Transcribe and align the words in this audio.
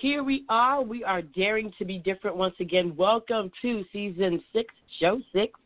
Here 0.00 0.22
we 0.22 0.44
are. 0.48 0.82
We 0.82 1.04
are 1.04 1.22
daring 1.22 1.72
to 1.78 1.84
be 1.84 1.98
different 1.98 2.36
once 2.36 2.54
again. 2.60 2.94
Welcome 2.96 3.50
to 3.62 3.84
season 3.92 4.42
six, 4.52 4.72
show 5.00 5.20
six, 5.32 5.58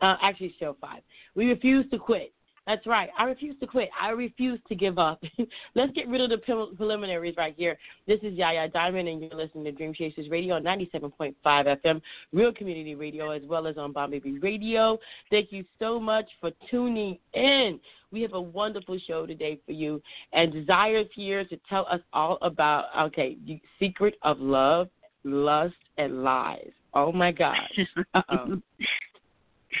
uh, 0.00 0.16
actually, 0.22 0.54
show 0.60 0.76
five. 0.80 1.02
We 1.34 1.46
refuse 1.46 1.88
to 1.90 1.98
quit. 1.98 2.32
That's 2.66 2.86
right. 2.86 3.10
I 3.18 3.24
refuse 3.24 3.56
to 3.58 3.66
quit. 3.66 3.90
I 4.00 4.10
refuse 4.10 4.60
to 4.68 4.76
give 4.76 4.96
up. 4.96 5.20
Let's 5.74 5.92
get 5.92 6.06
rid 6.08 6.20
of 6.20 6.30
the 6.30 6.68
preliminaries 6.76 7.34
right 7.36 7.54
here. 7.56 7.76
This 8.06 8.20
is 8.22 8.34
Yaya 8.34 8.68
Diamond, 8.68 9.08
and 9.08 9.20
you're 9.20 9.34
listening 9.34 9.64
to 9.64 9.72
Dream 9.72 9.92
Chasers 9.92 10.30
Radio 10.30 10.54
on 10.54 10.62
97.5 10.62 11.34
FM, 11.44 12.00
Real 12.32 12.52
Community 12.52 12.94
Radio, 12.94 13.30
as 13.30 13.42
well 13.44 13.66
as 13.66 13.76
on 13.78 13.92
Bomb 13.92 14.12
Baby 14.12 14.38
Radio. 14.38 14.98
Thank 15.28 15.50
you 15.50 15.64
so 15.80 15.98
much 15.98 16.26
for 16.40 16.52
tuning 16.70 17.18
in. 17.34 17.80
We 18.12 18.22
have 18.22 18.34
a 18.34 18.40
wonderful 18.40 18.98
show 19.08 19.26
today 19.26 19.58
for 19.66 19.72
you, 19.72 20.00
and 20.32 20.52
Desire's 20.52 21.08
here 21.16 21.44
to 21.44 21.58
tell 21.68 21.86
us 21.90 22.00
all 22.12 22.38
about, 22.42 22.84
okay, 23.08 23.36
the 23.44 23.60
secret 23.80 24.14
of 24.22 24.38
love, 24.38 24.88
lust, 25.24 25.74
and 25.98 26.22
lies. 26.22 26.70
Oh, 26.94 27.10
my 27.10 27.32
gosh. 27.32 27.56
Uh-oh. 28.14 28.60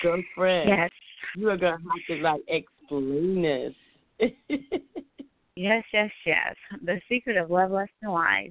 Girlfriend. 0.02 0.68
Yes 0.68 0.90
you 1.36 1.48
are 1.50 1.56
gonna 1.56 1.78
have 1.78 2.16
to 2.16 2.22
like 2.22 2.40
this. 3.00 3.74
yes, 5.56 5.84
yes, 5.92 6.10
yes. 6.26 6.56
The 6.84 7.00
secret 7.08 7.36
of 7.36 7.50
love, 7.50 7.70
lust, 7.70 7.90
and 8.02 8.12
lies. 8.12 8.50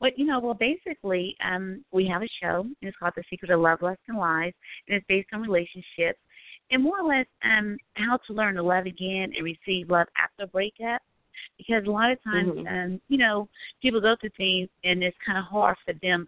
Well, 0.00 0.10
you 0.16 0.26
know, 0.26 0.40
well, 0.40 0.54
basically, 0.54 1.36
um, 1.44 1.84
we 1.92 2.08
have 2.08 2.22
a 2.22 2.28
show, 2.42 2.62
and 2.62 2.74
it's 2.80 2.96
called 2.96 3.12
The 3.16 3.22
Secret 3.30 3.50
of 3.50 3.60
Love, 3.60 3.82
Lust, 3.82 4.00
and 4.08 4.18
Lies, 4.18 4.52
and 4.88 4.96
it's 4.96 5.06
based 5.08 5.28
on 5.32 5.42
relationships 5.42 6.18
and 6.72 6.82
more 6.82 7.00
or 7.00 7.08
less 7.08 7.26
um, 7.44 7.76
how 7.94 8.18
to 8.26 8.32
learn 8.32 8.54
to 8.54 8.62
love 8.62 8.86
again 8.86 9.32
and 9.36 9.44
receive 9.44 9.90
love 9.90 10.06
after 10.22 10.44
a 10.44 10.46
breakup. 10.46 11.02
Because 11.58 11.84
a 11.86 11.90
lot 11.90 12.10
of 12.10 12.22
times, 12.24 12.50
mm-hmm. 12.50 12.66
um, 12.66 13.00
you 13.08 13.18
know, 13.18 13.48
people 13.80 14.00
go 14.00 14.16
through 14.20 14.30
things, 14.36 14.68
and 14.84 15.02
it's 15.02 15.16
kind 15.24 15.38
of 15.38 15.44
hard 15.44 15.76
for 15.84 15.94
them 16.02 16.26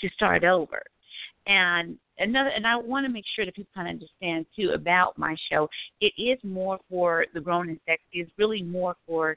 to 0.00 0.08
start 0.10 0.44
over. 0.44 0.82
And 1.46 1.98
another 2.20 2.50
and 2.50 2.66
I 2.66 2.76
want 2.76 3.06
to 3.06 3.12
make 3.12 3.24
sure 3.34 3.44
that 3.44 3.56
people 3.56 3.72
kind 3.74 3.88
of 3.88 3.94
understand 3.94 4.46
too 4.54 4.70
about 4.74 5.18
my 5.18 5.34
show. 5.50 5.68
It 6.00 6.12
is 6.16 6.38
more 6.44 6.78
for 6.88 7.26
the 7.34 7.40
grown 7.40 7.68
and 7.68 7.80
sexy. 7.86 8.04
It's 8.12 8.30
really 8.38 8.62
more 8.62 8.94
for 9.06 9.36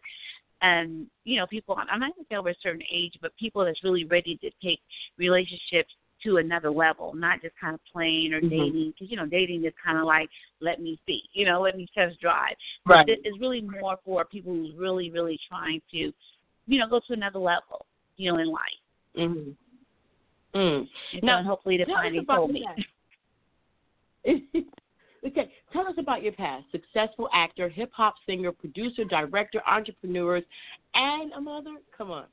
um, 0.62 1.08
you 1.26 1.38
know, 1.38 1.48
people 1.48 1.76
I'm 1.76 2.00
not 2.00 2.16
gonna 2.16 2.26
say 2.30 2.36
over 2.36 2.50
a 2.50 2.56
certain 2.62 2.84
age, 2.92 3.14
but 3.22 3.32
people 3.38 3.66
that's 3.66 3.84
really 3.84 4.06
ready 4.06 4.38
to 4.38 4.50
take 4.64 4.80
relationships 5.18 5.94
to 6.24 6.38
another 6.38 6.72
level, 6.72 7.14
not 7.14 7.42
just 7.42 7.54
kind 7.60 7.74
of 7.74 7.82
playing 7.92 8.34
or 8.34 8.40
mm-hmm. 8.40 8.50
dating. 8.50 8.94
Because 8.94 9.12
you 9.12 9.18
know, 9.18 9.26
dating 9.26 9.66
is 9.66 9.74
kind 9.84 9.98
of 9.98 10.06
like 10.06 10.30
let 10.62 10.82
me 10.82 11.00
see, 11.06 11.22
you 11.34 11.46
know, 11.46 11.62
let 11.62 11.76
me 11.76 11.88
test 11.94 12.20
drive. 12.22 12.56
Right. 12.86 13.06
But 13.06 13.18
it's 13.24 13.40
really 13.40 13.62
more 13.62 13.98
for 14.06 14.24
people 14.26 14.54
who's 14.54 14.74
really, 14.78 15.12
really 15.12 15.40
trying 15.50 15.82
to, 15.92 16.12
you 16.68 16.80
know, 16.80 16.88
go 16.90 17.02
to 17.08 17.14
another 17.14 17.40
level, 17.40 17.86
you 18.16 18.32
know, 18.32 18.40
in 18.40 18.48
life. 18.48 18.62
Mm-hmm. 19.18 19.52
Mm. 20.56 20.88
Now, 21.24 21.44
hopefully 21.44 21.78
to 21.78 21.86
find 21.86 22.16
he 22.16 22.26
told 22.26 22.52
me. 22.52 22.66
okay, 24.26 25.52
tell 25.72 25.88
us 25.88 25.96
about 25.98 26.24
your 26.24 26.34
past. 26.34 26.66
Successful 26.72 27.28
actor, 27.34 27.70
hip 27.70 27.92
hop 27.94 28.16
singer, 28.26 28.52
producer, 28.52 29.04
director, 29.04 29.62
entrepreneurs, 29.68 30.44
and 30.94 31.32
a 31.34 31.42
mother. 31.42 31.76
Come 31.98 32.12
on, 32.12 32.26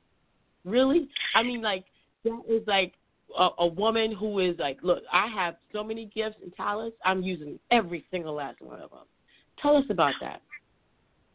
really? 0.65 1.09
I 1.35 1.43
mean, 1.43 1.61
like 1.61 1.85
that 2.23 2.41
is 2.47 2.61
like 2.67 2.93
a, 3.37 3.49
a 3.59 3.67
woman 3.67 4.13
who 4.13 4.39
is 4.39 4.57
like, 4.59 4.77
look, 4.83 5.03
I 5.11 5.27
have 5.27 5.55
so 5.73 5.83
many 5.83 6.11
gifts 6.13 6.37
and 6.43 6.53
talents. 6.55 6.97
I'm 7.03 7.23
using 7.23 7.59
every 7.71 8.05
single 8.11 8.35
last 8.35 8.61
one 8.61 8.79
of 8.81 8.91
them. 8.91 9.05
Tell 9.61 9.75
us 9.75 9.85
about 9.89 10.13
that. 10.21 10.41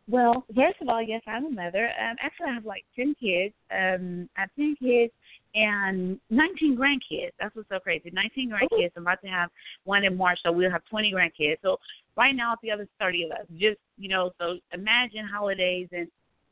Well, 0.09 0.45
first 0.55 0.81
of 0.81 0.89
all, 0.89 1.03
yes, 1.03 1.23
I'm 1.27 1.47
a 1.47 1.51
mother. 1.51 1.87
Um, 1.87 2.17
actually, 2.23 2.47
I 2.51 2.55
have 2.55 2.65
like 2.65 2.85
ten 2.95 3.15
kids. 3.21 3.55
Um, 3.73 4.29
I 4.37 4.43
have 4.43 4.51
ten 4.57 4.77
kids 4.81 5.13
and 5.57 6.21
19 6.31 6.77
grandkids. 6.77 7.33
That's 7.41 7.57
what's 7.57 7.69
so 7.71 7.81
crazy. 7.81 8.11
19 8.13 8.51
grandkids. 8.51 8.91
I'm 8.95 9.03
about 9.03 9.23
to 9.23 9.29
have 9.29 9.49
one 9.85 10.05
in 10.05 10.17
March, 10.17 10.39
so 10.45 10.53
we'll 10.53 10.71
have 10.71 10.85
20 10.89 11.13
grandkids. 11.13 11.57
So 11.63 11.79
right 12.17 12.37
now, 12.37 12.55
the 12.63 12.71
other 12.71 12.87
30 13.01 13.25
of 13.25 13.31
us. 13.33 13.47
Just 13.59 13.79
you 13.97 14.09
know, 14.09 14.31
so 14.39 14.59
imagine 14.73 15.27
holidays 15.27 15.89
and 15.93 16.09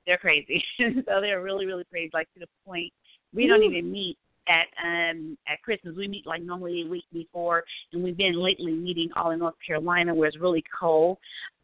they're 0.06 0.18
crazy. 0.18 0.64
so 0.78 1.20
they're 1.20 1.42
really, 1.42 1.66
really 1.66 1.84
crazy. 1.84 2.10
Like 2.12 2.32
to 2.34 2.40
the 2.40 2.48
point 2.66 2.92
we 3.34 3.46
don't 3.46 3.62
even 3.62 3.92
meet 3.92 4.16
at 4.48 4.66
um 4.82 5.36
at 5.46 5.60
Christmas. 5.62 5.94
We 5.96 6.08
meet 6.08 6.26
like 6.26 6.42
normally 6.42 6.82
a 6.86 6.88
week 6.88 7.04
before, 7.12 7.62
and 7.92 8.02
we've 8.02 8.16
been 8.16 8.40
lately 8.40 8.72
meeting 8.72 9.10
all 9.16 9.32
in 9.32 9.38
North 9.38 9.54
Carolina 9.66 10.14
where 10.14 10.28
it's 10.28 10.38
really 10.38 10.64
cold. 10.78 11.18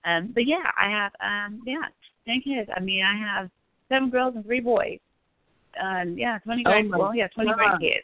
Um, 0.04 0.30
but 0.34 0.46
yeah, 0.46 0.70
I 0.78 0.90
have 0.90 1.12
um 1.24 1.62
yeah, 1.66 1.88
ten 2.26 2.42
kids. 2.42 2.70
I 2.74 2.80
mean, 2.80 3.02
I 3.02 3.16
have 3.16 3.50
seven 3.88 4.10
girls 4.10 4.34
and 4.36 4.44
three 4.44 4.60
boys. 4.60 4.98
Um, 5.80 6.16
yeah, 6.18 6.38
twenty 6.38 6.62
grand. 6.62 6.90
well, 6.90 7.14
yeah, 7.14 7.28
twenty 7.28 7.52
grand 7.52 7.80
kids. 7.80 8.02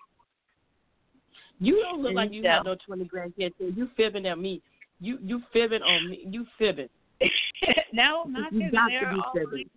You 1.58 1.82
don't 1.82 2.02
look 2.02 2.14
like 2.14 2.32
you 2.32 2.42
have 2.44 2.64
no 2.64 2.76
twenty 2.86 3.04
grand 3.04 3.34
kids. 3.36 3.54
You 3.58 3.88
fibbing 3.96 4.26
at 4.26 4.38
me. 4.38 4.62
You 5.00 5.18
you 5.22 5.42
fibbing 5.52 5.82
on 5.82 6.10
me. 6.10 6.24
You 6.28 6.46
fibbing. 6.58 6.88
no, 7.92 8.24
not 8.24 8.52
you 8.52 8.60
fibbing. 8.60 8.70
got 8.72 8.88
they're 8.88 9.10
to 9.10 9.16
be 9.16 9.22
fibbing. 9.34 9.70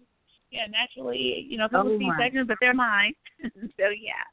Yeah, 0.52 0.66
naturally, 0.70 1.46
you 1.48 1.58
know, 1.58 1.68
people 1.68 1.96
oh 1.96 2.00
see 2.00 2.10
seconds, 2.20 2.48
but 2.48 2.58
they're 2.60 2.74
mine. 2.74 3.14
so 3.44 3.90
yeah. 3.90 4.26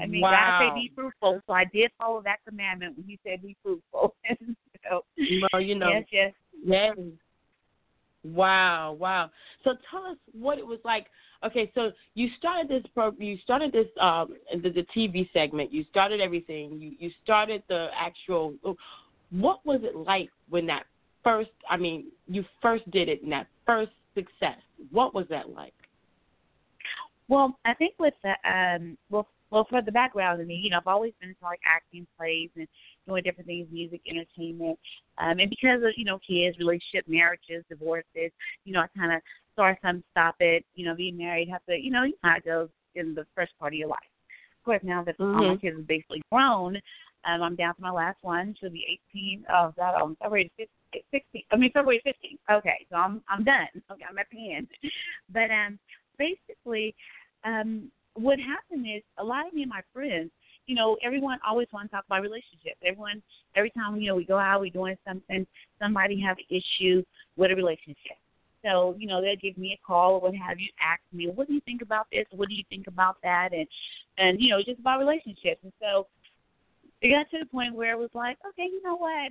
I 0.00 0.06
mean, 0.06 0.20
wow. 0.20 0.30
God 0.30 0.66
said 0.66 0.74
be 0.74 0.90
fruitful, 0.94 1.40
so 1.46 1.52
I 1.52 1.64
did 1.72 1.92
follow 1.98 2.20
that 2.22 2.38
commandment 2.46 2.96
when 2.96 3.06
He 3.06 3.18
said 3.24 3.42
be 3.42 3.56
fruitful. 3.62 4.14
so, 4.88 5.04
well, 5.52 5.62
you 5.62 5.76
know, 5.76 5.90
yes, 5.90 6.04
yes, 6.10 6.32
yes. 6.64 6.96
Wow, 8.24 8.96
wow. 8.98 9.30
So 9.62 9.74
tell 9.90 10.04
us 10.04 10.16
what 10.32 10.58
it 10.58 10.66
was 10.66 10.80
like 10.84 11.06
Okay, 11.46 11.70
so 11.76 11.92
you 12.14 12.28
started 12.38 12.68
this 12.68 12.82
pro. 12.92 13.12
You 13.18 13.38
started 13.44 13.72
this 13.72 13.86
um 14.00 14.36
the, 14.52 14.70
the 14.70 14.86
TV 14.96 15.28
segment. 15.32 15.72
You 15.72 15.84
started 15.90 16.20
everything. 16.20 16.78
You 16.80 16.96
you 16.98 17.10
started 17.22 17.62
the 17.68 17.88
actual. 17.96 18.54
What 19.30 19.64
was 19.64 19.80
it 19.84 19.94
like 19.94 20.30
when 20.48 20.66
that 20.66 20.84
first? 21.22 21.50
I 21.70 21.76
mean, 21.76 22.06
you 22.26 22.44
first 22.60 22.90
did 22.90 23.08
it 23.08 23.22
and 23.22 23.30
that 23.30 23.46
first 23.64 23.92
success. 24.14 24.58
What 24.90 25.14
was 25.14 25.26
that 25.30 25.50
like? 25.50 25.74
Well, 27.28 27.56
I 27.64 27.74
think 27.74 27.94
with 27.98 28.14
the 28.24 28.34
um 28.48 28.98
well 29.10 29.28
well 29.50 29.66
for 29.70 29.82
the 29.82 29.92
background 29.92 30.40
I 30.40 30.44
mean, 30.44 30.64
you 30.64 30.70
know, 30.70 30.78
I've 30.78 30.86
always 30.88 31.12
been 31.20 31.30
into 31.30 31.44
like 31.44 31.60
acting 31.64 32.06
plays 32.18 32.50
and 32.56 32.66
doing 33.06 33.22
different 33.22 33.46
things, 33.46 33.68
music, 33.70 34.00
entertainment. 34.08 34.78
Um 35.18 35.38
and 35.38 35.50
because 35.50 35.82
of, 35.82 35.90
you 35.96 36.04
know, 36.04 36.18
kids, 36.26 36.58
relationship, 36.58 37.04
marriages, 37.06 37.64
divorces, 37.68 38.32
you 38.64 38.72
know, 38.72 38.80
I 38.80 38.86
kinda 38.98 39.20
start 39.56 39.78
some, 39.80 40.04
stop 40.10 40.36
it, 40.40 40.64
you 40.74 40.84
know, 40.84 40.94
being 40.94 41.16
married, 41.16 41.48
have 41.48 41.64
to 41.66 41.76
you 41.76 41.90
know, 41.90 42.02
you 42.02 42.10
know 42.22 42.30
how 42.30 42.36
it 42.36 42.44
goes 42.44 42.68
in 42.94 43.14
the 43.14 43.26
first 43.34 43.52
part 43.58 43.72
of 43.72 43.78
your 43.78 43.88
life. 43.88 43.98
Of 44.60 44.64
course 44.64 44.80
now 44.82 45.02
that 45.04 45.18
mm-hmm. 45.18 45.38
all 45.38 45.48
my 45.54 45.56
kids 45.56 45.78
are 45.78 45.82
basically 45.82 46.22
grown, 46.30 46.76
um, 47.24 47.42
I'm 47.42 47.56
down 47.56 47.74
to 47.74 47.82
my 47.82 47.90
last 47.90 48.18
one. 48.22 48.54
She'll 48.60 48.70
be 48.70 48.84
eighteen. 48.86 49.44
Oh 49.50 49.72
God, 49.76 50.00
on 50.00 50.16
February 50.20 50.50
16. 50.58 51.42
I 51.50 51.56
mean 51.56 51.72
February 51.72 52.02
15th. 52.06 52.58
Okay, 52.58 52.86
so 52.90 52.96
I'm 52.96 53.22
I'm 53.28 53.44
done. 53.44 53.68
Okay, 53.90 54.04
I'm 54.08 54.18
at 54.18 54.26
the 54.30 54.54
end. 54.54 54.68
But 55.32 55.50
um, 55.50 55.78
basically, 56.18 56.94
um, 57.44 57.90
what 58.14 58.38
happened 58.38 58.86
is 58.86 59.02
a 59.18 59.24
lot 59.24 59.46
of 59.46 59.54
me 59.54 59.62
and 59.62 59.70
my 59.70 59.82
friends, 59.92 60.30
you 60.66 60.74
know, 60.74 60.96
everyone 61.02 61.38
always 61.46 61.68
wants 61.72 61.90
to 61.90 61.96
talk 61.96 62.04
about 62.06 62.22
relationships. 62.22 62.76
Everyone, 62.84 63.22
every 63.54 63.70
time 63.70 63.96
you 63.96 64.08
know 64.08 64.16
we 64.16 64.24
go 64.24 64.38
out, 64.38 64.60
we're 64.60 64.70
doing 64.70 64.96
something, 65.06 65.46
somebody 65.80 66.20
have 66.20 66.36
an 66.38 66.56
issue 66.56 67.02
with 67.36 67.50
a 67.50 67.54
relationship. 67.54 68.18
So, 68.66 68.96
you 68.98 69.06
know, 69.06 69.22
they'll 69.22 69.36
give 69.36 69.56
me 69.56 69.78
a 69.78 69.86
call 69.86 70.14
or 70.14 70.20
what 70.20 70.34
have 70.34 70.58
you, 70.58 70.68
ask 70.82 71.00
me, 71.12 71.30
what 71.32 71.46
do 71.46 71.54
you 71.54 71.60
think 71.60 71.82
about 71.82 72.06
this? 72.10 72.26
What 72.32 72.48
do 72.48 72.54
you 72.54 72.64
think 72.68 72.88
about 72.88 73.16
that? 73.22 73.50
And, 73.52 73.66
and 74.18 74.40
you 74.40 74.50
know, 74.50 74.58
just 74.64 74.80
about 74.80 74.98
relationships. 74.98 75.60
And 75.62 75.72
so 75.80 76.08
it 77.00 77.14
got 77.14 77.30
to 77.30 77.44
the 77.44 77.50
point 77.50 77.74
where 77.74 77.92
it 77.92 77.98
was 77.98 78.10
like, 78.12 78.38
okay, 78.48 78.64
you 78.64 78.82
know 78.82 78.96
what? 78.96 79.30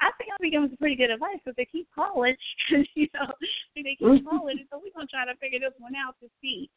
I 0.00 0.10
think 0.18 0.30
I'm 0.34 0.50
giving 0.50 0.68
some 0.68 0.76
pretty 0.76 0.96
good 0.96 1.10
advice, 1.10 1.40
but 1.44 1.56
they 1.56 1.64
keep 1.64 1.88
calling, 1.94 2.36
you 2.94 3.08
know, 3.14 3.32
they 3.74 3.96
keep 3.96 4.02
mm-hmm. 4.02 4.26
calling, 4.28 4.58
and 4.58 4.68
so 4.68 4.82
we're 4.82 4.92
gonna 4.92 5.06
try 5.06 5.24
to 5.24 5.38
figure 5.38 5.60
this 5.60 5.72
one 5.78 5.94
out 5.96 6.16
to 6.20 6.28
see. 6.42 6.68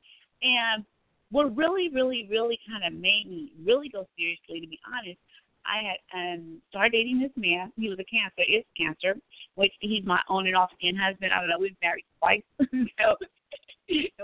And 0.41 0.85
what 1.31 1.55
really, 1.57 1.89
really, 1.89 2.27
really 2.29 2.59
kind 2.69 2.85
of 2.85 2.93
made 2.93 3.25
me 3.27 3.51
really 3.65 3.89
go 3.89 4.07
seriously, 4.15 4.61
to 4.61 4.67
be 4.67 4.79
honest, 4.87 5.19
I 5.67 5.83
had 5.83 5.99
um 6.17 6.61
started 6.69 6.93
dating 6.93 7.19
this 7.19 7.31
man. 7.35 7.71
He 7.77 7.89
was 7.89 7.99
a 7.99 8.05
cancer, 8.05 8.43
is 8.47 8.63
cancer, 8.75 9.19
which 9.55 9.73
he's 9.79 10.05
my 10.05 10.19
on 10.29 10.47
and 10.47 10.55
off 10.55 10.71
again 10.79 10.95
husband. 10.95 11.31
I 11.33 11.39
don't 11.39 11.49
know, 11.49 11.59
we've 11.59 11.75
married 11.81 12.05
twice. 12.19 12.43
so 12.99 13.15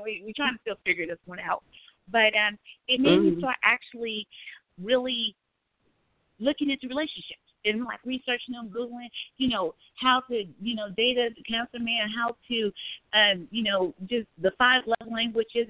we 0.04 0.24
we 0.26 0.34
trying 0.36 0.54
to 0.54 0.60
still 0.62 0.78
figure 0.86 1.06
this 1.06 1.20
one 1.26 1.40
out. 1.40 1.64
But 2.12 2.34
um, 2.36 2.58
it 2.88 3.00
made 3.00 3.20
Mm. 3.20 3.36
me 3.36 3.40
start 3.40 3.56
actually 3.64 4.28
really 4.82 5.36
looking 6.40 6.70
into 6.70 6.88
relationships 6.88 7.40
and 7.66 7.86
like 7.86 8.00
researching 8.06 8.54
them, 8.54 8.70
googling, 8.70 9.10
you 9.38 9.48
know, 9.48 9.74
how 9.96 10.22
to, 10.30 10.44
you 10.62 10.76
know, 10.76 10.90
data 10.98 11.30
the 11.36 11.44
cancer 11.44 11.80
man, 11.80 12.10
how 12.10 12.36
to, 12.50 12.72
um, 13.14 13.48
you 13.52 13.64
know, 13.64 13.94
just 14.08 14.28
the 14.42 14.52
five 14.58 14.82
love 14.86 15.10
languages. 15.12 15.68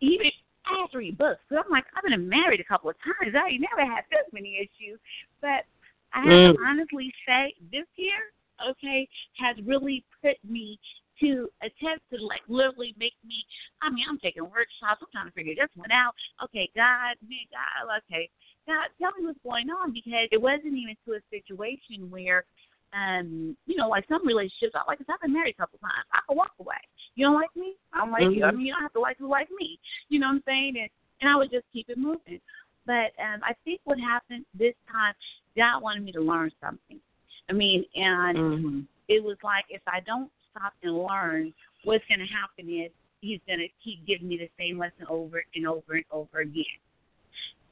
Even 0.00 0.30
To 0.66 0.98
read 0.98 1.18
books 1.18 1.40
because 1.48 1.64
I'm 1.64 1.70
like, 1.70 1.84
I've 1.96 2.04
been 2.04 2.28
married 2.28 2.60
a 2.60 2.64
couple 2.64 2.90
of 2.90 2.96
times. 3.02 3.34
I 3.34 3.50
ain't 3.50 3.60
never 3.62 3.84
had 3.84 4.04
this 4.10 4.26
many 4.32 4.56
issues, 4.56 4.98
but 5.40 5.66
I 6.12 6.22
have 6.22 6.40
Mm. 6.40 6.54
to 6.54 6.62
honestly 6.62 7.12
say 7.26 7.54
this 7.70 7.86
year, 7.96 8.32
okay, 8.64 9.08
has 9.38 9.56
really 9.64 10.04
put 10.22 10.36
me 10.44 10.78
to 11.20 11.50
a 11.62 11.70
test 11.80 12.00
to 12.10 12.24
like 12.24 12.42
literally 12.48 12.94
make 12.98 13.14
me 13.24 13.44
I 13.82 13.90
mean, 13.90 14.04
I'm 14.08 14.18
taking 14.18 14.44
workshops, 14.44 15.02
I'm 15.02 15.08
trying 15.12 15.26
to 15.26 15.32
figure 15.32 15.54
this 15.54 15.70
one 15.74 15.90
out. 15.90 16.14
Okay, 16.44 16.68
God, 16.74 17.16
man, 17.28 17.46
God, 17.50 18.00
okay. 18.04 18.28
God, 18.66 18.88
tell 19.00 19.12
me 19.18 19.26
what's 19.26 19.40
going 19.42 19.70
on 19.70 19.92
because 19.92 20.28
it 20.30 20.40
wasn't 20.40 20.74
even 20.76 20.96
to 21.06 21.14
a 21.14 21.20
situation 21.30 22.10
where 22.10 22.44
um, 22.92 23.56
you 23.66 23.76
know, 23.76 23.88
like 23.88 24.04
some 24.08 24.26
relationships, 24.26 24.74
I 24.74 24.82
like 24.86 24.98
I've 25.00 25.20
been 25.20 25.32
married 25.32 25.54
a 25.54 25.60
couple 25.62 25.78
times. 25.78 26.06
I 26.12 26.20
can 26.26 26.36
walk 26.36 26.52
away. 26.58 26.80
You 27.14 27.26
don't 27.26 27.34
like 27.34 27.54
me? 27.54 27.74
I 27.92 27.98
don't 27.98 28.12
like 28.12 28.30
you. 28.34 28.44
I 28.44 28.50
Mhm. 28.50 28.56
mean, 28.56 28.66
you 28.66 28.72
don't 28.72 28.82
have 28.82 28.92
to 28.94 29.00
like 29.00 29.18
who 29.18 29.28
like 29.28 29.48
me. 29.58 29.78
You 30.08 30.18
know 30.18 30.28
what 30.28 30.34
I'm 30.34 30.42
saying? 30.46 30.76
And 30.78 30.90
and 31.20 31.28
I 31.28 31.36
would 31.36 31.50
just 31.50 31.66
keep 31.72 31.88
it 31.88 31.98
moving. 31.98 32.40
But 32.86 33.12
um 33.18 33.40
I 33.42 33.54
think 33.64 33.80
what 33.84 33.98
happened 34.00 34.44
this 34.54 34.74
time, 34.90 35.14
God 35.56 35.82
wanted 35.82 36.02
me 36.02 36.12
to 36.12 36.20
learn 36.20 36.50
something. 36.60 37.00
I 37.48 37.52
mean, 37.52 37.84
and 37.94 38.38
Mhm. 38.38 38.86
it 39.08 39.22
was 39.22 39.36
like 39.42 39.64
if 39.68 39.82
I 39.86 40.00
don't 40.00 40.30
stop 40.50 40.72
and 40.82 40.96
learn, 40.96 41.52
what's 41.84 42.04
going 42.06 42.20
to 42.20 42.26
happen 42.26 42.68
is 42.72 42.90
he's 43.20 43.40
going 43.46 43.58
to 43.58 43.68
keep 43.82 44.04
giving 44.06 44.28
me 44.28 44.38
the 44.38 44.50
same 44.58 44.78
lesson 44.78 45.06
over 45.08 45.44
and 45.54 45.66
over 45.66 45.94
and 45.94 46.04
over 46.10 46.40
again. 46.40 46.78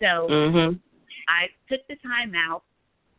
So 0.00 0.28
Mhm. 0.28 0.80
I 1.28 1.48
took 1.68 1.86
the 1.88 1.96
time 1.96 2.34
out, 2.34 2.62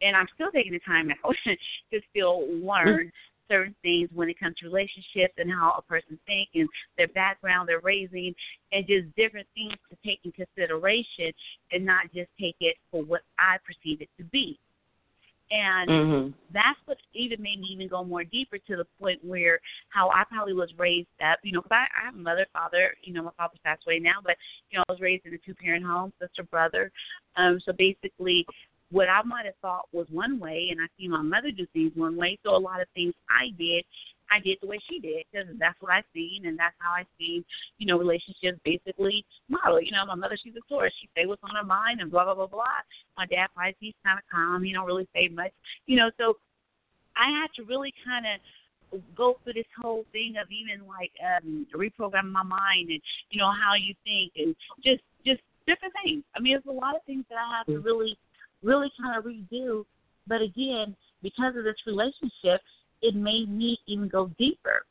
and 0.01 0.15
I'm 0.15 0.27
still 0.35 0.51
taking 0.51 0.73
the 0.73 0.79
time 0.79 1.09
out 1.23 1.35
to 1.91 1.99
still 2.11 2.47
learn 2.63 3.11
certain 3.49 3.75
things 3.81 4.09
when 4.13 4.29
it 4.29 4.39
comes 4.39 4.55
to 4.57 4.67
relationships 4.67 5.33
and 5.37 5.51
how 5.51 5.73
a 5.77 5.81
person 5.81 6.19
thinks 6.27 6.51
and 6.53 6.69
their 6.97 7.07
background, 7.09 7.67
their 7.67 7.79
raising, 7.79 8.33
and 8.71 8.85
just 8.85 9.13
different 9.15 9.47
things 9.55 9.73
to 9.89 9.97
take 10.05 10.19
in 10.23 10.31
consideration 10.31 11.33
and 11.71 11.85
not 11.85 12.05
just 12.13 12.29
take 12.39 12.55
it 12.59 12.75
for 12.91 13.03
what 13.03 13.21
I 13.39 13.57
perceive 13.65 14.01
it 14.01 14.09
to 14.17 14.23
be. 14.25 14.59
And 15.51 15.89
Mhm. 15.89 16.33
that's 16.51 16.79
what 16.85 16.97
even 17.13 17.41
made 17.41 17.59
me 17.59 17.67
even 17.71 17.87
go 17.87 18.03
more 18.03 18.23
deeper 18.23 18.59
to 18.59 18.75
the 18.75 18.85
point 18.99 19.23
where 19.23 19.59
how 19.89 20.09
I 20.11 20.23
probably 20.25 20.53
was 20.53 20.71
raised 20.77 21.07
up, 21.23 21.39
you 21.43 21.51
know, 21.51 21.61
because 21.61 21.75
I, 21.75 22.01
I 22.01 22.05
have 22.05 22.15
a 22.15 22.19
mother, 22.19 22.45
father, 22.53 22.95
you 23.01 23.13
know, 23.13 23.23
my 23.23 23.31
father's 23.31 23.59
passed 23.63 23.83
away 23.87 23.99
now, 23.99 24.19
but, 24.23 24.37
you 24.69 24.77
know, 24.77 24.83
I 24.87 24.91
was 24.91 25.01
raised 25.01 25.25
in 25.25 25.33
a 25.33 25.37
two 25.39 25.55
parent 25.55 25.85
home, 25.85 26.13
sister, 26.19 26.43
brother. 26.43 26.91
Um, 27.35 27.59
so 27.65 27.71
basically, 27.73 28.45
what 28.91 29.09
I 29.09 29.21
might 29.23 29.45
have 29.45 29.55
thought 29.61 29.87
was 29.91 30.07
one 30.11 30.39
way, 30.39 30.69
and 30.71 30.79
I 30.81 30.87
see 30.97 31.07
my 31.07 31.21
mother 31.21 31.51
do 31.51 31.65
things 31.73 31.91
one 31.95 32.15
way, 32.15 32.39
so 32.43 32.55
a 32.55 32.57
lot 32.57 32.81
of 32.81 32.87
things 32.95 33.13
I 33.29 33.55
did, 33.57 33.85
I 34.31 34.39
did 34.39 34.57
the 34.61 34.67
way 34.67 34.79
she 34.89 34.99
did 34.99 35.25
because 35.31 35.47
that's 35.59 35.79
what 35.81 35.91
I 35.91 36.03
seen, 36.13 36.45
and 36.45 36.57
that's 36.57 36.75
how 36.79 36.91
I 36.91 37.03
seen, 37.17 37.43
you 37.77 37.87
know, 37.87 37.97
relationships 37.97 38.59
basically 38.63 39.25
model. 39.47 39.81
You 39.81 39.91
know, 39.91 40.05
my 40.05 40.15
mother, 40.15 40.37
she's 40.41 40.53
a 40.55 40.61
Taurus. 40.69 40.93
She 41.01 41.09
say 41.15 41.25
what's 41.25 41.43
on 41.43 41.55
her 41.55 41.63
mind 41.63 42.01
and 42.01 42.11
blah 42.11 42.25
blah 42.25 42.35
blah 42.35 42.47
blah. 42.47 42.81
My 43.17 43.25
dad, 43.25 43.47
Pisces, 43.55 43.93
kind 44.05 44.19
of 44.19 44.25
calm. 44.31 44.63
He 44.63 44.73
don't 44.73 44.85
really 44.85 45.07
say 45.13 45.27
much. 45.27 45.51
You 45.87 45.97
know, 45.97 46.11
so 46.17 46.37
I 47.15 47.29
had 47.41 47.47
to 47.57 47.63
really 47.63 47.93
kind 48.05 48.25
of 48.25 49.01
go 49.15 49.37
through 49.43 49.53
this 49.53 49.69
whole 49.79 50.03
thing 50.11 50.35
of 50.41 50.47
even 50.49 50.87
like 50.87 51.11
um 51.21 51.67
reprogramming 51.75 52.31
my 52.31 52.43
mind 52.43 52.89
and 52.89 53.01
you 53.29 53.39
know 53.39 53.51
how 53.51 53.73
you 53.77 53.93
think 54.03 54.33
and 54.37 54.55
just 54.83 55.01
just 55.25 55.41
different 55.67 55.93
things. 56.03 56.23
I 56.35 56.39
mean, 56.39 56.53
there's 56.53 56.75
a 56.75 56.79
lot 56.79 56.95
of 56.95 57.03
things 57.05 57.25
that 57.29 57.37
I 57.37 57.57
have 57.57 57.67
to 57.67 57.79
really 57.79 58.17
really 58.63 58.91
kind 59.01 59.17
of 59.17 59.25
redo. 59.25 59.85
But 60.27 60.41
again, 60.41 60.95
because 61.21 61.55
of 61.55 61.63
this 61.63 61.75
relationship, 61.85 62.61
it 63.01 63.15
made 63.15 63.49
me 63.49 63.77
even 63.87 64.07
go 64.07 64.27
deeper. 64.37 64.85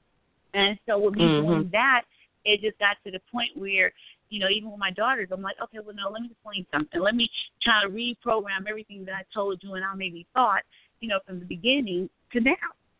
And 0.55 0.79
so 0.87 0.99
with 0.99 1.15
me 1.15 1.29
Mhm. 1.29 1.47
doing 1.47 1.69
that, 1.71 2.05
it 2.45 2.61
just 2.61 2.79
got 2.79 2.97
to 3.05 3.11
the 3.11 3.21
point 3.31 3.55
where, 3.57 3.93
you 4.31 4.39
know, 4.39 4.49
even 4.49 4.71
with 4.71 4.79
my 4.81 4.91
daughters, 4.91 5.29
I'm 5.31 5.43
like, 5.43 5.61
okay, 5.61 5.79
well, 5.81 5.95
no, 5.95 6.09
let 6.09 6.23
me 6.23 6.31
explain 6.31 6.67
something. 6.73 7.01
Let 7.01 7.15
me 7.15 7.31
try 7.63 7.83
to 7.83 7.89
reprogram 7.89 8.67
everything 8.67 9.05
that 9.05 9.15
I 9.15 9.25
told 9.33 9.63
you 9.63 9.75
and 9.75 9.85
I 9.85 9.95
maybe 9.95 10.27
thought, 10.35 10.63
you 11.01 11.09
know, 11.09 11.21
from 11.27 11.41
the 11.41 11.45
beginning 11.47 12.09
to 12.33 12.41
now. 12.41 12.55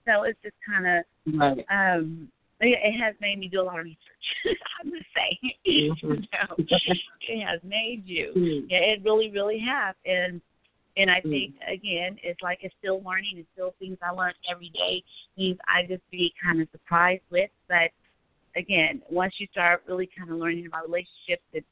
So 0.07 0.23
it's 0.23 0.39
just 0.43 0.57
kind 0.67 0.87
of, 0.87 1.05
Right. 1.39 1.65
um, 1.71 2.31
it, 2.61 2.79
it 2.83 2.99
has 2.99 3.15
made 3.21 3.39
me 3.39 3.49
do 3.49 3.61
a 3.61 3.63
lot 3.63 3.79
of 3.79 3.85
research. 3.85 3.99
I'm 4.81 4.91
gonna 4.91 5.03
say, 5.15 5.39
you 5.65 5.95
Mhm. 5.95 6.29
know, 6.33 6.57
it 6.59 7.47
has 7.47 7.63
made 7.63 8.07
you. 8.07 8.33
Mhm. 8.35 8.71
Yeah, 8.71 8.79
it 8.79 9.03
really, 9.05 9.31
really 9.31 9.59
has. 9.59 9.95
And 10.05 10.41
and 10.99 11.11
I 11.11 11.21
Mm. 11.21 11.31
think 11.31 11.55
again, 11.67 12.19
it's 12.23 12.43
like 12.43 12.59
it's 12.63 12.75
still 12.79 13.01
learning. 13.03 13.39
It's 13.39 13.49
still 13.53 13.75
things 13.79 13.97
I 14.03 14.11
learn 14.11 14.35
every 14.51 14.71
day. 14.71 15.03
Things 15.37 15.57
I 15.69 15.85
just 15.85 16.03
be 16.11 16.35
kind 16.43 16.61
of 16.61 16.69
surprised 16.73 17.23
with. 17.31 17.51
But 17.69 17.93
again, 18.57 19.01
once 19.09 19.35
you 19.39 19.47
start 19.53 19.85
really 19.87 20.09
kind 20.19 20.31
of 20.31 20.37
learning 20.37 20.67
about 20.67 20.83
relationships, 20.87 21.45
and, 21.55 21.65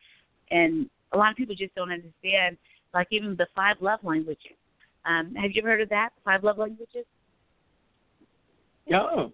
and 0.51 0.91
a 1.13 1.19
lot 1.19 1.33
of 1.33 1.37
people 1.37 1.57
just 1.57 1.75
don't 1.75 1.91
understand, 1.91 2.57
like 2.95 3.09
even 3.11 3.35
the 3.37 3.49
five 3.55 3.77
love 3.81 4.01
languages. 4.05 4.57
Um, 5.05 5.35
have 5.35 5.51
you 5.53 5.63
ever 5.63 5.71
heard 5.71 5.81
of 5.83 5.89
that? 5.91 6.11
Five 6.25 6.45
love 6.45 6.59
languages? 6.59 7.05
Yeah. 8.87 9.27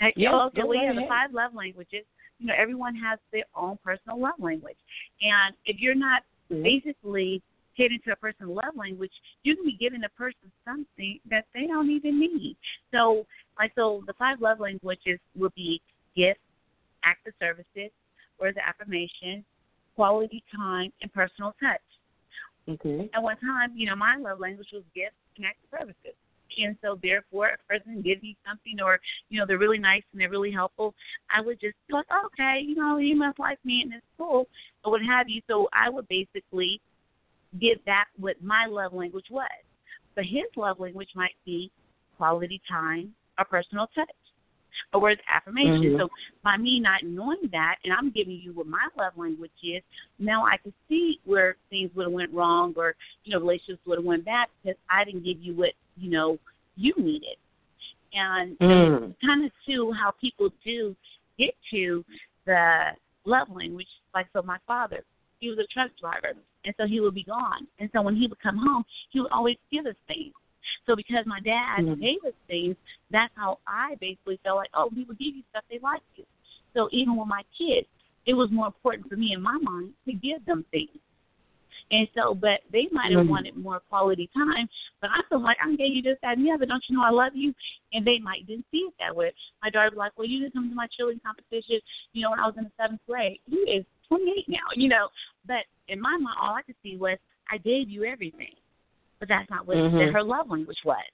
Hey, 0.00 0.12
Yes, 0.16 0.32
oh, 0.34 0.50
go 0.54 0.66
well, 0.66 0.82
yeah, 0.82 0.92
the 0.94 1.06
five 1.08 1.32
love 1.32 1.54
languages. 1.54 2.04
You 2.38 2.46
know, 2.46 2.54
everyone 2.56 2.96
has 2.96 3.18
their 3.32 3.44
own 3.54 3.78
personal 3.84 4.18
love 4.18 4.38
language, 4.38 4.78
and 5.20 5.54
if 5.66 5.78
you're 5.78 5.94
not 5.94 6.24
Mhm. 6.50 6.62
basically 6.64 7.42
getting 7.76 7.98
to 8.04 8.12
a 8.12 8.16
person's 8.16 8.50
love 8.50 8.76
language, 8.76 9.12
you 9.42 9.56
can 9.56 9.64
be 9.64 9.76
giving 9.78 10.02
a 10.04 10.08
person 10.10 10.50
something 10.64 11.18
that 11.30 11.44
they 11.54 11.66
don't 11.66 11.90
even 11.90 12.18
need. 12.18 12.56
So, 12.92 13.26
like, 13.58 13.72
so 13.74 14.02
the 14.06 14.14
five 14.14 14.40
love 14.40 14.60
languages 14.60 15.18
will 15.36 15.52
be 15.56 15.80
gifts, 16.16 16.40
acts 17.04 17.26
of 17.26 17.34
services, 17.40 17.90
words 18.40 18.56
of 18.56 18.62
affirmation, 18.66 19.44
quality 19.96 20.42
time, 20.54 20.92
and 21.02 21.12
personal 21.12 21.54
touch. 21.60 21.80
Okay. 22.68 23.10
At 23.14 23.22
one 23.22 23.36
time, 23.36 23.72
you 23.74 23.86
know, 23.86 23.96
my 23.96 24.16
love 24.16 24.40
language 24.40 24.68
was 24.72 24.82
gifts 24.94 25.16
and 25.36 25.46
acts 25.46 25.58
of 25.72 25.78
services. 25.80 26.16
And 26.58 26.76
so 26.82 26.98
therefore 27.02 27.50
if 27.50 27.60
a 27.60 27.78
person 27.78 28.02
gives 28.02 28.22
me 28.22 28.36
something 28.46 28.80
or, 28.82 28.98
you 29.28 29.38
know, 29.38 29.46
they're 29.46 29.58
really 29.58 29.78
nice 29.78 30.02
and 30.12 30.20
they're 30.20 30.30
really 30.30 30.50
helpful, 30.50 30.94
I 31.34 31.40
would 31.40 31.60
just 31.60 31.76
be 31.86 31.94
like, 31.94 32.06
Okay, 32.26 32.60
you 32.64 32.74
know, 32.74 32.98
you 32.98 33.16
must 33.16 33.38
like 33.38 33.58
me 33.64 33.82
and 33.84 33.94
it's 33.94 34.04
cool 34.18 34.48
or 34.84 34.92
what 34.92 35.00
have 35.02 35.28
you. 35.28 35.40
So 35.48 35.68
I 35.72 35.88
would 35.88 36.08
basically 36.08 36.80
give 37.58 37.84
back 37.84 38.08
what 38.18 38.42
my 38.42 38.66
love 38.66 38.92
language 38.92 39.26
was. 39.30 39.48
But 40.14 40.24
his 40.24 40.44
love 40.56 40.80
language 40.80 41.10
might 41.14 41.36
be 41.44 41.70
quality 42.16 42.60
time 42.68 43.14
or 43.38 43.44
personal 43.44 43.88
touch. 43.94 44.08
Or 44.92 45.00
words 45.00 45.20
of 45.20 45.26
affirmation. 45.36 45.92
Mhm. 45.92 45.98
So 45.98 46.08
by 46.42 46.56
me 46.56 46.80
not 46.80 47.02
knowing 47.02 47.48
that 47.52 47.76
and 47.84 47.92
I'm 47.92 48.10
giving 48.10 48.40
you 48.40 48.52
what 48.52 48.66
my 48.66 48.88
love 48.96 49.16
language 49.16 49.50
is, 49.62 49.82
now 50.18 50.44
I 50.46 50.56
can 50.56 50.72
see 50.88 51.20
where 51.24 51.56
things 51.68 51.94
would 51.94 52.04
have 52.04 52.12
went 52.12 52.32
wrong 52.32 52.72
or, 52.76 52.94
you 53.24 53.32
know, 53.32 53.40
relationships 53.40 53.84
would 53.86 53.98
have 53.98 54.04
went 54.04 54.24
bad 54.24 54.48
because 54.62 54.78
I 54.88 55.04
didn't 55.04 55.24
give 55.24 55.40
you 55.40 55.54
what, 55.54 55.74
you 55.96 56.10
know, 56.10 56.38
you 56.76 56.94
needed. 56.96 57.36
And 58.12 58.58
Mm. 58.58 59.14
kind 59.20 59.44
of 59.44 59.52
too 59.66 59.92
how 59.92 60.12
people 60.12 60.50
do 60.64 60.96
get 61.36 61.54
to 61.70 62.04
the 62.46 62.96
love 63.24 63.50
language. 63.50 63.88
Like 64.14 64.28
so, 64.32 64.42
my 64.42 64.58
father, 64.66 65.04
he 65.40 65.48
was 65.48 65.58
a 65.58 65.66
truck 65.72 65.90
driver, 65.98 66.34
and 66.64 66.74
so 66.76 66.86
he 66.86 67.00
would 67.00 67.14
be 67.14 67.24
gone. 67.24 67.66
And 67.78 67.90
so 67.92 68.02
when 68.02 68.14
he 68.14 68.26
would 68.26 68.40
come 68.40 68.56
home, 68.56 68.84
he 69.10 69.20
would 69.20 69.32
always 69.32 69.56
give 69.72 69.86
us 69.86 69.96
things. 70.06 70.32
So 70.86 70.94
because 70.94 71.24
my 71.26 71.40
dad 71.40 71.80
Mhm. 71.80 72.00
gave 72.00 72.24
us 72.24 72.34
things, 72.46 72.76
that's 73.10 73.34
how 73.34 73.58
I 73.66 73.96
basically 73.96 74.36
felt 74.38 74.58
like, 74.58 74.70
oh, 74.74 74.90
people 74.90 75.14
give 75.14 75.34
you 75.34 75.42
stuff 75.50 75.64
they 75.70 75.78
like 75.78 76.02
you. 76.16 76.26
So 76.74 76.88
even 76.92 77.16
with 77.16 77.28
my 77.28 77.42
kids, 77.56 77.88
it 78.26 78.34
was 78.34 78.50
more 78.50 78.66
important 78.66 79.08
for 79.08 79.16
me 79.16 79.32
in 79.32 79.40
my 79.42 79.56
mind 79.58 79.94
to 80.04 80.12
give 80.12 80.44
them 80.44 80.64
things. 80.70 80.90
And 81.90 82.06
so, 82.14 82.34
but 82.34 82.60
they 82.70 82.88
might 82.92 83.10
have 83.10 83.26
Mhm. 83.26 83.30
wanted 83.30 83.56
more 83.56 83.80
quality 83.80 84.28
time. 84.28 84.68
But 85.00 85.10
I 85.10 85.22
feel 85.28 85.40
like 85.40 85.58
I 85.60 85.74
gave 85.74 85.94
you 85.96 86.02
this, 86.02 86.18
that, 86.20 86.36
and 86.36 86.46
the 86.46 86.52
other. 86.52 86.66
Don't 86.66 86.84
you 86.88 86.96
know 86.96 87.02
I 87.02 87.10
love 87.10 87.34
you? 87.34 87.52
And 87.92 88.04
they 88.04 88.18
might 88.20 88.46
didn't 88.46 88.66
see 88.70 88.78
it 88.78 88.94
that 88.98 89.16
way. 89.16 89.32
My 89.62 89.70
daughter 89.70 89.90
was 89.90 89.98
like, 89.98 90.16
well, 90.16 90.28
you 90.28 90.38
didn't 90.40 90.52
come 90.52 90.68
to 90.68 90.74
my 90.74 90.86
cheerleading 90.86 91.22
competition, 91.22 91.80
you 92.12 92.22
know, 92.22 92.30
when 92.30 92.38
I 92.38 92.46
was 92.46 92.56
in 92.58 92.64
the 92.64 92.70
seventh 92.76 93.00
grade. 93.08 93.40
He 93.46 93.56
is 93.56 93.84
28 94.10 94.48
now, 94.48 94.58
you 94.74 94.88
know. 94.88 95.08
But 95.46 95.64
in 95.88 96.00
my 96.00 96.16
mind, 96.18 96.36
all 96.40 96.54
I 96.54 96.62
could 96.62 96.74
see 96.82 96.96
was 96.96 97.18
I 97.50 97.58
gave 97.58 97.88
you 97.88 98.04
everything. 98.04 98.54
But 99.18 99.28
that's 99.28 99.48
not 99.50 99.66
what 99.66 99.76
Mhm. 99.76 99.98
that 99.98 100.12
her 100.12 100.22
love 100.22 100.50
language 100.50 100.82
was. 100.84 101.04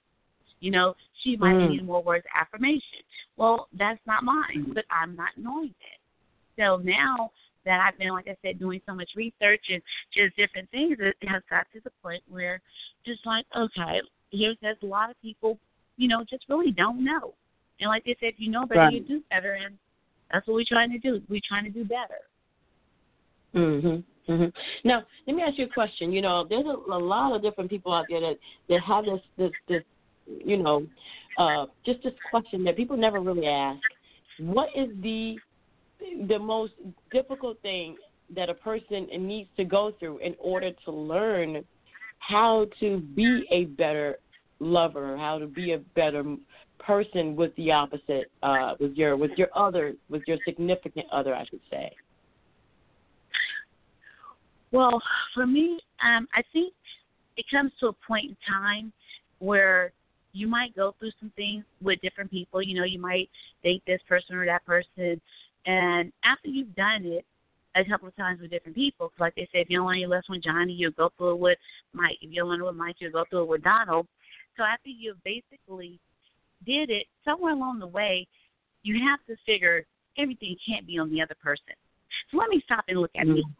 You 0.59 0.71
know, 0.71 0.95
she 1.21 1.35
might 1.37 1.53
Mm. 1.53 1.69
need 1.69 1.83
more 1.83 2.01
words 2.01 2.25
of 2.25 2.31
affirmation. 2.33 3.03
Well, 3.35 3.67
that's 3.73 4.03
not 4.07 4.23
mine, 4.23 4.71
but 4.73 4.85
I'm 4.89 5.15
not 5.15 5.37
knowing 5.37 5.75
it. 5.81 5.99
So 6.55 6.77
now 6.77 7.31
that 7.63 7.79
I've 7.79 7.97
been, 7.99 8.09
like 8.09 8.27
I 8.27 8.35
said, 8.41 8.57
doing 8.57 8.81
so 8.85 8.95
much 8.95 9.13
research 9.15 9.69
and 9.69 9.83
just 10.11 10.35
different 10.35 10.69
things, 10.71 10.99
it 10.99 11.15
has 11.27 11.43
got 11.49 11.69
to 11.73 11.79
the 11.81 11.91
point 12.01 12.23
where 12.27 12.61
just 13.05 13.23
like, 13.25 13.45
okay, 13.55 14.01
here's 14.31 14.57
there's 14.59 14.81
a 14.81 14.85
lot 14.85 15.11
of 15.11 15.21
people, 15.21 15.59
you 15.97 16.07
know, 16.07 16.23
just 16.23 16.45
really 16.49 16.71
don't 16.71 17.03
know. 17.03 17.35
And 17.79 17.89
like 17.89 18.05
they 18.05 18.15
said, 18.19 18.29
if 18.29 18.39
you 18.39 18.49
know 18.49 18.65
better, 18.65 18.81
Right. 18.81 18.93
you 18.93 18.99
do 19.01 19.19
better, 19.29 19.53
and 19.53 19.77
that's 20.31 20.47
what 20.47 20.55
we're 20.55 20.63
trying 20.63 20.91
to 20.91 20.97
do. 20.97 21.21
We're 21.29 21.41
trying 21.47 21.65
to 21.65 21.69
do 21.69 21.85
better. 21.85 22.21
Mhm. 23.53 24.03
Mhm. 24.27 24.53
Now, 24.83 25.03
let 25.25 25.35
me 25.35 25.41
ask 25.41 25.57
you 25.57 25.65
a 25.65 25.69
question. 25.69 26.11
You 26.11 26.21
know, 26.21 26.45
there's 26.47 26.65
a, 26.65 26.69
a 26.91 26.99
lot 26.99 27.35
of 27.35 27.41
different 27.41 27.69
people 27.69 27.93
out 27.93 28.05
there 28.09 28.19
that 28.21 28.37
that 28.69 28.81
have 28.81 29.05
this 29.05 29.21
this 29.37 29.51
this 29.67 29.83
you 30.27 30.57
know, 30.57 30.85
uh, 31.37 31.67
just 31.85 32.03
this 32.03 32.13
question 32.29 32.63
that 32.65 32.75
people 32.75 32.97
never 32.97 33.19
really 33.19 33.47
ask. 33.47 33.79
What 34.39 34.69
is 34.75 34.89
the 35.01 35.37
the 36.27 36.37
most 36.37 36.73
difficult 37.11 37.61
thing 37.61 37.95
that 38.35 38.49
a 38.49 38.53
person 38.53 39.07
needs 39.19 39.49
to 39.57 39.63
go 39.63 39.93
through 39.99 40.17
in 40.19 40.35
order 40.39 40.71
to 40.85 40.91
learn 40.91 41.63
how 42.19 42.67
to 42.79 42.99
be 42.99 43.47
a 43.51 43.65
better 43.65 44.17
lover, 44.59 45.15
how 45.17 45.39
to 45.39 45.47
be 45.47 45.73
a 45.73 45.77
better 45.77 46.23
person 46.79 47.35
with 47.35 47.55
the 47.55 47.71
opposite, 47.71 48.29
uh, 48.43 48.75
with 48.79 48.93
your 48.95 49.15
with 49.15 49.31
your 49.37 49.49
other, 49.55 49.93
with 50.09 50.23
your 50.27 50.37
significant 50.45 51.05
other, 51.11 51.33
I 51.33 51.45
should 51.45 51.61
say. 51.69 51.91
Well, 54.71 55.01
for 55.33 55.47
me, 55.47 55.79
um, 56.03 56.27
I 56.33 56.41
think 56.53 56.73
it 57.37 57.45
comes 57.49 57.71
to 57.79 57.87
a 57.87 57.93
point 57.93 58.25
in 58.25 58.37
time 58.47 58.91
where 59.39 59.91
you 60.33 60.47
might 60.47 60.75
go 60.75 60.93
through 60.99 61.11
some 61.19 61.31
things 61.35 61.63
with 61.81 62.01
different 62.01 62.29
people. 62.29 62.61
You 62.61 62.79
know, 62.79 62.85
you 62.85 62.99
might 62.99 63.29
date 63.63 63.83
this 63.87 64.01
person 64.07 64.35
or 64.35 64.45
that 64.45 64.65
person, 64.65 65.21
and 65.65 66.11
after 66.23 66.49
you've 66.49 66.75
done 66.75 67.05
it 67.05 67.25
a 67.75 67.85
couple 67.85 68.07
of 68.07 68.15
times 68.15 68.41
with 68.41 68.51
different 68.51 68.75
people, 68.75 69.11
like 69.19 69.35
they 69.35 69.47
say, 69.53 69.59
if 69.59 69.69
you 69.69 69.77
don't 69.77 69.85
want 69.85 69.99
your 69.99 70.09
last 70.09 70.29
one 70.29 70.41
Johnny, 70.43 70.73
you'll 70.73 70.91
go 70.91 71.11
through 71.17 71.33
it 71.33 71.39
with 71.39 71.57
Mike. 71.93 72.17
If 72.21 72.31
you 72.31 72.37
don't 72.37 72.47
want 72.47 72.61
it 72.61 72.65
with 72.65 72.75
Mike, 72.75 72.95
you'll 72.99 73.11
go 73.11 73.25
through 73.29 73.43
it 73.43 73.49
with 73.49 73.63
Donald. 73.63 74.07
So 74.55 74.63
after 74.63 74.89
you 74.89 75.15
basically 75.23 75.99
did 76.65 76.89
it, 76.89 77.05
somewhere 77.23 77.53
along 77.53 77.79
the 77.79 77.87
way, 77.87 78.27
you 78.83 78.99
have 79.07 79.19
to 79.27 79.35
figure 79.45 79.85
everything 80.17 80.55
can't 80.67 80.87
be 80.87 80.97
on 80.97 81.11
the 81.11 81.21
other 81.21 81.35
person. 81.43 81.75
So 82.31 82.37
let 82.37 82.49
me 82.49 82.61
stop 82.65 82.85
and 82.87 82.99
look 82.99 83.11
at 83.15 83.27
mm-hmm. 83.27 83.51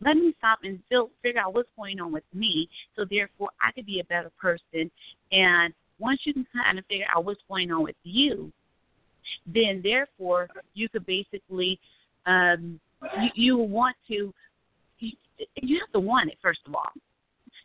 Let 0.00 0.16
me 0.16 0.34
stop 0.38 0.60
and 0.62 0.78
feel, 0.88 1.10
figure 1.22 1.40
out 1.40 1.54
what's 1.54 1.68
going 1.76 2.00
on 2.00 2.12
with 2.12 2.24
me, 2.32 2.68
so 2.94 3.04
therefore 3.08 3.50
I 3.60 3.72
could 3.72 3.86
be 3.86 4.00
a 4.00 4.04
better 4.04 4.30
person. 4.40 4.90
And 5.32 5.74
once 5.98 6.20
you 6.24 6.32
can 6.32 6.46
kind 6.54 6.78
of 6.78 6.86
figure 6.86 7.06
out 7.14 7.24
what's 7.24 7.40
going 7.48 7.70
on 7.70 7.82
with 7.82 7.96
you, 8.04 8.52
then 9.46 9.80
therefore 9.82 10.48
you 10.74 10.88
could 10.88 11.04
basically 11.06 11.78
um, 12.26 12.80
you, 13.20 13.30
you 13.34 13.56
want 13.56 13.96
to 14.08 14.32
you, 14.98 15.12
you 15.62 15.78
have 15.80 15.92
to 15.92 16.00
want 16.00 16.30
it 16.30 16.38
first 16.42 16.60
of 16.66 16.74
all. 16.74 16.90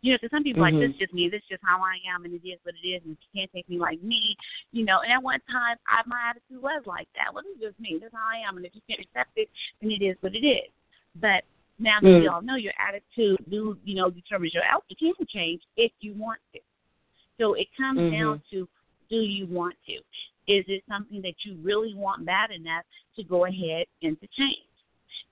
You 0.01 0.11
know, 0.11 0.17
because 0.19 0.35
some 0.35 0.43
people 0.43 0.61
mm-hmm. 0.61 0.75
like 0.75 0.83
this 0.83 0.95
is 0.95 0.99
just 0.99 1.13
me, 1.13 1.29
this 1.31 1.39
is 1.39 1.55
just 1.55 1.63
how 1.63 1.79
I 1.79 1.95
am, 2.13 2.25
and 2.25 2.33
it 2.33 2.43
is 2.43 2.59
what 2.63 2.75
it 2.75 2.85
is, 2.85 3.01
and 3.05 3.15
you 3.15 3.27
can't 3.31 3.51
take 3.53 3.69
me 3.69 3.79
like 3.79 4.03
me. 4.03 4.35
You 4.71 4.83
know, 4.83 4.99
and 4.99 5.13
at 5.13 5.23
one 5.23 5.39
time, 5.47 5.77
I, 5.87 6.03
my 6.05 6.19
attitude 6.29 6.61
was 6.61 6.83
like 6.85 7.07
that. 7.15 7.31
Well, 7.33 7.43
this 7.43 7.55
is 7.55 7.71
just 7.71 7.79
me. 7.79 7.99
This 8.01 8.07
is 8.07 8.13
how 8.13 8.27
I 8.27 8.43
am, 8.43 8.57
and 8.57 8.65
if 8.65 8.75
you 8.75 8.81
can't 8.83 8.99
accept 8.99 9.31
it, 9.37 9.47
then 9.79 9.91
it 9.91 10.03
is 10.03 10.17
what 10.19 10.35
it 10.35 10.43
is. 10.43 10.67
But 11.15 11.47
now 11.80 11.98
that 12.01 12.08
mm. 12.08 12.22
we 12.22 12.27
all 12.27 12.42
know 12.42 12.56
your 12.56 12.74
attitude 12.80 13.38
do 13.50 13.77
you 13.84 13.96
know 13.96 14.10
determines 14.10 14.53
your 14.53 14.63
you 15.00 15.13
can 15.15 15.27
change 15.27 15.62
if 15.77 15.92
you 16.00 16.13
want 16.13 16.39
to. 16.53 16.60
So 17.39 17.53
it 17.56 17.68
comes 17.75 18.00
mm-hmm. 18.00 18.15
down 18.15 18.42
to 18.51 18.68
do 19.10 19.18
you 19.18 19.48
want 19.48 19.75
to? 19.88 19.94
Is 20.51 20.65
it 20.68 20.84
something 20.89 21.22
that 21.22 21.36
you 21.46 21.58
really 21.62 21.94
want 21.94 22.25
bad 22.25 22.51
enough 22.51 22.84
to 23.15 23.24
go 23.24 23.46
ahead 23.46 23.86
and 24.01 24.20
to 24.22 24.27
change? 24.38 24.58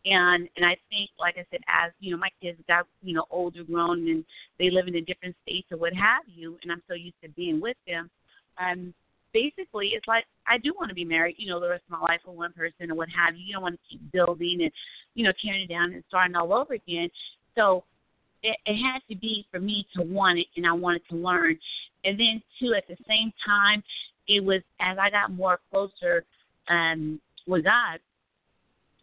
And 0.06 0.50
and 0.56 0.66
I 0.66 0.78
think, 0.90 1.10
like 1.20 1.36
I 1.38 1.46
said, 1.52 1.62
as 1.68 1.92
you 2.00 2.12
know, 2.12 2.18
my 2.18 2.30
kids 2.42 2.60
got 2.68 2.88
you 3.04 3.14
know 3.14 3.26
older, 3.30 3.64
grown, 3.64 4.08
and 4.10 4.26
they 4.58 4.70
live 4.70 4.88
in 4.88 4.96
a 4.96 5.02
different 5.02 5.36
states 5.44 5.68
or 5.72 5.78
what 5.78 5.94
have 5.94 6.24
you, 6.28 6.58
and 6.64 6.72
I'm 6.72 6.82
so 6.88 6.96
used 6.96 7.22
to 7.24 7.30
being 7.30 7.62
with 7.62 7.78
them. 7.88 8.10
Um, 8.58 8.94
basically, 9.34 9.90
it's 9.90 10.08
like 10.08 10.26
I 10.48 10.58
do 10.58 10.74
want 10.78 10.90
to 10.90 10.96
be 10.96 11.06
married, 11.06 11.36
you 11.38 11.50
know, 11.50 11.60
the 11.60 11.70
rest 11.70 11.84
of 11.86 12.00
my 12.00 12.00
life 12.00 12.22
with 12.26 12.36
one 12.36 12.54
person 12.54 12.92
or 12.92 12.96
what 12.96 13.10
have 13.10 13.36
you. 13.36 13.46
You 13.46 13.54
don't 13.54 13.64
want 13.64 13.80
to 13.80 13.90
keep 13.90 14.12
building 14.12 14.60
and 14.62 14.72
you 15.14 15.26
know 15.26 15.32
tearing 15.44 15.62
it 15.62 15.70
down 15.70 15.94
and 15.94 16.04
starting 16.08 16.36
all 16.36 16.54
over 16.54 16.74
again. 16.74 17.10
So 17.56 17.84
it, 18.44 18.58
it 18.66 18.76
had 18.78 19.00
to 19.10 19.16
be 19.16 19.46
for 19.52 19.60
me 19.60 19.86
to 19.96 20.04
want 20.04 20.40
it, 20.40 20.48
and 20.56 20.66
I 20.66 20.74
wanted 20.74 21.02
to 21.10 21.16
learn. 21.16 21.58
And 22.04 22.20
then 22.20 22.42
too, 22.60 22.74
at 22.76 22.88
the 22.88 22.98
same 23.08 23.32
time, 23.46 23.84
it 24.28 24.44
was 24.44 24.62
as 24.80 24.98
I 24.98 25.10
got 25.10 25.32
more 25.32 25.60
closer 25.70 26.26
um, 26.70 27.20
with 27.48 27.66
God, 27.66 28.00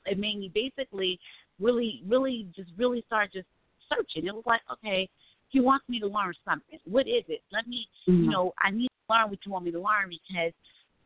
it 0.06 0.18
made 0.18 0.38
me 0.38 0.50
basically 0.54 1.18
really, 1.60 2.02
really, 2.06 2.48
just 2.56 2.70
really 2.76 3.04
start 3.06 3.32
just 3.32 3.46
searching. 3.88 4.26
It 4.26 4.34
was 4.34 4.44
like, 4.46 4.60
okay, 4.72 5.08
He 5.48 5.60
wants 5.60 5.88
me 5.88 6.00
to 6.00 6.06
learn 6.06 6.34
something. 6.44 6.78
What 6.84 7.06
is 7.06 7.24
it? 7.28 7.42
Let 7.52 7.66
me, 7.68 7.86
mm-hmm. 8.08 8.24
you 8.24 8.30
know, 8.30 8.54
I 8.58 8.70
need 8.70 8.87
learn 9.08 9.30
what 9.30 9.38
you 9.44 9.52
want 9.52 9.64
me 9.64 9.72
to 9.72 9.80
learn 9.80 10.10
because 10.10 10.52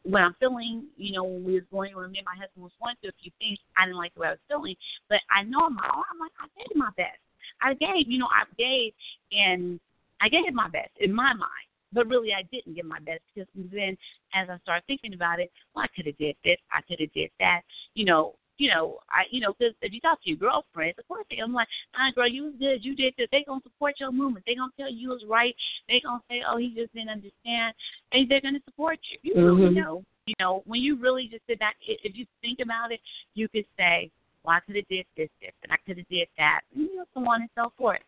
when 0.03 0.23
I'm 0.23 0.35
feeling, 0.41 0.87
you 0.97 1.13
know, 1.13 1.23
when 1.25 1.45
we 1.45 1.55
was 1.55 1.63
going, 1.71 1.95
when 1.95 2.11
me 2.11 2.19
and 2.19 2.27
my 2.27 2.35
husband 2.35 2.63
was 2.65 2.73
going 2.83 2.97
through 3.01 3.11
a 3.11 3.23
few 3.23 3.31
things, 3.39 3.59
I 3.79 3.87
didn't 3.87 3.99
like 3.99 4.15
the 4.15 4.21
way 4.21 4.29
I 4.29 4.31
was 4.33 4.47
feeling. 4.49 4.75
But 5.09 5.21
I 5.31 5.45
know 5.45 5.67
in 5.69 5.75
my 5.75 5.87
heart, 5.87 6.07
I'm 6.13 6.19
like, 6.19 6.33
I 6.41 6.47
did 6.59 6.77
my 6.77 6.91
best. 6.97 7.23
I 7.63 7.75
gave, 7.75 8.11
you 8.11 8.19
know, 8.19 8.27
I 8.27 8.43
gave, 8.59 8.93
and 9.31 9.79
I 10.21 10.29
gave 10.29 10.53
my 10.53 10.69
best 10.69 10.91
in 10.99 11.15
my 11.15 11.33
mind 11.33 11.69
but 11.93 12.09
really 12.09 12.33
I 12.33 12.43
didn't 12.51 12.75
give 12.75 12.87
my 12.87 12.99
best 13.01 13.21
because 13.35 13.49
then 13.55 13.97
as 14.35 14.49
I 14.49 14.59
started 14.63 14.85
thinking 14.87 15.15
about 15.15 15.41
it, 15.41 15.53
well, 15.75 15.85
I 15.85 15.89
could 15.95 16.07
have 16.07 16.19
did 16.19 16.37
this, 16.45 16.57
I 16.73 16.81
could 16.83 17.01
have 17.01 17.13
did 17.13 17.31
that, 17.39 17.63
you 17.95 18.05
know. 18.05 18.35
You 18.59 18.71
know, 18.71 18.99
I, 19.09 19.25
you 19.31 19.41
know, 19.41 19.55
because 19.59 19.75
if 19.83 19.93
you 19.93 20.01
talk 20.01 20.23
to 20.23 20.31
your 20.31 20.39
girlfriends, 20.39 20.99
of 20.99 21.09
course 21.09 21.25
they, 21.31 21.39
I'm 21.39 21.53
like, 21.53 21.69
"Hi, 21.93 22.13
girl, 22.13 22.29
you 22.29 22.45
was 22.45 22.55
good, 22.59 22.85
you 22.85 22.95
did 22.95 23.15
this." 23.17 23.29
They 23.33 23.45
gonna 23.45 23.63
support 23.63 23.95
your 23.99 24.13
movement. 24.13 24.45
They 24.47 24.55
gonna 24.55 24.73
tell 24.79 24.93
you 24.93 25.09
was 25.09 25.25
right. 25.29 25.55
They 25.89 26.01
gonna 26.01 26.23
say, 26.31 26.43
"Oh, 26.47 26.59
he 26.59 26.75
just 26.75 26.93
didn't 26.95 27.11
understand," 27.11 27.75
and 28.13 28.29
they're 28.29 28.41
gonna 28.41 28.63
support 28.65 28.99
you. 29.11 29.19
You 29.23 29.35
mm-hmm. 29.35 29.63
really 29.63 29.75
know, 29.75 30.05
you 30.27 30.35
know, 30.39 30.63
when 30.67 30.81
you 30.81 30.97
really 30.97 31.29
just 31.29 31.47
sit 31.47 31.59
back, 31.59 31.77
if 31.87 32.17
you 32.17 32.27
think 32.41 32.61
about 32.61 32.93
it, 32.93 33.01
you 33.35 33.49
could 33.49 33.67
say, 33.77 34.11
"Well, 34.45 34.57
I 34.57 34.61
could 34.61 34.77
have 34.77 34.89
did 34.89 35.07
this, 35.17 35.31
this, 35.41 35.53
and 35.63 35.73
I 35.73 35.77
could 35.87 35.99
have 35.99 36.09
did 36.09 36.29
that," 36.39 36.61
and 36.75 36.85
you 36.85 36.97
know, 36.97 37.05
so 37.15 37.21
on 37.21 37.41
and 37.41 37.51
so 37.55 37.73
forth. 37.77 38.03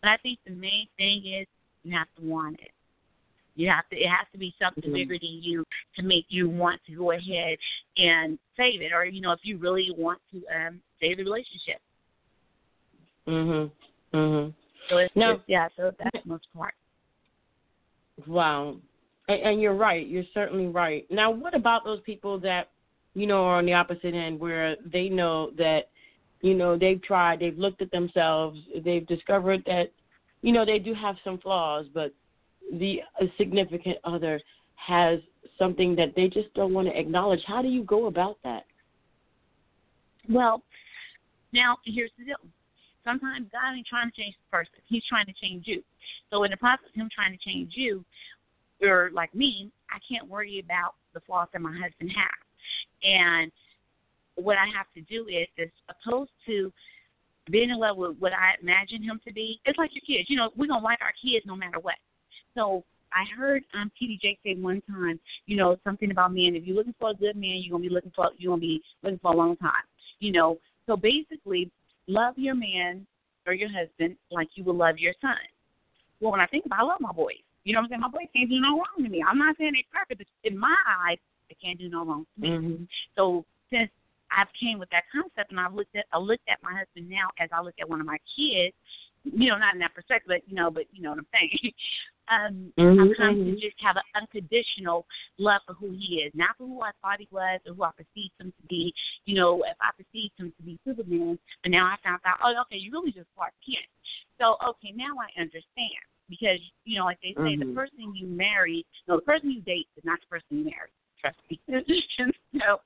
But 0.00 0.10
I 0.10 0.16
think 0.18 0.38
the 0.44 0.52
main 0.52 0.86
thing 0.96 1.26
is 1.26 1.46
you 1.82 1.96
have 1.96 2.08
to 2.18 2.22
want 2.22 2.60
it. 2.60 2.70
You 3.58 3.68
have 3.68 3.88
to. 3.88 3.96
It 3.96 4.06
has 4.06 4.26
to 4.30 4.38
be 4.38 4.54
something 4.62 4.84
mm-hmm. 4.84 4.92
bigger 4.92 5.18
than 5.20 5.40
you 5.42 5.64
to 5.96 6.02
make 6.04 6.26
you 6.28 6.48
want 6.48 6.80
to 6.86 6.94
go 6.94 7.10
ahead 7.10 7.58
and 7.96 8.38
save 8.56 8.80
it, 8.82 8.92
or 8.92 9.04
you 9.04 9.20
know, 9.20 9.32
if 9.32 9.40
you 9.42 9.58
really 9.58 9.90
want 9.98 10.20
to 10.30 10.38
um, 10.54 10.80
save 11.00 11.16
the 11.16 11.24
relationship. 11.24 11.80
Mhm. 13.26 13.70
Mhm. 14.14 14.54
So 14.88 14.98
it's, 14.98 15.16
no. 15.16 15.40
Yeah. 15.48 15.66
So 15.76 15.90
that's 15.98 16.24
most 16.24 16.46
part. 16.56 16.72
Wow. 18.28 18.76
And, 19.26 19.42
and 19.42 19.60
you're 19.60 19.74
right. 19.74 20.06
You're 20.06 20.22
certainly 20.32 20.68
right. 20.68 21.04
Now, 21.10 21.32
what 21.32 21.54
about 21.54 21.84
those 21.84 22.00
people 22.02 22.38
that 22.38 22.70
you 23.14 23.26
know 23.26 23.42
are 23.42 23.58
on 23.58 23.66
the 23.66 23.74
opposite 23.74 24.14
end, 24.14 24.38
where 24.38 24.76
they 24.86 25.08
know 25.08 25.50
that 25.58 25.88
you 26.42 26.54
know 26.54 26.78
they've 26.78 27.02
tried, 27.02 27.40
they've 27.40 27.58
looked 27.58 27.82
at 27.82 27.90
themselves, 27.90 28.60
they've 28.84 29.06
discovered 29.08 29.64
that 29.66 29.90
you 30.42 30.52
know 30.52 30.64
they 30.64 30.78
do 30.78 30.94
have 30.94 31.16
some 31.24 31.38
flaws, 31.38 31.86
but 31.92 32.14
the 32.72 33.00
significant 33.36 33.98
other 34.04 34.40
has 34.74 35.20
something 35.58 35.96
that 35.96 36.14
they 36.14 36.28
just 36.28 36.52
don't 36.54 36.72
want 36.72 36.88
to 36.88 36.98
acknowledge. 36.98 37.40
How 37.46 37.62
do 37.62 37.68
you 37.68 37.82
go 37.82 38.06
about 38.06 38.38
that? 38.44 38.64
Well, 40.28 40.62
now 41.52 41.78
here's 41.84 42.10
the 42.18 42.24
deal. 42.24 42.36
Sometimes 43.04 43.48
God 43.50 43.74
ain't 43.74 43.86
trying 43.86 44.10
to 44.10 44.16
change 44.16 44.34
the 44.34 44.56
person; 44.56 44.74
He's 44.86 45.04
trying 45.06 45.26
to 45.26 45.32
change 45.32 45.66
you. 45.66 45.82
So 46.30 46.44
in 46.44 46.50
the 46.50 46.56
process 46.56 46.88
of 46.88 46.94
Him 46.94 47.08
trying 47.14 47.32
to 47.32 47.38
change 47.38 47.72
you, 47.74 48.04
or 48.82 49.10
like 49.12 49.34
me, 49.34 49.70
I 49.90 49.98
can't 50.06 50.28
worry 50.28 50.60
about 50.60 50.94
the 51.14 51.20
flaws 51.20 51.48
that 51.52 51.62
my 51.62 51.72
husband 51.72 52.12
has. 52.14 52.30
And 53.02 53.50
what 54.34 54.58
I 54.58 54.66
have 54.76 54.86
to 54.94 55.00
do 55.02 55.26
is, 55.28 55.48
as 55.58 55.68
opposed 55.88 56.30
to 56.46 56.72
being 57.50 57.70
in 57.70 57.78
love 57.78 57.96
with 57.96 58.16
what 58.18 58.32
I 58.32 58.52
imagine 58.60 59.02
him 59.02 59.20
to 59.26 59.32
be, 59.32 59.60
it's 59.64 59.78
like 59.78 59.90
your 59.94 60.02
kids. 60.06 60.28
You 60.28 60.36
know, 60.36 60.50
we're 60.56 60.68
gonna 60.68 60.84
like 60.84 61.00
our 61.00 61.14
kids 61.22 61.46
no 61.46 61.56
matter 61.56 61.80
what. 61.80 61.94
So 62.58 62.84
I 63.12 63.24
heard 63.36 63.62
um 63.74 63.90
TD 64.00 64.18
say 64.20 64.54
one 64.56 64.82
time, 64.90 65.20
you 65.46 65.56
know, 65.56 65.76
something 65.84 66.10
about 66.10 66.34
men. 66.34 66.56
If 66.56 66.66
you're 66.66 66.76
looking 66.76 66.94
for 66.98 67.10
a 67.10 67.14
good 67.14 67.36
man, 67.36 67.60
you're 67.62 67.70
gonna 67.70 67.88
be 67.88 67.94
looking 67.94 68.12
for 68.14 68.30
you're 68.36 68.52
gonna 68.52 68.60
be 68.60 68.82
looking 69.02 69.20
for 69.20 69.32
a 69.32 69.36
long 69.36 69.56
time. 69.56 69.86
You 70.18 70.32
know. 70.32 70.58
So 70.86 70.96
basically, 70.96 71.70
love 72.06 72.34
your 72.36 72.54
man 72.54 73.06
or 73.46 73.52
your 73.52 73.68
husband 73.70 74.16
like 74.30 74.48
you 74.54 74.64
would 74.64 74.76
love 74.76 74.98
your 74.98 75.14
son. 75.20 75.36
Well, 76.20 76.32
when 76.32 76.40
I 76.40 76.46
think 76.46 76.66
about, 76.66 76.80
it, 76.80 76.82
I 76.82 76.84
love 76.86 77.00
my 77.00 77.12
boys. 77.12 77.36
You 77.64 77.74
know 77.74 77.80
what 77.80 77.84
I'm 77.84 77.90
saying? 77.90 78.00
My 78.00 78.08
boys 78.08 78.28
can't 78.34 78.48
do 78.48 78.58
no 78.58 78.70
wrong 78.70 79.04
to 79.04 79.08
me. 79.08 79.22
I'm 79.22 79.38
not 79.38 79.56
saying 79.58 79.72
they're 79.74 80.00
perfect, 80.00 80.18
but 80.18 80.50
in 80.50 80.58
my 80.58 80.74
eyes, 80.88 81.18
they 81.48 81.56
can't 81.62 81.78
do 81.78 81.88
no 81.88 82.04
wrong 82.04 82.26
to 82.34 82.40
me. 82.40 82.48
Mm-hmm. 82.48 82.84
So 83.16 83.44
since 83.70 83.90
I've 84.36 84.48
came 84.58 84.78
with 84.78 84.90
that 84.90 85.04
concept, 85.12 85.50
and 85.50 85.60
I've 85.60 85.74
looked 85.74 85.94
at 85.94 86.06
I 86.12 86.18
looked 86.18 86.48
at 86.48 86.58
my 86.62 86.72
husband 86.72 87.08
now 87.08 87.28
as 87.38 87.50
I 87.52 87.60
look 87.60 87.74
at 87.80 87.88
one 87.88 88.00
of 88.00 88.06
my 88.06 88.18
kids. 88.36 88.74
You 89.24 89.50
know, 89.50 89.58
not 89.58 89.74
in 89.74 89.80
that 89.80 89.94
perspective, 89.94 90.28
but 90.28 90.48
you 90.48 90.54
know, 90.54 90.70
but 90.70 90.84
you 90.92 91.02
know 91.02 91.10
what 91.10 91.18
I'm 91.18 91.26
saying. 91.32 91.72
um, 92.30 92.72
mm-hmm, 92.78 93.00
I've 93.00 93.16
come 93.16 93.34
mm-hmm. 93.36 93.54
to 93.54 93.60
just 93.60 93.76
have 93.80 93.96
an 93.96 94.02
unconditional 94.14 95.06
love 95.38 95.60
for 95.66 95.74
who 95.74 95.90
he 95.90 96.22
is, 96.26 96.32
not 96.34 96.56
for 96.56 96.66
who 96.66 96.82
I 96.82 96.90
thought 97.00 97.20
he 97.20 97.28
was 97.30 97.60
or 97.66 97.74
who 97.74 97.82
I 97.82 97.90
perceived 97.96 98.34
him 98.40 98.52
to 98.60 98.66
be. 98.68 98.92
You 99.24 99.36
know, 99.36 99.62
if 99.62 99.76
I 99.80 99.90
perceived 99.96 100.34
him 100.38 100.52
to 100.56 100.62
be 100.62 100.78
Superman, 100.84 101.38
but 101.62 101.72
now 101.72 101.86
I 101.86 101.96
found 102.04 102.20
out, 102.24 102.38
oh, 102.44 102.54
okay, 102.62 102.76
you 102.76 102.92
really 102.92 103.12
just 103.12 103.28
Clark 103.36 103.52
Kent. 103.64 103.86
So, 104.40 104.56
okay, 104.68 104.92
now 104.94 105.14
I 105.18 105.40
understand 105.40 106.04
because 106.28 106.60
you 106.84 106.98
know, 106.98 107.04
like 107.04 107.18
they 107.22 107.34
say, 107.34 107.56
mm-hmm. 107.56 107.70
the 107.70 107.74
person 107.74 108.14
you 108.14 108.26
marry, 108.26 108.84
no, 109.08 109.16
the 109.16 109.22
person 109.22 109.50
you 109.50 109.60
date 109.62 109.86
is 109.96 110.04
not 110.04 110.18
the 110.20 110.26
person 110.26 110.46
you 110.50 110.64
marry. 110.64 110.90
Trust 111.20 111.38
me. 111.50 111.60
so, 112.58 112.80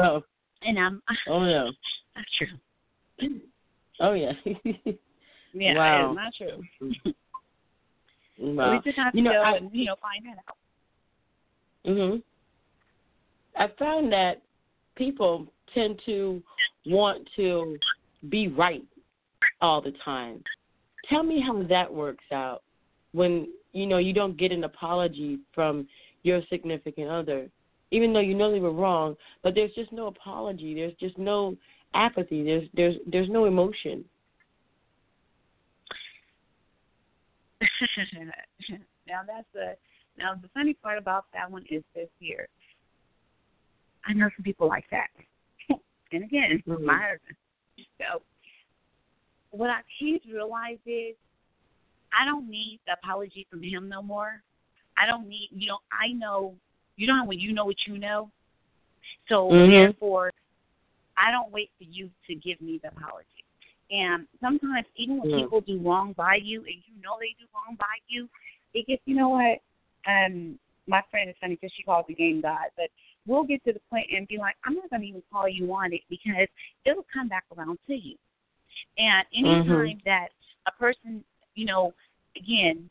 oh. 0.00 0.22
and 0.62 0.78
I'm. 0.78 1.02
Oh 1.28 1.40
no. 1.44 1.70
That's 2.14 2.28
true. 2.36 3.40
Oh 4.00 4.12
yeah. 4.14 4.32
yeah, 5.54 5.74
wow. 5.74 6.12
not 6.12 6.32
true. 6.36 6.62
Wow. 8.40 8.72
we 8.72 8.80
just 8.82 8.98
have 8.98 9.12
to 9.12 9.20
know, 9.20 9.32
go 9.32 9.42
I, 9.42 9.56
and 9.56 9.70
you 9.72 9.86
know 9.86 9.96
find 10.00 10.24
that 10.26 10.38
out. 10.48 10.56
Mhm. 11.86 12.22
I 13.56 13.68
found 13.78 14.12
that 14.12 14.42
people 14.96 15.46
tend 15.74 16.00
to 16.06 16.42
want 16.86 17.28
to 17.36 17.78
be 18.28 18.48
right 18.48 18.84
all 19.60 19.80
the 19.80 19.92
time. 20.04 20.42
Tell 21.08 21.22
me 21.22 21.40
how 21.40 21.62
that 21.64 21.92
works 21.92 22.24
out 22.32 22.62
when 23.12 23.48
you 23.72 23.86
know 23.86 23.98
you 23.98 24.12
don't 24.12 24.36
get 24.36 24.52
an 24.52 24.64
apology 24.64 25.38
from 25.54 25.88
your 26.22 26.42
significant 26.50 27.08
other, 27.08 27.48
even 27.90 28.12
though 28.12 28.20
you 28.20 28.34
know 28.34 28.52
they 28.52 28.60
were 28.60 28.72
wrong, 28.72 29.16
but 29.42 29.54
there's 29.54 29.72
just 29.74 29.92
no 29.92 30.06
apology. 30.06 30.74
There's 30.74 30.94
just 30.94 31.16
no 31.18 31.56
apathy. 31.94 32.44
There's 32.44 32.68
there's 32.74 32.96
there's 33.06 33.28
no 33.28 33.46
emotion. 33.46 34.04
now 39.06 39.20
that's 39.26 39.46
the 39.52 39.76
now 40.18 40.34
the 40.34 40.48
funny 40.54 40.74
part 40.74 40.98
about 40.98 41.24
that 41.32 41.50
one 41.50 41.64
is 41.70 41.82
this 41.94 42.08
here. 42.18 42.48
I 44.06 44.12
know 44.12 44.28
some 44.36 44.44
people 44.44 44.68
like 44.68 44.84
that. 44.90 45.08
and 46.12 46.24
again, 46.24 46.62
Mhm. 46.66 46.82
my. 46.84 47.16
So 47.98 48.22
what 49.50 49.70
I 49.70 49.80
came 49.98 50.18
to 50.20 50.32
realize 50.32 50.78
is 50.86 51.16
I 52.12 52.24
don't 52.24 52.48
need 52.48 52.80
the 52.86 52.92
apology 52.92 53.46
from 53.50 53.62
him 53.62 53.88
no 53.88 54.02
more. 54.02 54.42
I 54.96 55.06
don't 55.06 55.28
need 55.28 55.48
you 55.52 55.68
know, 55.68 55.78
I 55.92 56.08
know 56.12 56.56
you 56.96 57.06
don't 57.06 57.18
know 57.18 57.24
when 57.24 57.38
you 57.38 57.52
know 57.52 57.64
what 57.64 57.86
you 57.86 57.98
know. 57.98 58.30
So 59.28 59.48
Mhm. 59.48 59.70
therefore 59.70 60.30
I 61.16 61.30
don't 61.30 61.50
wait 61.50 61.70
for 61.78 61.84
you 61.84 62.10
to 62.26 62.34
give 62.34 62.60
me 62.60 62.78
the 62.78 62.88
apology. 62.88 63.39
And 63.90 64.26
sometimes 64.40 64.86
even 64.96 65.18
when 65.18 65.30
Mm. 65.30 65.42
people 65.42 65.60
do 65.60 65.78
wrong 65.80 66.12
by 66.12 66.36
you 66.36 66.60
and 66.60 66.82
you 66.86 67.02
know 67.02 67.16
they 67.18 67.34
do 67.38 67.46
wrong 67.54 67.76
by 67.76 67.96
you, 68.08 68.28
it 68.74 68.86
gets 68.86 69.02
you 69.06 69.16
know 69.16 69.30
what? 69.30 69.60
Um 70.06 70.58
my 70.86 71.02
friend 71.10 71.28
is 71.30 71.36
funny 71.40 71.54
because 71.54 71.72
she 71.76 71.82
calls 71.82 72.06
the 72.08 72.14
game 72.14 72.40
God, 72.40 72.70
but 72.76 72.90
we'll 73.26 73.44
get 73.44 73.62
to 73.64 73.72
the 73.72 73.80
point 73.90 74.06
and 74.14 74.26
be 74.26 74.38
like, 74.38 74.56
I'm 74.64 74.74
not 74.74 74.90
going 74.90 75.02
to 75.02 75.08
even 75.08 75.22
call 75.30 75.48
you 75.48 75.72
on 75.72 75.92
it 75.92 76.00
because 76.08 76.48
it'll 76.84 77.06
come 77.12 77.28
back 77.28 77.44
around 77.56 77.78
to 77.86 77.94
you. 77.94 78.16
And 78.98 79.24
anytime 79.34 79.98
Mhm. 79.98 80.04
that 80.04 80.28
a 80.66 80.72
person, 80.72 81.24
you 81.54 81.64
know, 81.66 81.94
again, 82.36 82.90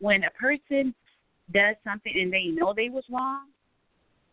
when 0.00 0.24
a 0.24 0.30
person 0.30 0.94
does 1.52 1.76
something 1.84 2.12
and 2.18 2.32
they 2.32 2.46
know 2.46 2.72
they 2.72 2.88
was 2.88 3.04
wrong, 3.10 3.48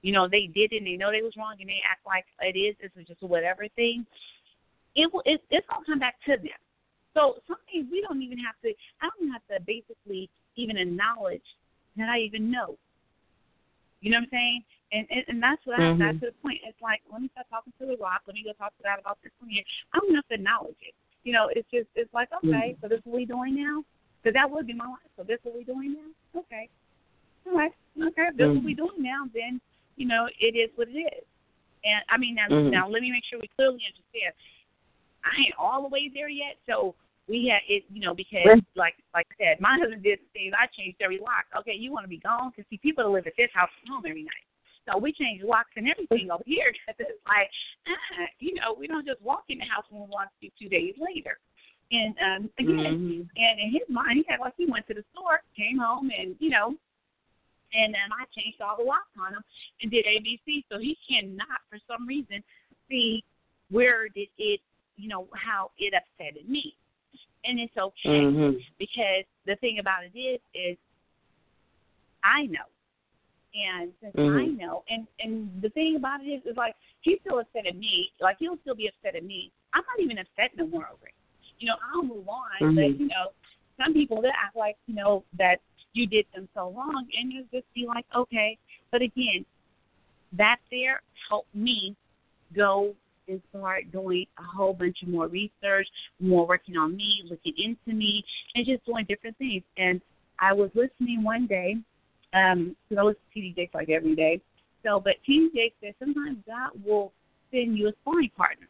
you 0.01 0.11
know, 0.11 0.27
they 0.27 0.47
did 0.47 0.73
it 0.73 0.77
and 0.77 0.87
they 0.87 0.97
know 0.97 1.11
they 1.11 1.21
was 1.21 1.37
wrong 1.37 1.55
and 1.59 1.69
they 1.69 1.81
act 1.89 2.05
like 2.05 2.25
it 2.41 2.57
is, 2.57 2.75
it's 2.79 3.07
just 3.07 3.21
a 3.21 3.27
whatever 3.27 3.67
thing, 3.75 4.05
it 4.95 5.11
will, 5.13 5.23
it, 5.25 5.41
it's 5.49 5.67
to 5.67 5.85
come 5.85 5.99
back 5.99 6.15
to 6.25 6.37
them. 6.37 6.59
So 7.13 7.35
something 7.47 7.87
we 7.91 8.01
don't 8.01 8.21
even 8.21 8.37
have 8.39 8.55
to, 8.63 8.73
I 9.01 9.09
don't 9.09 9.27
even 9.27 9.33
have 9.33 9.47
to 9.51 9.63
basically 9.65 10.29
even 10.55 10.77
acknowledge 10.77 11.43
that 11.97 12.09
I 12.09 12.19
even 12.19 12.51
know. 12.51 12.77
You 14.01 14.11
know 14.11 14.17
what 14.17 14.23
I'm 14.23 14.29
saying? 14.31 14.63
And 14.91 15.07
and, 15.09 15.23
and 15.27 15.43
that's 15.43 15.61
what 15.65 15.79
I 15.79 15.93
Mhm. 15.93 15.99
that's 15.99 16.19
the 16.19 16.31
point. 16.41 16.59
It's 16.65 16.81
like 16.81 17.01
let 17.11 17.21
me 17.21 17.29
start 17.29 17.47
talking 17.49 17.73
to 17.79 17.85
the 17.85 17.97
rock. 17.97 18.23
Let 18.25 18.33
me 18.35 18.43
go 18.43 18.51
talk 18.53 18.75
to 18.77 18.83
that 18.83 18.99
about 18.99 19.21
this 19.23 19.31
one 19.39 19.49
here. 19.49 19.63
I 19.93 19.99
don't 19.99 20.15
have 20.15 20.27
to 20.27 20.35
acknowledge 20.35 20.75
it. 20.81 20.95
You 21.23 21.33
know, 21.33 21.47
it's 21.53 21.69
just 21.69 21.87
it's 21.95 22.11
like 22.13 22.29
okay, 22.43 22.75
so 22.81 22.87
this 22.87 22.99
is 22.99 23.05
what 23.05 23.15
we 23.15 23.25
doing 23.25 23.55
now. 23.55 23.83
Because 24.21 24.33
that 24.33 24.49
would 24.49 24.67
be 24.67 24.73
my 24.73 24.87
life. 24.87 25.11
So 25.15 25.23
this 25.23 25.39
is 25.39 25.45
what 25.45 25.55
we 25.55 25.63
doing 25.63 25.93
now. 25.93 26.41
Okay, 26.41 26.67
all 27.45 27.53
right, 27.57 27.71
okay. 28.01 28.29
This 28.35 28.49
is 28.49 28.55
what 28.55 28.65
we 28.65 28.73
doing 28.73 28.99
now, 29.01 29.29
then 29.33 29.61
you 29.95 30.07
know 30.07 30.27
it 30.39 30.55
is 30.57 30.71
what 30.75 30.89
it 30.89 30.97
is. 30.97 31.25
And 31.85 32.03
I 32.09 32.17
mean 32.17 32.35
now 32.35 32.47
Mhm. 32.49 32.71
now 32.71 32.89
let 32.89 33.01
me 33.01 33.11
make 33.11 33.23
sure 33.25 33.39
we 33.39 33.47
clearly 33.55 33.85
understand. 33.85 34.33
I 35.23 35.41
ain't 35.41 35.55
all 35.57 35.83
the 35.83 35.89
way 35.89 36.09
there 36.13 36.29
yet, 36.29 36.57
so 36.67 36.95
we 37.27 37.47
had 37.47 37.61
it, 37.69 37.83
you 37.91 38.01
know, 38.01 38.13
because 38.13 38.59
like 38.75 38.95
like 39.13 39.27
I 39.39 39.43
said, 39.43 39.61
my 39.61 39.77
husband 39.79 40.03
did 40.03 40.19
things. 40.33 40.53
I 40.57 40.67
changed 40.77 41.01
every 41.01 41.19
lock. 41.19 41.45
Okay, 41.59 41.73
you 41.73 41.91
want 41.91 42.03
to 42.05 42.09
be 42.09 42.17
gone 42.17 42.51
because 42.51 42.67
see, 42.69 42.77
people 42.77 43.03
that 43.03 43.09
live 43.09 43.27
at 43.27 43.33
this 43.37 43.49
house 43.53 43.69
home 43.87 44.03
every 44.07 44.23
night. 44.23 44.45
So 44.89 44.97
we 44.97 45.13
changed 45.13 45.43
locks 45.43 45.69
and 45.77 45.87
everything 45.87 46.31
over 46.31 46.43
here 46.45 46.73
because 46.73 46.97
it's 47.07 47.21
like, 47.27 47.49
ah, 47.87 48.25
you 48.39 48.55
know, 48.55 48.73
we 48.77 48.87
don't 48.87 49.05
just 49.05 49.21
walk 49.21 49.45
in 49.49 49.59
the 49.59 49.65
house 49.65 49.85
when 49.89 50.01
we 50.03 50.09
want 50.09 50.29
to 50.41 50.49
two 50.59 50.69
days 50.69 50.95
later. 50.97 51.37
And 51.91 52.15
um 52.19 52.49
again, 52.57 52.97
Mhm. 52.97 53.29
and 53.35 53.59
in 53.59 53.71
his 53.71 53.87
mind, 53.89 54.17
he 54.17 54.25
had 54.27 54.39
like 54.39 54.53
he 54.57 54.65
went 54.65 54.87
to 54.87 54.93
the 54.93 55.03
store, 55.13 55.41
came 55.55 55.77
home, 55.77 56.09
and 56.09 56.35
you 56.39 56.49
know, 56.49 56.75
and 57.73 57.93
then 57.93 58.09
I 58.11 58.25
changed 58.35 58.61
all 58.61 58.77
the 58.77 58.83
locks 58.83 59.11
on 59.19 59.33
him 59.33 59.43
and 59.81 59.91
did 59.91 60.05
ABC. 60.05 60.63
So 60.69 60.79
he 60.79 60.97
cannot, 61.07 61.61
for 61.69 61.79
some 61.87 62.07
reason, 62.07 62.43
see 62.89 63.23
where 63.69 64.09
did 64.09 64.27
it, 64.37 64.59
you 65.01 65.09
know, 65.09 65.27
how 65.33 65.71
it 65.79 65.93
upsetted 65.93 66.47
me. 66.47 66.75
And 67.43 67.59
it's 67.59 67.75
okay 67.75 68.21
Mhm. 68.25 68.63
because 68.77 69.25
the 69.45 69.55
thing 69.57 69.79
about 69.79 70.03
it 70.05 70.17
is, 70.17 70.39
is 70.53 70.77
I 72.23 72.45
know, 72.45 72.69
and 73.55 73.91
since 73.99 74.13
I 74.15 74.45
Mhm. 74.45 74.57
know, 74.57 74.83
and 74.89 75.07
and 75.19 75.61
the 75.61 75.69
thing 75.69 75.95
about 75.95 76.21
it 76.21 76.29
is, 76.29 76.45
is 76.45 76.55
like 76.55 76.75
he's 77.01 77.19
still 77.21 77.39
upset 77.39 77.65
at 77.65 77.75
me. 77.75 78.11
Like 78.19 78.37
he'll 78.37 78.57
still 78.59 78.75
be 78.75 78.87
upset 78.87 79.15
at 79.15 79.23
me. 79.23 79.51
I'm 79.73 79.83
not 79.87 79.99
even 79.99 80.19
upset 80.19 80.55
no 80.55 80.67
more 80.67 80.87
over 80.87 81.07
it. 81.07 81.15
You 81.59 81.67
know, 81.69 81.77
I'll 81.91 82.03
move 82.03 82.27
on. 82.29 82.75
But 82.75 82.85
Mhm. 82.85 82.99
you 82.99 83.07
know, 83.07 83.31
some 83.77 83.93
people 83.93 84.21
that 84.21 84.33
act 84.37 84.55
like 84.55 84.77
you 84.85 84.93
know 84.93 85.23
that 85.33 85.61
you 85.93 86.05
did 86.05 86.27
them 86.33 86.47
so 86.53 86.71
wrong, 86.71 87.07
and 87.17 87.33
you 87.33 87.43
just 87.51 87.71
be 87.73 87.87
like, 87.87 88.05
okay. 88.15 88.57
But 88.91 89.01
again, 89.01 89.45
that 90.33 90.59
there 90.69 91.01
helped 91.27 91.53
me 91.55 91.95
go 92.53 92.95
and 93.31 93.41
start 93.49 93.91
doing 93.91 94.25
a 94.37 94.43
whole 94.43 94.73
bunch 94.73 94.97
of 95.01 95.09
more 95.09 95.27
research, 95.27 95.87
more 96.19 96.47
working 96.47 96.77
on 96.77 96.95
me, 96.95 97.23
looking 97.29 97.53
into 97.57 97.97
me, 97.97 98.23
and 98.55 98.65
just 98.65 98.85
doing 98.85 99.05
different 99.07 99.37
things. 99.37 99.63
And 99.77 100.01
I 100.39 100.53
was 100.53 100.69
listening 100.73 101.23
one 101.23 101.47
day, 101.47 101.75
um, 102.33 102.75
because 102.89 103.01
I 103.01 103.05
listen 103.05 103.21
to 103.33 103.39
TD 103.39 103.55
Jakes 103.55 103.73
like 103.73 103.89
every 103.89 104.15
day. 104.15 104.41
So, 104.83 104.99
but 104.99 105.15
TD 105.27 105.53
Jakes 105.53 105.75
said 105.81 105.95
sometimes 105.99 106.37
God 106.47 106.71
will 106.85 107.11
send 107.51 107.77
you 107.77 107.89
a 107.89 107.91
sparring 108.01 108.31
partner. 108.35 108.67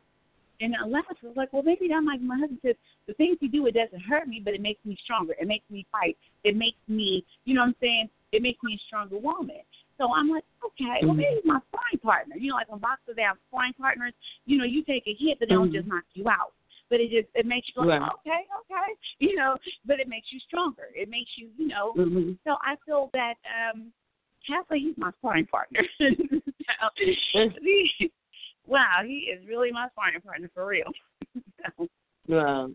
And 0.60 0.76
I 0.76 0.86
laughed. 0.86 1.08
I 1.24 1.28
was 1.28 1.36
like, 1.36 1.52
well, 1.54 1.63
maybe 1.63 1.88
that 1.88 2.02
might 2.02 2.21
my 2.21 2.38
husband 2.38 2.60
said, 2.62 2.76
the 3.08 3.13
things 3.13 3.38
you 3.41 3.50
do, 3.50 3.65
it 3.65 3.74
doesn't 3.74 4.02
hurt 4.02 4.28
me, 4.28 4.41
but 4.43 4.54
it 4.54 4.62
makes 4.62 4.84
me 4.86 4.95
stronger. 5.04 5.34
It 5.39 5.47
makes 5.47 5.65
me 5.71 5.88
fight. 5.91 6.17
It 6.43 6.56
makes 6.56 6.78
me, 6.88 7.26
you 7.45 7.56
know 7.56 7.62
what 7.62 7.67
I'm 7.67 7.76
saying? 7.82 8.10
It 8.32 8.43
makes 8.43 8.62
me 8.62 8.76
a 8.76 8.82
stronger 8.86 9.17
woman. 9.17 9.62
So 10.02 10.12
I'm 10.12 10.30
like, 10.30 10.44
okay, 10.66 11.06
well, 11.06 11.14
maybe 11.14 11.38
it's 11.38 11.46
my 11.46 11.60
sparring 11.70 12.02
partner. 12.02 12.36
You 12.36 12.50
know, 12.50 12.56
like 12.56 12.72
when 12.72 12.80
boxers 12.80 13.16
they 13.16 13.22
have 13.22 13.38
sparring 13.50 13.74
partners, 13.74 14.14
you 14.46 14.58
know, 14.58 14.64
you 14.64 14.84
take 14.84 15.04
a 15.06 15.14
hit, 15.14 15.38
but 15.40 15.48
they 15.48 15.54
don't 15.54 15.72
just 15.72 15.88
knock 15.88 16.06
you 16.16 16.28
out. 16.28 16.54
But 16.90 17.02
it 17.02 17.12
just 17.12 17.30
it 17.36 17.46
makes 17.46 17.68
you 17.68 17.84
go, 17.84 17.88
Right. 17.88 18.02
okay, 18.02 18.42
okay, 18.66 18.90
you 19.20 19.36
know. 19.36 19.56
But 19.86 20.00
it 20.00 20.08
makes 20.10 20.28
you 20.32 20.40
stronger. 20.40 20.90
It 20.96 21.08
makes 21.08 21.30
you, 21.38 21.50
you 21.56 21.68
know. 21.68 21.94
Mhm. 21.96 22.36
So 22.44 22.58
I 22.64 22.78
feel 22.84 23.12
that 23.14 23.36
um 23.46 23.94
Castle, 24.48 24.76
he's 24.76 24.98
my 24.98 25.12
sparring 25.20 25.46
partner. 25.46 25.82
so, 26.00 26.90
he, 27.62 28.12
wow, 28.66 29.02
he 29.06 29.30
is 29.32 29.48
really 29.48 29.72
my 29.72 29.88
sparring 29.92 30.20
partner 30.22 30.50
for 30.52 30.66
real. 30.66 30.92
so, 31.78 31.88
Well, 32.28 32.72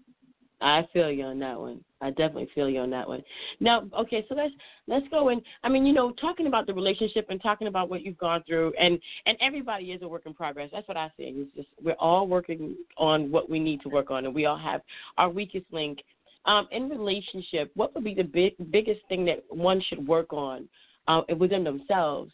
I 0.60 0.86
feel 0.92 1.10
you 1.10 1.24
on 1.24 1.38
that 1.40 1.58
one. 1.58 1.84
I 2.00 2.10
definitely 2.10 2.48
feel 2.54 2.68
you 2.68 2.80
on 2.80 2.90
that 2.90 3.06
one. 3.06 3.22
Now, 3.60 3.84
okay, 3.98 4.24
so 4.28 4.34
let's 4.34 4.52
let's 4.86 5.06
go 5.08 5.28
in. 5.28 5.42
I 5.62 5.68
mean, 5.68 5.84
you 5.84 5.92
know, 5.92 6.12
talking 6.12 6.46
about 6.46 6.66
the 6.66 6.74
relationship 6.74 7.26
and 7.28 7.42
talking 7.42 7.68
about 7.68 7.90
what 7.90 8.02
you've 8.02 8.18
gone 8.18 8.42
through, 8.46 8.72
and 8.78 8.98
and 9.26 9.36
everybody 9.40 9.92
is 9.92 10.02
a 10.02 10.08
work 10.08 10.22
in 10.26 10.34
progress. 10.34 10.70
That's 10.72 10.88
what 10.88 10.96
I 10.96 11.08
say. 11.18 11.32
It's 11.34 11.54
just 11.54 11.68
we're 11.82 11.94
all 11.94 12.26
working 12.26 12.76
on 12.96 13.30
what 13.30 13.50
we 13.50 13.58
need 13.58 13.82
to 13.82 13.88
work 13.88 14.10
on, 14.10 14.24
and 14.24 14.34
we 14.34 14.46
all 14.46 14.58
have 14.58 14.80
our 15.18 15.28
weakest 15.28 15.66
link. 15.72 16.00
Um, 16.46 16.68
in 16.70 16.88
relationship, 16.88 17.72
what 17.74 17.92
would 17.94 18.04
be 18.04 18.14
the 18.14 18.22
big 18.22 18.54
biggest 18.70 19.00
thing 19.08 19.24
that 19.26 19.44
one 19.48 19.82
should 19.88 20.06
work 20.06 20.32
on 20.32 20.68
uh, 21.08 21.22
within 21.38 21.64
themselves 21.64 22.30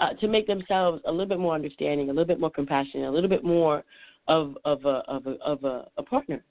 uh, 0.00 0.12
to 0.14 0.28
make 0.28 0.46
themselves 0.46 1.02
a 1.06 1.10
little 1.10 1.26
bit 1.26 1.40
more 1.40 1.54
understanding, 1.54 2.08
a 2.08 2.12
little 2.12 2.26
bit 2.26 2.40
more 2.40 2.50
compassionate, 2.50 3.08
a 3.08 3.10
little 3.10 3.30
bit 3.30 3.44
more 3.44 3.82
of 4.28 4.56
of 4.64 4.84
a 4.84 5.02
of 5.08 5.26
a 5.26 5.32
of 5.44 5.64
a, 5.64 5.88
a 5.96 6.02
partner? 6.02 6.42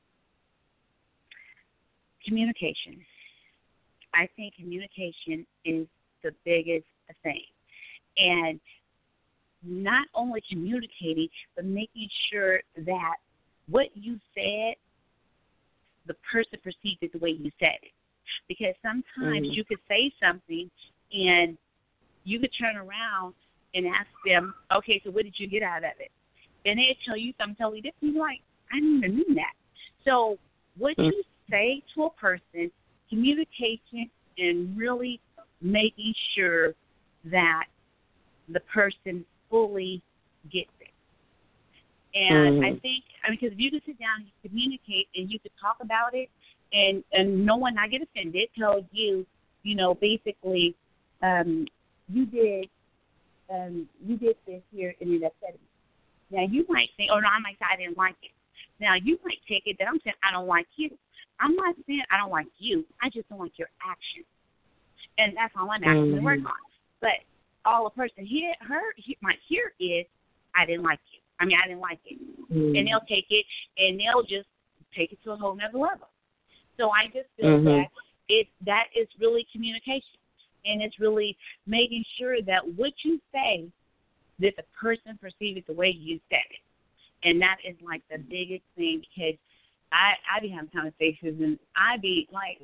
Communication. 2.26 3.06
I 4.14 4.28
think 4.36 4.56
communication 4.56 5.46
is 5.66 5.88
the 6.24 6.32
biggest 6.46 6.86
thing. 7.24 7.44
And 8.18 8.60
not 9.64 10.08
only 10.14 10.42
communicating, 10.50 11.28
but 11.56 11.66
making 11.66 12.10
sure 12.32 12.62
that 12.86 13.16
what 13.68 13.88
you 13.96 14.20
said, 14.34 14.76
the 16.08 16.14
person 16.32 16.60
perceived 16.64 17.02
it 17.02 17.12
the 17.12 17.20
way 17.20 17.32
you 17.32 17.52
said 17.60 17.78
it. 17.82 17.92
Because 18.48 18.76
sometimes 18.82 19.48
Mhm. 19.48 19.56
you 19.56 19.64
could 19.66 19.80
say 19.88 20.12
something 20.20 20.70
and 21.12 21.58
you 22.24 22.40
could 22.40 22.54
turn 22.54 22.76
around 22.76 23.34
and 23.74 23.88
ask 23.88 24.10
them, 24.26 24.54
okay, 24.72 25.00
so 25.04 25.12
what 25.12 25.24
did 25.24 25.40
you 25.40 25.48
get 25.48 25.64
out 25.64 25.84
of 25.84 26.00
it? 26.00 26.12
And 26.66 26.80
they 26.80 26.98
tell 27.06 27.18
you 27.18 27.34
something 27.38 27.56
totally 27.56 27.82
different. 27.82 28.14
You're 28.16 28.24
like, 28.24 28.42
I 28.72 28.76
didn't 28.76 28.98
even 28.98 29.16
mean 29.18 29.36
that. 29.36 29.54
So 30.04 30.40
what 30.78 30.98
Mm. 30.98 31.12
you 31.12 31.24
say 31.50 31.84
to 31.94 32.04
a 32.06 32.10
person, 32.12 32.72
communication, 33.10 34.10
and 34.38 34.78
really 34.78 35.20
making 35.62 36.14
sure 36.36 36.74
that 37.26 37.66
the 38.50 38.60
person 38.62 39.26
fully 39.50 40.02
gets 40.52 40.70
it. 40.80 40.92
And 42.14 42.62
Mhm. 42.62 42.66
I 42.66 42.80
think, 42.80 43.04
I 43.24 43.30
mean, 43.30 43.40
because 43.40 43.54
if 43.54 43.60
you 43.60 43.72
can 43.72 43.82
sit 43.86 44.00
down 44.00 44.22
and 44.22 44.26
you 44.26 44.50
communicate 44.50 45.08
and 45.16 45.32
you 45.32 45.40
can 45.40 45.52
talk 45.60 45.78
about 45.82 46.14
it, 46.14 46.30
and 46.72 47.04
and 47.12 47.46
no 47.46 47.58
one 47.58 47.76
not 47.76 47.90
get 47.90 48.02
offended, 48.02 48.50
tell 48.58 48.86
you, 48.92 49.26
you 49.64 49.76
know, 49.76 49.94
basically, 49.96 50.76
um, 51.22 51.68
you 52.10 52.26
did, 52.26 52.70
um, 53.50 53.88
you 54.06 54.18
did 54.18 54.36
this 54.46 54.62
here 54.72 54.96
and 55.02 55.12
it 55.12 55.24
upset 55.24 55.54
me. 55.54 55.68
Now 56.32 56.44
you 56.44 56.66
might 56.70 56.90
think, 56.98 57.12
oh 57.12 57.20
no, 57.20 57.28
I 57.28 57.40
might 57.40 57.58
say 57.60 57.66
I 57.72 57.76
didn't 57.78 57.98
like 57.98 58.16
it. 58.22 58.32
Now 58.80 58.96
you 58.96 59.20
might 59.24 59.40
take 59.48 59.64
it 59.66 59.78
that 59.80 59.88
I'm 59.88 60.00
saying 60.04 60.16
I 60.24 60.32
don't 60.32 60.48
like 60.48 60.68
you. 60.76 60.98
I'm 61.40 61.56
not 61.56 61.76
saying 61.88 62.04
I 62.12 62.18
don't 62.18 62.32
like 62.32 62.48
you. 62.58 62.86
I 63.02 63.10
just 63.10 63.28
don't 63.30 63.40
like 63.40 63.58
your 63.58 63.70
actions, 63.84 64.26
and 65.18 65.36
that's 65.36 65.54
all 65.58 65.70
I'm 65.70 65.84
asking 65.84 66.16
to 66.16 66.22
work 66.22 66.40
Mhm. 66.40 66.48
on. 66.48 66.60
But 67.02 67.24
all 67.66 67.88
a 67.88 67.92
person 67.92 68.26
hear, 68.26 68.56
her 68.62 68.94
he, 68.98 69.18
might 69.22 69.40
hear 69.40 69.74
is, 69.80 70.06
I 70.56 70.66
didn't 70.66 70.84
like 70.84 71.00
you. 71.12 71.20
I 71.40 71.46
mean, 71.46 71.58
I 71.62 71.68
didn't 71.68 71.82
like 71.82 72.00
it, 72.06 72.20
Mhm. 72.50 72.78
and 72.78 72.88
they'll 72.88 73.02
take 73.02 73.30
it 73.30 73.46
and 73.78 74.00
they'll 74.00 74.24
just 74.24 74.48
take 74.94 75.12
it 75.12 75.22
to 75.24 75.32
a 75.32 75.38
whole 75.38 75.56
nother 75.56 75.78
level. 75.78 76.10
So 76.78 76.92
I 76.92 77.08
just 77.08 77.30
feel 77.36 77.58
Mhm. 77.60 77.66
that 77.66 77.92
it 78.30 78.48
that 78.62 78.88
is 78.96 79.08
really 79.20 79.44
communication, 79.46 80.20
and 80.66 80.82
it's 80.82 81.00
really 81.00 81.38
making 81.66 82.04
sure 82.18 82.42
that 82.42 82.66
what 82.76 83.04
you 83.04 83.22
say, 83.32 83.70
that 84.40 84.56
the 84.56 84.64
person 84.74 85.18
perceives 85.18 85.58
it 85.58 85.68
the 85.68 85.74
way 85.74 85.90
you 85.90 86.20
said 86.30 86.46
it, 86.50 86.62
and 87.24 87.42
that 87.42 87.58
is 87.64 87.80
like 87.82 88.08
the 88.08 88.18
biggest 88.20 88.64
thing 88.76 89.00
because 89.00 89.38
I 89.92 90.14
I 90.26 90.40
be 90.40 90.50
having 90.50 90.70
conversations 90.72 91.42
and 91.42 91.60
I 91.76 91.98
be 91.98 92.28
like, 92.32 92.60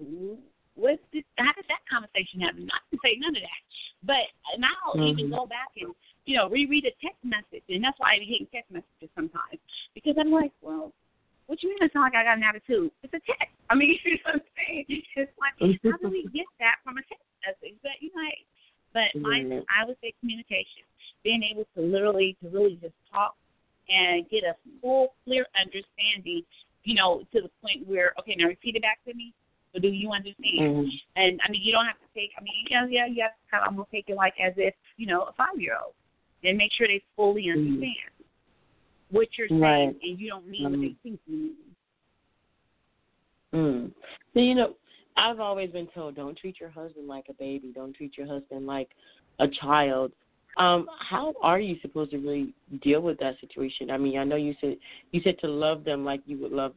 what 0.75 0.99
did 1.11 1.25
how 1.37 1.53
did 1.53 1.65
that 1.69 1.83
conversation 1.89 2.41
happen? 2.41 2.69
I 2.71 2.79
didn't 2.89 3.01
say 3.03 3.17
none 3.19 3.35
of 3.35 3.43
that, 3.43 3.61
but 4.03 4.25
and 4.53 4.65
I'll 4.65 4.97
even 5.07 5.29
Mhm. 5.29 5.35
go 5.35 5.45
back 5.45 5.69
and 5.79 5.93
you 6.25 6.35
know 6.37 6.49
reread 6.49 6.85
a 6.85 6.91
text 7.01 7.23
message, 7.23 7.63
and 7.69 7.83
that's 7.83 7.99
why 7.99 8.13
I 8.15 8.19
be 8.19 8.25
hating 8.25 8.47
text 8.47 8.71
messages 8.71 9.09
sometimes 9.15 9.59
because 9.93 10.17
I'm 10.17 10.31
like, 10.31 10.51
well. 10.61 10.93
What 11.47 11.61
you 11.63 11.69
mean 11.69 11.83
it 11.83 11.91
sound 11.91 12.03
like 12.03 12.15
I 12.15 12.23
got 12.23 12.37
an 12.37 12.43
attitude? 12.47 12.91
It's 13.03 13.11
a 13.11 13.19
text. 13.27 13.51
I 13.69 13.75
mean, 13.75 13.99
you 14.05 14.13
know 14.23 14.31
what 14.31 14.35
I'm 14.35 14.41
saying? 14.55 14.85
It's 14.87 15.35
like, 15.35 15.51
how 15.83 15.97
do 15.97 16.07
we 16.07 16.23
get 16.31 16.45
that 16.63 16.79
from 16.81 16.95
a 16.95 17.03
text 17.03 17.27
message? 17.43 17.75
But 17.83 17.99
you 17.99 18.09
know, 18.15 18.31
but 18.93 19.11
my 19.19 19.39
Mhm. 19.41 19.65
I 19.67 19.83
would 19.83 19.97
say 19.99 20.13
communication, 20.21 20.83
being 21.23 21.43
able 21.43 21.65
to 21.75 21.81
literally 21.81 22.37
to 22.41 22.47
really 22.49 22.77
just 22.77 22.95
talk 23.11 23.35
and 23.89 24.29
get 24.29 24.43
a 24.45 24.55
full 24.79 25.13
clear 25.25 25.45
understanding, 25.59 26.45
you 26.83 26.95
know, 26.95 27.23
to 27.33 27.41
the 27.41 27.49
point 27.61 27.87
where 27.87 28.13
okay, 28.19 28.35
now 28.37 28.47
repeat 28.47 28.75
it 28.75 28.81
back 28.81 28.99
to 29.07 29.13
me. 29.13 29.33
So 29.73 29.79
do 29.79 29.87
you 29.87 30.11
understand? 30.11 30.59
Mhm. 30.59 31.01
And 31.15 31.39
I 31.43 31.51
mean, 31.51 31.61
you 31.63 31.71
don't 31.71 31.85
have 31.85 31.99
to 31.99 32.07
take. 32.13 32.31
I 32.37 32.41
mean, 32.41 32.53
yeah, 32.69 32.85
yeah, 32.89 33.05
yeah. 33.05 33.27
Kind 33.49 33.63
of 33.67 33.85
to 33.85 33.91
take 33.91 34.09
it 34.09 34.15
like 34.15 34.33
as 34.39 34.53
if 34.57 34.73
you 34.97 35.07
know 35.07 35.23
a 35.23 35.33
five 35.33 35.57
year 35.57 35.77
old, 35.81 35.93
and 36.43 36.57
make 36.57 36.71
sure 36.73 36.87
they 36.87 37.01
fully 37.15 37.43
Mhm. 37.43 37.53
understand 37.53 38.11
what 39.11 39.27
you're 39.37 39.47
saying, 39.47 39.61
Right. 39.61 39.95
and 40.01 40.19
you 40.19 40.29
don't 40.29 40.47
mean 40.47 40.63
what 40.63 40.71
they 40.79 40.87
Mhm. 40.87 41.01
think 41.03 41.19
you 41.27 41.37
mean. 41.37 41.75
Mm. 43.53 43.93
So 44.33 44.39
you 44.39 44.55
know, 44.55 44.75
I've 45.17 45.39
always 45.39 45.71
been 45.71 45.87
told 45.87 46.15
don't 46.15 46.37
treat 46.37 46.59
your 46.59 46.69
husband 46.69 47.07
like 47.07 47.27
a 47.29 47.33
baby. 47.33 47.71
Don't 47.73 47.93
treat 47.93 48.17
your 48.17 48.27
husband 48.27 48.65
like 48.65 48.95
a 49.39 49.47
child. 49.47 50.13
Um, 50.57 50.87
how 50.99 51.33
are 51.41 51.59
you 51.59 51.77
supposed 51.81 52.11
to 52.11 52.17
really 52.17 52.53
deal 52.81 53.01
with 53.01 53.17
that 53.19 53.35
situation? 53.39 53.89
I 53.89 53.97
mean, 53.97 54.17
I 54.17 54.23
know 54.23 54.35
you 54.35 54.53
said 54.59 54.77
you 55.11 55.21
said 55.23 55.39
to 55.39 55.47
love 55.47 55.83
them 55.83 56.03
like 56.03 56.21
you 56.25 56.37
would 56.39 56.51
love 56.51 56.73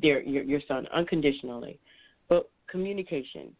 their 0.00 0.22
your 0.22 0.42
your 0.42 0.60
son 0.68 0.86
unconditionally, 0.94 1.78
but 2.28 2.50
communication. 2.70 3.54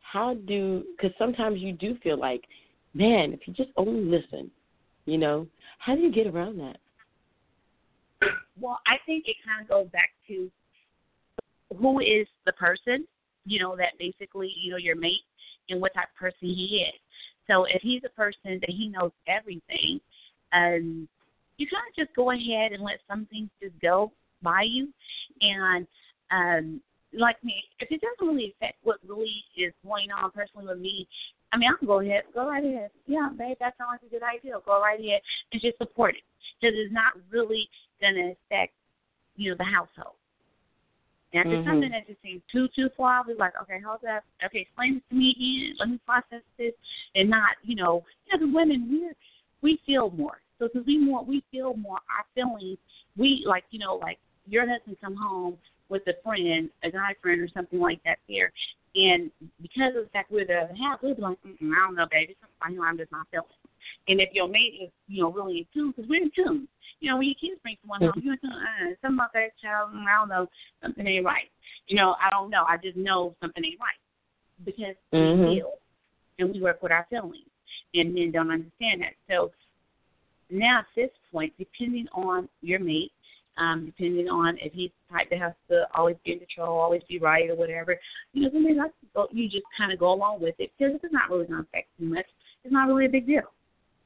How 0.00 0.34
do? 0.34 0.84
Because 0.96 1.16
sometimes 1.18 1.60
you 1.60 1.72
do 1.72 1.96
feel 2.02 2.18
like, 2.18 2.44
man, 2.94 3.32
if 3.32 3.40
you 3.46 3.52
just 3.52 3.70
only 3.76 4.04
listen, 4.04 4.50
you 5.06 5.18
know, 5.18 5.46
how 5.78 5.96
do 5.96 6.00
you 6.00 6.12
get 6.12 6.28
around 6.28 6.58
that? 6.58 6.76
Well, 8.60 8.78
I 8.86 8.96
think 9.04 9.24
it 9.26 9.36
kind 9.44 9.60
of 9.62 9.68
goes 9.68 9.90
back 9.90 10.10
to 10.28 10.50
who 11.76 12.00
is 12.00 12.28
the 12.46 12.52
person, 12.52 13.06
you 13.44 13.58
know, 13.58 13.76
that 13.76 13.98
basically, 13.98 14.52
you 14.62 14.70
know, 14.70 14.76
your 14.76 14.96
mate 14.96 15.24
and 15.68 15.80
what 15.80 15.94
type 15.94 16.08
of 16.14 16.18
person 16.18 16.48
he 16.48 16.86
is. 16.88 17.00
So 17.46 17.64
if 17.64 17.82
he's 17.82 18.02
a 18.04 18.10
person 18.10 18.58
that 18.60 18.70
he 18.70 18.88
knows 18.88 19.12
everything, 19.28 20.00
um, 20.52 21.08
you 21.56 21.66
kind 21.66 21.84
of 21.88 21.96
just 21.96 22.14
go 22.16 22.30
ahead 22.30 22.72
and 22.72 22.82
let 22.82 22.98
some 23.08 23.26
things 23.26 23.50
just 23.62 23.74
go 23.80 24.12
by 24.42 24.62
you. 24.62 24.88
And 25.40 25.86
um, 26.30 26.80
like 27.12 27.42
me, 27.44 27.62
if 27.80 27.90
it 27.90 28.00
doesn't 28.00 28.26
really 28.26 28.54
affect 28.56 28.78
what 28.82 28.98
really 29.06 29.44
is 29.56 29.72
going 29.84 30.08
on 30.10 30.30
personally 30.30 30.66
with 30.68 30.78
me, 30.78 31.06
I 31.52 31.56
mean, 31.56 31.70
I 31.70 31.78
can 31.78 31.86
go 31.86 32.00
ahead, 32.00 32.24
go 32.34 32.48
right 32.48 32.64
ahead. 32.64 32.90
Yeah, 33.06 33.28
babe, 33.36 33.56
that 33.60 33.74
sounds 33.78 33.90
like 33.92 34.02
a 34.02 34.10
good 34.10 34.22
idea. 34.22 34.54
Go 34.66 34.80
right 34.80 34.98
ahead 34.98 35.20
and 35.52 35.62
just 35.62 35.78
support 35.78 36.16
it 36.16 36.22
because 36.60 36.74
it's 36.76 36.92
not 36.92 37.12
really 37.30 37.68
going 38.00 38.14
to 38.14 38.34
affect, 38.34 38.72
you 39.36 39.50
know, 39.50 39.56
the 39.56 39.64
household. 39.64 40.16
If 41.34 41.46
it's 41.46 41.62
Mhm. 41.62 41.64
something 41.64 41.90
that 41.90 42.06
just 42.06 42.22
seems 42.22 42.42
too 42.50 42.68
too 42.68 42.88
far, 42.90 43.24
be 43.24 43.34
like, 43.34 43.60
okay, 43.62 43.80
hold 43.80 44.04
up, 44.04 44.24
okay, 44.44 44.60
explain 44.60 44.94
this 44.94 45.02
to 45.08 45.14
me 45.16 45.30
again. 45.30 45.76
Let 45.80 45.88
me 45.88 45.98
process 46.06 46.42
this, 46.56 46.74
and 47.16 47.28
not, 47.28 47.56
you 47.64 47.74
know, 47.74 48.04
you 48.26 48.38
know, 48.38 48.46
the 48.46 48.52
women 48.52 48.88
we're 48.88 49.14
we 49.60 49.80
feel 49.84 50.10
more. 50.10 50.40
So 50.58 50.68
because 50.68 50.86
we 50.86 50.96
more 50.96 51.24
we 51.24 51.42
feel 51.50 51.74
more, 51.74 51.98
our 52.16 52.24
feelings, 52.36 52.78
we 53.16 53.42
like, 53.44 53.64
you 53.70 53.80
know, 53.80 53.96
like 53.96 54.18
your 54.46 54.68
husband 54.68 54.96
come 55.00 55.16
home 55.16 55.58
with 55.88 56.06
a 56.06 56.14
friend, 56.22 56.70
a 56.84 56.90
guy 56.90 57.14
friend 57.20 57.40
or 57.40 57.48
something 57.48 57.80
like 57.80 58.00
that 58.04 58.18
there, 58.28 58.52
and 58.94 59.32
because 59.60 59.96
of 59.96 60.04
the 60.04 60.10
fact 60.12 60.30
we're 60.30 60.46
the 60.46 60.54
other 60.54 60.74
half, 60.76 61.02
we'll 61.02 61.16
be 61.16 61.22
like, 61.22 61.38
Mm-mm, 61.42 61.72
I 61.72 61.86
don't 61.86 61.96
know, 61.96 62.06
baby, 62.12 62.36
something 62.40 62.80
I'm 62.80 62.96
just 62.96 63.10
not 63.10 63.26
feeling. 63.32 63.48
And 64.08 64.20
if 64.20 64.30
your 64.32 64.48
mate 64.48 64.74
is, 64.82 64.90
you 65.08 65.22
know, 65.22 65.32
really 65.32 65.58
in 65.58 65.66
tune, 65.72 65.92
because 65.94 66.08
we're 66.08 66.22
in 66.22 66.30
tune. 66.34 66.68
You 67.00 67.10
know, 67.10 67.18
when 67.18 67.26
your 67.26 67.34
kids 67.40 67.60
bring 67.62 67.76
someone 67.82 68.00
home, 68.00 68.22
you're 68.22 68.34
in 68.34 68.40
tune. 68.40 68.52
Uh, 68.52 68.94
something 69.02 69.18
about 69.18 69.32
that 69.34 69.50
child, 69.62 69.90
I 69.94 70.18
don't 70.18 70.28
know, 70.28 70.48
something 70.82 71.06
ain't 71.06 71.24
right. 71.24 71.50
You 71.88 71.96
know, 71.96 72.16
I 72.20 72.30
don't 72.30 72.50
know. 72.50 72.64
I 72.66 72.76
just 72.76 72.96
know 72.96 73.34
something 73.40 73.64
ain't 73.64 73.80
right 73.80 73.98
because 74.64 74.96
Mhm. 75.12 75.48
we 75.48 75.56
feel 75.56 75.72
and 76.38 76.52
we 76.52 76.60
work 76.60 76.82
with 76.82 76.92
our 76.92 77.06
feelings, 77.10 77.48
and 77.94 78.14
men 78.14 78.30
don't 78.32 78.50
understand 78.50 79.02
that. 79.02 79.14
So 79.28 79.52
now 80.50 80.80
at 80.80 80.86
this 80.94 81.10
point, 81.30 81.52
depending 81.58 82.08
on 82.12 82.48
your 82.60 82.80
mate, 82.80 83.12
um, 83.56 83.86
depending 83.86 84.28
on 84.28 84.58
if 84.58 84.72
he's 84.72 84.90
the 85.08 85.14
type 85.14 85.30
that 85.30 85.38
has 85.38 85.52
to 85.68 85.86
always 85.94 86.16
be 86.24 86.32
in 86.32 86.38
control, 86.40 86.78
always 86.78 87.02
be 87.08 87.18
right, 87.18 87.48
or 87.48 87.54
whatever, 87.54 87.98
you 88.32 88.42
know, 88.42 88.50
sometimes 88.50 88.92
go, 89.14 89.28
you 89.30 89.48
just 89.48 89.64
kind 89.76 89.92
of 89.92 89.98
go 89.98 90.12
along 90.12 90.40
with 90.40 90.56
it 90.58 90.72
because 90.76 90.94
it's 91.02 91.12
not 91.12 91.30
really 91.30 91.46
going 91.46 91.62
to 91.62 91.68
affect 91.68 91.88
too 91.98 92.06
much. 92.06 92.26
It's 92.64 92.72
not 92.72 92.88
really 92.88 93.06
a 93.06 93.10
big 93.10 93.26
deal, 93.26 93.42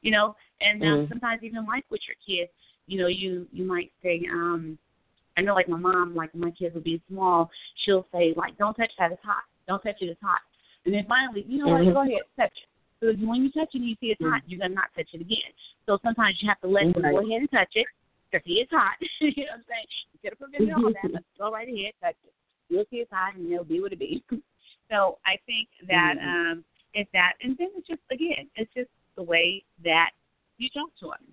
you 0.01 0.11
know. 0.11 0.35
And 0.61 0.81
uh, 0.83 0.85
Mm. 0.85 1.09
sometimes 1.09 1.43
even 1.43 1.65
like 1.65 1.85
with 1.89 2.01
your 2.07 2.17
kids, 2.25 2.51
you 2.87 2.99
know, 2.99 3.07
you 3.07 3.47
you 3.51 3.65
might 3.65 3.91
say, 4.03 4.21
um, 4.31 4.77
I 5.37 5.41
know, 5.41 5.53
like 5.53 5.69
my 5.69 5.77
mom, 5.77 6.15
like 6.15 6.33
when 6.33 6.41
my 6.41 6.51
kids 6.51 6.75
would 6.75 6.83
be 6.83 7.01
small, 7.07 7.49
she'll 7.85 8.05
say 8.11 8.33
like, 8.35 8.57
"Don't 8.57 8.73
touch 8.75 8.91
that; 8.97 9.11
it's 9.11 9.23
hot. 9.23 9.43
Don't 9.67 9.81
touch 9.81 10.01
it; 10.01 10.05
it's 10.09 10.21
hot." 10.21 10.41
And 10.85 10.93
then 10.93 11.05
finally, 11.07 11.45
you 11.47 11.59
know 11.59 11.67
what? 11.69 11.81
Mhm. 11.81 11.93
Go 11.93 12.01
ahead, 12.01 12.23
touch 12.35 12.51
it. 12.51 12.67
So 12.99 13.13
when 13.25 13.43
you 13.43 13.51
touch 13.51 13.69
it 13.73 13.79
and 13.79 13.87
you 13.89 13.95
see 14.01 14.07
it's 14.11 14.21
hot, 14.21 14.41
you're 14.47 14.59
gonna 14.59 14.73
not 14.73 14.93
touch 14.95 15.07
it 15.13 15.21
again. 15.21 15.51
So 15.85 15.97
sometimes 16.03 16.41
you 16.41 16.49
have 16.49 16.59
to 16.61 16.67
let 16.67 16.93
them 16.93 17.03
go 17.03 17.19
ahead 17.19 17.41
and 17.41 17.51
touch 17.51 17.71
it 17.75 17.87
because 18.29 18.45
he 18.45 18.55
is 18.55 18.67
hot. 18.69 18.97
you 19.21 19.27
know 19.45 19.55
what 19.55 19.59
I'm 19.59 19.63
saying? 19.69 19.87
Instead 20.13 20.33
of 20.33 20.39
preventing 20.39 20.73
all 20.73 20.91
that, 20.91 21.11
let's 21.13 21.25
go 21.39 21.51
right 21.51 21.67
ahead, 21.67 21.93
touch 22.01 22.15
it. 22.25 22.33
You'll 22.67 22.85
see 22.91 22.97
it's 22.97 23.11
hot, 23.11 23.35
and 23.35 23.51
it'll 23.51 23.63
be 23.63 23.79
what 23.79 23.93
it 23.93 23.99
be. 23.99 24.21
so 24.91 25.19
I 25.25 25.37
think 25.45 25.69
that 25.87 26.15
Mhm. 26.19 26.51
um, 26.51 26.65
it's 26.93 27.09
that, 27.13 27.33
and 27.43 27.55
then 27.57 27.69
it's 27.77 27.87
just 27.87 28.01
again, 28.11 28.49
it's 28.55 28.73
just 28.73 28.89
the 29.19 29.23
way 29.23 29.61
that 29.83 30.11
you 30.57 30.69
talk 30.69 30.89
to 31.01 31.07
him. 31.11 31.23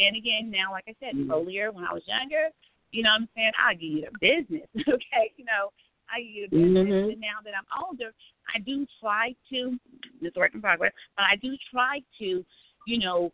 And 0.00 0.16
again, 0.16 0.50
now, 0.50 0.72
like 0.72 0.84
I 0.88 0.94
said 0.98 1.14
Mhm. 1.14 1.30
earlier, 1.32 1.70
when 1.70 1.84
I 1.84 1.92
was 1.92 2.06
younger, 2.06 2.50
you 2.90 3.02
know 3.04 3.10
what 3.10 3.22
I'm 3.22 3.28
saying? 3.36 3.52
I'll 3.56 3.74
give 3.74 3.82
you 3.92 4.08
the 4.10 4.18
business, 4.18 4.68
okay? 4.88 5.32
You 5.36 5.44
know, 5.44 5.70
I 6.10 6.20
give 6.20 6.30
you 6.34 6.48
the 6.48 6.56
business. 6.56 6.86
Mhm. 6.88 7.12
And 7.12 7.20
now 7.20 7.38
that 7.44 7.54
I'm 7.56 7.84
older, 7.84 8.12
I 8.52 8.58
do 8.58 8.86
try 9.00 9.34
to, 9.50 9.78
this 10.20 10.34
work 10.34 10.54
in 10.54 10.60
progress, 10.60 10.92
but 11.16 11.26
I 11.26 11.36
do 11.36 11.56
try 11.70 12.02
to, 12.18 12.44
you 12.86 12.98
know, 12.98 13.32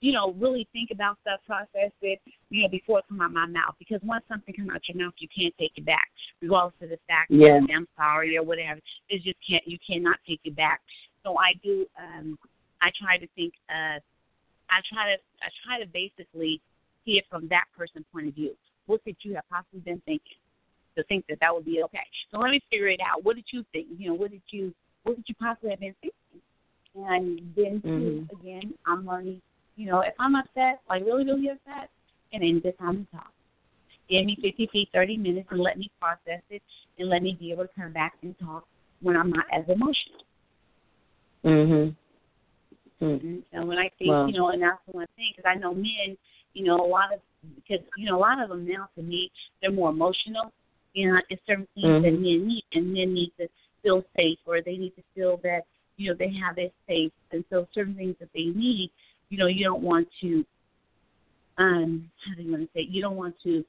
you 0.00 0.12
know, 0.12 0.30
really 0.34 0.64
think 0.72 0.92
about 0.92 1.18
stuff, 1.22 1.40
process 1.44 1.90
it, 2.02 2.20
you 2.50 2.62
know, 2.62 2.68
before 2.68 3.00
it 3.00 3.08
comes 3.08 3.20
out 3.20 3.26
of 3.26 3.32
my 3.32 3.46
mouth. 3.46 3.74
Because 3.80 4.00
once 4.04 4.24
something 4.28 4.54
comes 4.54 4.70
out 4.70 4.88
your 4.88 5.04
mouth, 5.04 5.14
you 5.18 5.28
can't 5.28 5.52
take 5.58 5.76
it 5.76 5.84
back, 5.84 6.08
regardless 6.40 6.80
of 6.80 6.90
the 6.90 6.98
fact 7.08 7.32
Yeah. 7.32 7.58
that 7.60 7.70
I'm 7.74 7.88
sorry 7.96 8.36
or 8.38 8.44
whatever. 8.44 8.80
It 9.08 9.22
just 9.24 9.38
can't, 9.46 9.66
you 9.66 9.76
cannot 9.84 10.18
take 10.24 10.40
it 10.44 10.54
back. 10.54 10.80
So 11.24 11.36
I 11.36 11.54
do, 11.64 11.84
um, 11.98 12.38
I 12.80 12.90
try 13.00 13.18
to 13.18 13.26
think, 13.34 13.54
uh, 13.68 13.98
I 14.70 14.78
try 14.92 15.14
to, 15.14 15.18
I 15.42 15.48
try 15.64 15.80
to 15.80 15.86
basically 15.90 16.60
see 17.04 17.18
it 17.18 17.24
from 17.30 17.48
that 17.48 17.64
person's 17.76 18.04
point 18.12 18.28
of 18.28 18.34
view. 18.34 18.54
What 18.86 19.04
could 19.04 19.16
you 19.22 19.34
have 19.34 19.44
possibly 19.50 19.80
been 19.80 20.02
thinking 20.06 20.38
to 20.96 21.02
think 21.04 21.24
that 21.28 21.38
that 21.40 21.54
would 21.54 21.64
be 21.64 21.82
okay? 21.84 22.06
So 22.30 22.38
let 22.38 22.50
me 22.50 22.60
figure 22.70 22.88
it 22.88 23.00
out. 23.00 23.24
What 23.24 23.36
did 23.36 23.46
you 23.52 23.64
think? 23.72 23.86
You 23.98 24.08
know, 24.08 24.14
what 24.14 24.30
did 24.30 24.42
you, 24.50 24.72
what 25.04 25.16
did 25.16 25.24
you 25.28 25.34
possibly 25.34 25.70
have 25.70 25.80
been 25.80 25.94
thinking? 26.00 26.42
And 26.94 27.54
then 27.54 27.80
too, 27.82 28.26
Mhm. 28.28 28.40
again, 28.40 28.74
I'm 28.86 29.06
learning. 29.06 29.40
You 29.76 29.86
know, 29.86 30.00
if 30.00 30.14
I'm 30.18 30.34
upset, 30.34 30.80
like 30.88 31.04
really, 31.04 31.24
really 31.24 31.48
upset, 31.48 31.90
and 32.32 32.42
then 32.42 32.60
this 32.60 32.76
time 32.76 33.06
to 33.06 33.16
talk. 33.16 33.32
Give 34.08 34.24
me 34.24 34.36
50 34.36 34.66
feet, 34.68 34.88
30 34.92 35.16
minutes, 35.18 35.48
and 35.50 35.60
let 35.60 35.78
me 35.78 35.90
process 36.00 36.42
it, 36.50 36.62
and 36.98 37.08
let 37.08 37.22
me 37.22 37.36
be 37.38 37.52
able 37.52 37.64
to 37.64 37.74
come 37.74 37.92
back 37.92 38.14
and 38.22 38.36
talk 38.38 38.66
when 39.00 39.16
I'm 39.16 39.30
not 39.30 39.44
as 39.52 39.68
emotional. 39.68 40.24
Mhm. 41.44 41.94
Mm. 43.00 43.42
And 43.52 43.68
when 43.68 43.78
I 43.78 43.90
think, 43.98 44.10
Wow. 44.10 44.26
you 44.26 44.32
know, 44.32 44.48
and 44.48 44.62
that's 44.62 44.80
one 44.86 45.06
thing, 45.16 45.32
because 45.36 45.48
I 45.48 45.58
know 45.58 45.72
men, 45.72 46.16
you 46.54 46.64
know, 46.64 46.76
a 46.76 46.86
lot 46.86 47.12
of 47.14 47.20
because 47.54 47.84
you 47.96 48.06
know 48.06 48.18
a 48.18 48.18
lot 48.18 48.42
of 48.42 48.48
them 48.48 48.66
now 48.66 48.88
to 48.96 49.02
me 49.02 49.30
they're 49.60 49.70
more 49.70 49.90
emotional. 49.90 50.52
You 50.94 51.12
know, 51.12 51.20
it's 51.28 51.42
certain 51.46 51.68
things 51.74 51.86
mm-hmm. 51.86 52.02
that 52.02 52.12
men 52.12 52.48
need, 52.48 52.64
and 52.72 52.92
men 52.92 53.14
need 53.14 53.32
to 53.38 53.46
feel 53.82 54.02
safe, 54.16 54.38
or 54.46 54.60
they 54.60 54.76
need 54.76 54.96
to 54.96 55.02
feel 55.14 55.38
that 55.44 55.62
you 55.96 56.10
know 56.10 56.16
they 56.18 56.32
have 56.44 56.56
their 56.56 56.70
space, 56.84 57.12
and 57.30 57.44
so 57.50 57.68
certain 57.72 57.94
things 57.94 58.16
that 58.18 58.30
they 58.34 58.46
need, 58.46 58.90
you 59.28 59.38
know, 59.38 59.46
you 59.46 59.64
don't 59.64 59.82
want 59.82 60.08
to 60.20 60.44
um 61.58 62.08
how 62.24 62.34
do 62.34 62.42
you 62.42 62.52
want 62.52 62.62
to 62.62 62.68
say 62.74 62.86
you 62.88 63.02
don't 63.02 63.16
want 63.16 63.34
to 63.42 63.64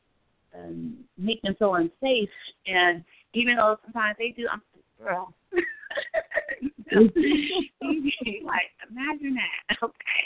um 0.55 0.97
make 1.17 1.41
them 1.41 1.55
feel 1.57 1.75
unsafe 1.75 2.29
and 2.67 3.03
even 3.33 3.55
though 3.55 3.77
sometimes 3.83 4.15
they 4.17 4.33
do 4.35 4.47
I'm 4.51 4.61
girl 5.03 5.33
like 8.43 8.69
imagine 8.89 9.35
that. 9.35 9.77
Okay. 9.83 10.23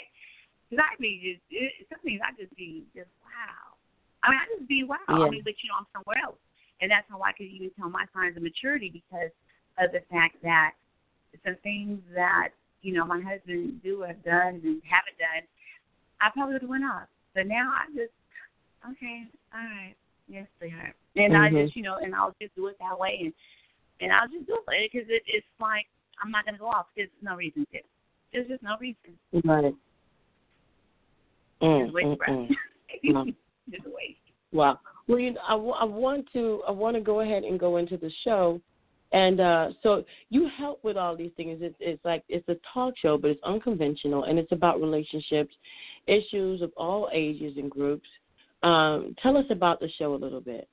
Because 0.70 0.84
I 0.90 0.96
be 0.98 1.20
just 1.22 1.44
it, 1.50 1.86
some 1.90 2.00
things 2.00 2.20
I 2.24 2.32
just 2.40 2.54
be 2.56 2.84
just 2.94 3.10
wow. 3.22 3.76
I 4.22 4.30
mean 4.30 4.40
I 4.40 4.46
just 4.56 4.68
be 4.68 4.82
wow. 4.84 4.98
Yeah. 5.08 5.26
I 5.26 5.30
mean 5.30 5.42
but 5.44 5.54
you 5.62 5.68
know 5.70 5.78
I'm 5.78 5.86
somewhere 5.92 6.18
else. 6.24 6.40
And 6.80 6.90
that's 6.90 7.06
how 7.08 7.22
I 7.22 7.32
could 7.32 7.46
even 7.46 7.70
tell 7.78 7.88
my 7.88 8.04
signs 8.12 8.36
of 8.36 8.42
maturity 8.42 8.90
because 8.90 9.30
of 9.78 9.92
the 9.92 10.02
fact 10.10 10.42
that 10.42 10.72
some 11.44 11.56
things 11.62 12.00
that 12.14 12.50
you 12.82 12.92
know 12.92 13.06
my 13.06 13.20
husband 13.20 13.82
do 13.82 14.02
have 14.02 14.22
done 14.24 14.60
and 14.62 14.82
haven't 14.84 15.18
done 15.20 15.46
I 16.24 16.30
probably 16.32 16.54
would 16.54 16.62
have 16.62 16.70
went 16.70 16.84
off. 16.84 17.08
But 17.34 17.46
now 17.46 17.68
I 17.68 17.90
just, 17.92 18.14
okay, 18.92 19.28
all 19.52 19.60
right, 19.60 19.94
yes, 20.28 20.46
sweetheart. 20.58 20.94
And 21.16 21.34
mm-hmm. 21.34 21.56
I 21.56 21.62
just, 21.62 21.76
you 21.76 21.82
know, 21.82 21.98
and 22.00 22.14
I'll 22.14 22.34
just 22.40 22.54
do 22.54 22.66
it 22.68 22.76
that 22.80 22.98
way, 22.98 23.18
and 23.28 23.32
and 24.00 24.12
I'll 24.12 24.28
just 24.28 24.46
do 24.46 24.58
it 24.58 24.90
because 24.90 25.06
it, 25.08 25.22
it's 25.26 25.46
like 25.60 25.86
I'm 26.22 26.30
not 26.30 26.44
gonna 26.44 26.58
go 26.58 26.68
off. 26.68 26.86
There's 26.96 27.08
no 27.22 27.36
reason 27.36 27.66
to. 27.72 27.78
There's 28.32 28.48
just 28.48 28.62
no 28.62 28.76
reason. 28.80 29.18
Right. 29.44 29.74
Mm, 31.62 31.84
just 31.84 31.94
waste 31.94 32.06
mm, 32.06 32.18
breath. 32.18 32.30
Mm. 33.04 33.34
just 33.70 33.84
waste. 33.86 34.18
Wow. 34.52 34.80
Well, 35.08 35.18
you 35.18 35.32
know, 35.32 35.40
I, 35.46 35.52
w- 35.52 35.72
I 35.72 35.84
want 35.84 36.26
to 36.32 36.62
I 36.66 36.70
want 36.70 36.96
to 36.96 37.00
go 37.00 37.20
ahead 37.20 37.44
and 37.44 37.58
go 37.58 37.76
into 37.76 37.96
the 37.96 38.10
show. 38.24 38.60
And 39.12 39.40
uh, 39.40 39.68
so 39.82 40.04
you 40.30 40.48
help 40.58 40.82
with 40.82 40.96
all 40.96 41.16
these 41.16 41.30
things. 41.36 41.60
It's, 41.62 41.76
it's 41.78 42.04
like 42.04 42.24
it's 42.28 42.48
a 42.48 42.56
talk 42.72 42.94
show, 43.00 43.16
but 43.16 43.30
it's 43.30 43.42
unconventional, 43.44 44.24
and 44.24 44.38
it's 44.38 44.50
about 44.50 44.80
relationships 44.80 45.54
issues 46.06 46.62
of 46.62 46.72
all 46.76 47.08
ages 47.12 47.54
and 47.56 47.70
groups. 47.70 48.08
Um, 48.62 49.14
tell 49.22 49.36
us 49.36 49.44
about 49.50 49.78
the 49.78 49.88
show 49.98 50.14
a 50.14 50.16
little 50.16 50.40
bit. 50.40 50.68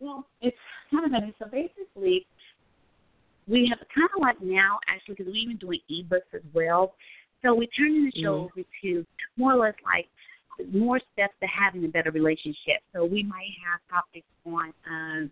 Well, 0.00 0.26
it's 0.42 0.56
kind 0.90 1.06
of 1.06 1.12
funny. 1.12 1.34
So 1.38 1.46
basically, 1.50 2.26
we 3.48 3.70
have 3.70 3.78
kind 3.94 4.08
of 4.16 4.20
like 4.20 4.40
now, 4.42 4.78
actually, 4.88 5.14
because 5.16 5.32
we've 5.32 5.48
been 5.48 5.56
doing 5.56 5.80
ebooks 5.90 6.34
as 6.34 6.42
well. 6.52 6.94
So 7.42 7.54
we 7.54 7.68
turn 7.68 8.04
the 8.04 8.22
show 8.22 8.48
mm-hmm. 8.48 8.60
over 8.60 8.68
to 8.82 9.06
more 9.36 9.52
or 9.52 9.66
less 9.66 9.74
like 9.84 10.06
more 10.72 11.00
steps 11.12 11.34
to 11.40 11.46
having 11.46 11.84
a 11.84 11.88
better 11.88 12.10
relationship. 12.10 12.80
So 12.94 13.04
we 13.04 13.22
might 13.22 13.52
have 13.64 13.80
topics 13.90 14.26
on 14.46 14.72
um, 14.90 15.30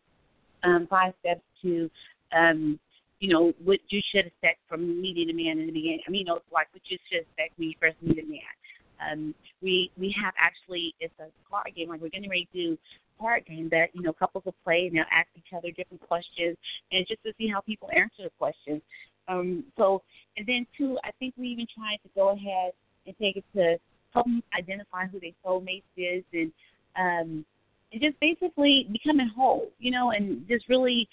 um, 0.63 0.87
five 0.89 1.15
steps 1.21 1.41
to 1.63 1.91
um, 2.37 2.79
you 3.21 3.33
know, 3.33 3.53
what 3.65 3.79
you 3.89 4.01
should 4.13 4.27
expect 4.27 4.59
from 4.69 5.01
meeting 5.01 5.31
a 5.31 5.33
man 5.33 5.59
in 5.59 5.67
the 5.67 5.73
beginning. 5.73 6.01
I 6.07 6.11
mean, 6.11 6.21
you 6.21 6.27
know, 6.27 6.41
like 6.53 6.69
what 6.73 6.83
you 6.87 6.99
should 7.09 7.23
expect 7.23 7.59
when 7.59 7.69
you 7.69 7.75
first 7.81 7.97
meet 8.03 8.19
a 8.19 8.27
man. 8.27 8.55
Um, 9.01 9.35
we 9.63 9.91
we 9.99 10.15
have 10.23 10.35
actually 10.39 10.95
it's 11.01 11.15
a 11.19 11.29
card 11.49 11.73
game. 11.75 11.89
Like 11.89 12.01
we're 12.01 12.11
getting 12.11 12.29
ready 12.29 12.49
to 12.53 12.59
do 12.59 12.79
card 13.19 13.45
game 13.47 13.69
that 13.71 13.89
you 13.93 14.03
know 14.03 14.13
couples 14.13 14.45
will 14.45 14.55
play 14.65 14.87
and 14.87 14.97
they'll 14.97 15.05
ask 15.13 15.29
each 15.37 15.53
other 15.57 15.71
different 15.71 16.01
questions 16.07 16.57
and 16.93 17.07
just 17.07 17.23
to 17.25 17.33
see 17.39 17.49
how 17.49 17.61
people 17.61 17.89
answer 17.95 18.25
the 18.25 18.31
questions. 18.39 18.83
Um, 19.29 19.65
so 19.77 20.03
and 20.37 20.47
then 20.47 20.67
too, 20.77 20.99
I 21.05 21.11
think 21.19 21.35
we 21.37 21.49
even 21.49 21.67
tried 21.75 21.99
to 22.03 22.11
go 22.15 22.31
ahead 22.31 22.73
and 23.07 23.17
take 23.19 23.37
it 23.37 23.45
to 23.55 23.79
help 24.13 24.27
them 24.27 24.43
identify 24.57 25.07
who 25.07 25.21
their 25.21 25.31
soulmate 25.45 25.83
is 25.97 26.25
and 26.33 26.53
um, 26.97 27.45
and 27.93 28.03
just 28.03 28.19
basically 28.21 28.89
becoming 28.91 29.31
whole, 29.35 29.71
you 29.79 29.91
know, 29.91 30.11
and 30.11 30.47
just 30.49 30.69
really 30.69 31.09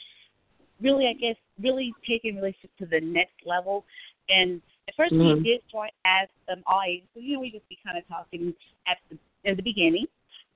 really, 0.82 1.08
I 1.08 1.14
guess, 1.14 1.36
really 1.62 1.94
taking 2.08 2.36
relationship 2.36 2.72
to 2.80 2.86
the 2.86 3.00
next 3.00 3.36
level. 3.46 3.86
And 4.30 4.62
at 4.88 4.98
1st 4.98 5.14
mm-hmm. 5.14 5.44
we 5.44 5.44
did 5.44 5.62
start 5.70 5.92
as 6.06 6.28
um, 6.52 6.64
all 6.66 6.82
ages, 6.88 7.08
so 7.14 7.20
you 7.20 7.36
know 7.36 7.40
we 7.40 7.52
just 7.52 7.68
be 7.70 7.78
kind 7.86 7.98
of 7.98 8.08
talking 8.08 8.54
at 8.88 8.98
the 9.10 9.18
at 9.50 9.58
the 9.58 9.64
beginning. 9.64 10.06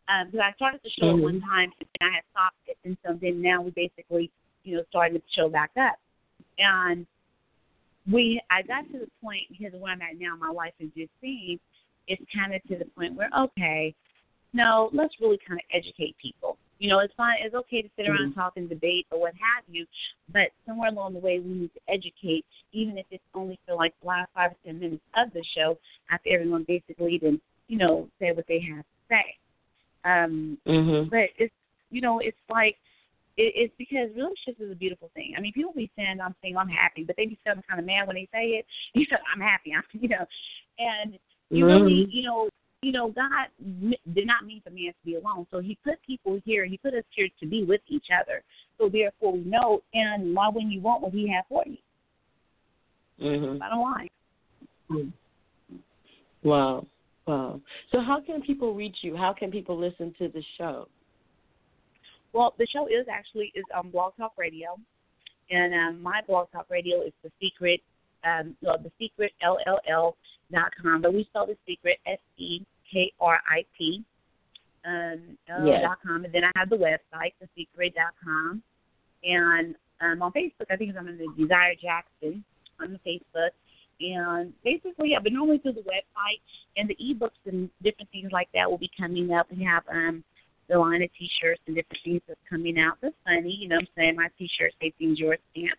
Um, 0.08 0.28
because 0.28 0.46
I 0.46 0.54
started 0.56 0.82
the 0.84 0.92
show 1.00 1.14
mm-hmm. 1.14 1.24
one 1.24 1.42
time 1.42 1.72
and 1.80 2.10
I 2.12 2.16
had 2.16 2.24
stopped 2.32 2.62
it, 2.68 2.78
and 2.86 2.98
so 3.06 3.18
then 3.20 3.42
now 3.42 3.62
we 3.62 3.72
basically, 3.72 4.30
you 4.64 4.78
know, 4.78 4.84
started 4.90 5.22
the 5.22 5.24
show 5.36 5.50
back 5.50 5.72
up. 5.78 5.98
And 6.60 7.08
we, 8.12 8.42
I 8.52 8.62
got 8.62 8.86
to 8.92 9.00
the 9.00 9.10
point 9.22 9.44
because 9.50 9.74
where 9.80 9.92
I'm 9.92 10.02
at 10.02 10.20
now, 10.20 10.36
my 10.36 10.52
life 10.52 10.74
is 10.80 10.90
just 10.96 11.10
seeing, 11.22 11.60
it's 12.08 12.22
kind 12.34 12.54
of 12.54 12.62
to 12.64 12.78
the 12.78 12.86
point 12.86 13.16
where 13.16 13.30
okay, 13.36 13.96
no, 14.54 14.90
let's 14.94 15.16
really 15.20 15.40
kind 15.48 15.60
of 15.60 15.66
educate 15.74 16.16
people. 16.22 16.58
You 16.80 16.90
know, 16.90 17.00
it's 17.00 17.14
fine. 17.16 17.36
It's 17.42 17.56
okay 17.56 17.82
to 17.82 17.90
sit 17.96 18.08
around 18.08 18.18
mm-hmm. 18.18 18.26
and 18.26 18.36
talk 18.36 18.54
and 18.58 18.70
debate 18.70 19.08
or 19.12 19.20
what 19.20 19.34
have 19.34 19.64
you, 19.68 19.86
but 20.32 20.50
somewhere 20.68 20.90
along 20.90 21.14
the 21.14 21.20
way 21.20 21.40
we 21.40 21.54
need 21.54 21.72
to 21.74 21.80
educate, 21.92 22.46
even 22.74 22.98
if 22.98 23.06
it's 23.12 23.24
only 23.34 23.60
for 23.66 23.76
like 23.76 23.94
the 24.02 24.08
last 24.08 24.30
five 24.36 24.52
or 24.52 24.56
ten 24.66 24.80
minutes 24.80 25.04
of 25.18 25.32
the 25.34 25.44
show, 25.56 25.78
after 26.12 26.30
everyone 26.32 26.66
basically 26.68 27.14
even 27.14 27.40
you 27.68 27.78
know 27.78 28.08
say 28.20 28.32
what 28.34 28.46
they 28.48 28.60
have 28.60 28.84
to 28.84 29.00
say. 29.10 29.38
Um, 30.06 30.58
mm-hmm. 30.68 31.10
But 31.10 31.30
it's 31.38 31.54
you 31.90 32.02
know 32.02 32.20
it's 32.20 32.38
like 32.50 32.78
it, 33.38 33.54
it's 33.56 33.74
because 33.78 34.10
relationships 34.16 34.60
is 34.60 34.72
a 34.72 34.76
beautiful 34.76 35.10
thing. 35.14 35.34
I 35.38 35.42
mean, 35.42 35.54
people 35.54 35.74
be 35.76 35.92
saying 35.96 36.20
I'm 36.24 36.36
saying 36.42 36.58
I'm 36.58 36.70
happy, 36.70 37.04
but 37.04 37.16
they 37.18 37.26
be 37.26 37.40
some 37.46 37.62
kind 37.68 37.80
of 37.80 37.86
mad 37.86 38.08
when 38.08 38.16
they 38.16 38.30
say 38.32 38.62
it. 38.62 38.66
You 38.94 39.06
know, 39.12 39.18
I'm 39.34 39.42
happy. 39.42 39.74
I'm 39.76 39.84
you 40.00 40.10
know, 40.10 40.26
and 40.80 41.20
you 41.50 41.66
mm-hmm. 41.66 41.84
really 41.84 42.08
you 42.12 42.24
know 42.24 42.50
you 42.86 42.92
know, 42.92 43.10
God 43.10 43.48
did 44.14 44.28
not 44.28 44.46
mean 44.46 44.62
for 44.64 44.70
man 44.70 44.90
to 44.90 45.06
be 45.06 45.16
alone. 45.16 45.48
So 45.50 45.60
He 45.60 45.76
put 45.84 45.96
people 46.06 46.40
here. 46.46 46.66
He 46.66 46.78
put 46.78 46.94
us 46.94 47.04
here 47.16 47.28
to 47.40 47.48
be 47.48 47.64
with 47.64 47.82
each 47.88 48.06
other. 48.16 48.44
So 48.78 48.90
therefore, 48.90 49.34
we 49.34 49.40
know, 49.40 49.82
and 49.96 50.36
why 50.36 50.50
wouldn't 50.50 50.72
you 50.72 50.82
want 50.82 51.02
what 51.02 51.12
He 51.12 51.28
has 51.34 51.44
for 51.50 51.64
you? 51.66 51.78
Mm-hmm. 53.20 53.58
Bottom 53.58 53.80
line. 53.80 54.10
Mm-hmm. 54.92 55.78
Wow, 56.48 56.86
wow. 57.28 57.62
So 57.92 58.00
how 58.02 58.22
can 58.22 58.42
people 58.42 58.74
reach 58.74 58.98
you? 59.02 59.16
How 59.16 59.34
can 59.34 59.52
people 59.52 59.78
listen 59.78 60.14
to 60.20 60.28
the 60.28 60.44
show? 60.58 60.88
Well, 62.34 62.54
the 62.58 62.68
show 62.68 62.88
is 62.88 63.08
actually 63.10 63.52
is 63.56 63.64
on 63.74 63.92
Blog 63.92 64.14
Talk 64.18 64.34
Radio, 64.38 64.78
and 65.50 65.74
um, 65.74 66.04
my 66.04 66.22
Blog 66.28 66.52
Talk 66.52 66.66
Radio 66.70 67.02
is 67.02 67.14
the 67.24 67.32
Secret, 67.42 67.82
um, 68.24 68.56
well, 68.62 68.78
the 68.78 68.92
Secret 69.00 69.32
LLL 69.44 70.14
dot 70.52 70.72
com, 70.82 71.02
but 71.02 71.14
we 71.14 71.24
spell 71.26 71.48
the 71.48 71.58
Secret 71.66 71.98
S 72.06 72.20
E 72.38 72.60
K 72.92 73.12
R 73.22 73.40
I 73.50 73.64
T 73.78 74.04
um, 74.86 75.38
yes. 75.66 75.82
dot 75.82 76.00
com, 76.06 76.26
and 76.26 76.34
then 76.34 76.44
I 76.44 76.52
have 76.58 76.70
the 76.70 76.76
website, 76.76 77.34
thesekrit.com, 77.42 78.62
and 79.24 79.76
um, 80.02 80.22
on 80.22 80.32
Facebook, 80.34 80.68
I 80.70 80.76
think 80.76 80.96
I'm 80.98 81.08
in 81.08 81.18
the 81.18 81.28
Desire 81.38 81.74
Jackson 81.82 82.44
on 82.82 82.92
the 82.94 83.00
Facebook. 83.00 83.52
And 84.00 84.54
basically, 84.64 85.16
I've 85.16 85.24
been 85.24 85.34
normally 85.34 85.60
through 85.60 85.74
the 85.74 85.82
website, 85.82 86.42
and 86.78 86.90
the 86.90 86.96
ebooks 86.96 87.40
and 87.46 87.70
different 87.84 88.10
things 88.12 88.32
like 88.32 88.50
that 88.54 88.70
will 88.70 88.78
be 88.78 88.92
coming 88.98 89.32
up. 89.32 89.48
We 89.50 89.64
have 89.64 89.84
um, 89.90 90.24
the 90.68 90.78
line 90.78 91.02
of 91.02 91.10
T-shirts 91.18 91.62
and 91.68 91.76
different 91.76 92.00
things 92.04 92.22
that's 92.28 92.40
coming 92.50 92.78
out. 92.78 92.98
That's 93.02 93.16
funny, 93.24 93.58
you 93.60 93.70
know. 93.70 93.76
what 93.76 93.84
I'm 93.84 93.88
saying 93.96 94.16
my 94.16 94.28
T-shirt 94.38 94.74
say 94.82 94.94
"Things 95.00 95.20
Yours" 95.20 95.40
stamp. 95.52 95.78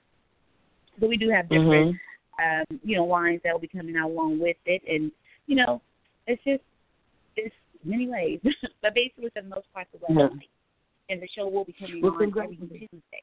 So 0.98 1.07
we 1.07 1.16
do 1.18 1.29
have 1.29 1.48
different, 1.48 1.96
mm-hmm. 2.40 2.72
um, 2.72 2.81
you 2.83 2.96
know, 2.96 3.05
lines 3.05 3.40
that 3.44 3.52
will 3.52 3.61
be 3.61 3.68
coming 3.68 3.96
out 3.96 4.11
along 4.11 4.40
with 4.40 4.57
it, 4.64 4.83
and 4.88 5.12
you 5.46 5.57
know, 5.57 5.83
it's 6.26 6.42
just 6.44 6.62
it's 7.37 7.55
many 7.85 8.09
ways, 8.09 8.40
but 8.83 8.94
basically 8.94 9.31
for 9.35 9.42
the 9.42 9.48
most 9.48 9.66
part 9.74 9.87
the 9.92 9.98
website. 9.98 10.31
Yeah. 10.31 10.46
And 11.09 11.22
the 11.22 11.29
show 11.37 11.46
will 11.46 11.64
be 11.64 11.72
coming 11.79 12.02
well, 12.02 12.14
on 12.14 12.22
every 12.37 12.57
Tuesday. 12.57 13.22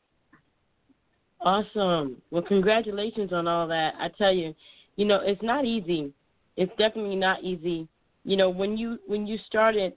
Awesome. 1.42 2.22
Well, 2.32 2.42
congratulations 2.42 3.34
on 3.34 3.46
all 3.46 3.68
that. 3.68 3.96
I 4.00 4.08
tell 4.18 4.34
you, 4.34 4.54
you 4.96 5.06
know, 5.06 5.20
it's 5.24 5.42
not 5.42 5.66
easy. 5.66 6.12
It's 6.56 6.72
definitely 6.78 7.16
not 7.16 7.44
easy. 7.44 7.88
You 8.24 8.38
know, 8.38 8.50
when 8.50 8.78
you 8.78 9.00
when 9.08 9.28
you 9.28 9.38
started, 9.48 9.94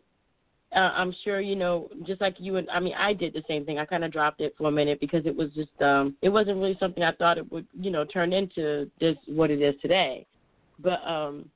uh, 0.75 0.79
I'm 0.95 1.15
sure 1.25 1.41
you 1.41 1.57
know, 1.57 1.89
just 2.07 2.21
like 2.21 2.37
you 2.39 2.57
and 2.57 2.69
I 2.71 2.81
mean, 2.81 2.95
I 2.99 3.13
did 3.13 3.33
the 3.35 3.43
same 3.47 3.65
thing. 3.65 3.79
I 3.79 3.85
kind 3.85 4.05
of 4.05 4.13
dropped 4.13 4.41
it 4.41 4.55
for 4.57 4.69
a 4.69 4.73
minute 4.73 5.01
because 5.01 5.27
it 5.27 5.37
was 5.37 5.51
just 5.55 5.81
um 5.81 6.17
it 6.23 6.29
wasn't 6.29 6.59
really 6.59 6.77
something 6.81 7.03
I 7.03 7.13
thought 7.13 7.39
it 7.39 7.51
would, 7.53 7.67
you 7.79 7.91
know, 7.91 8.05
turn 8.05 8.33
into 8.33 8.91
this 9.01 9.17
what 9.27 9.51
it 9.51 9.61
is 9.61 9.75
today. 9.81 10.27
But 10.79 11.07
um 11.07 11.49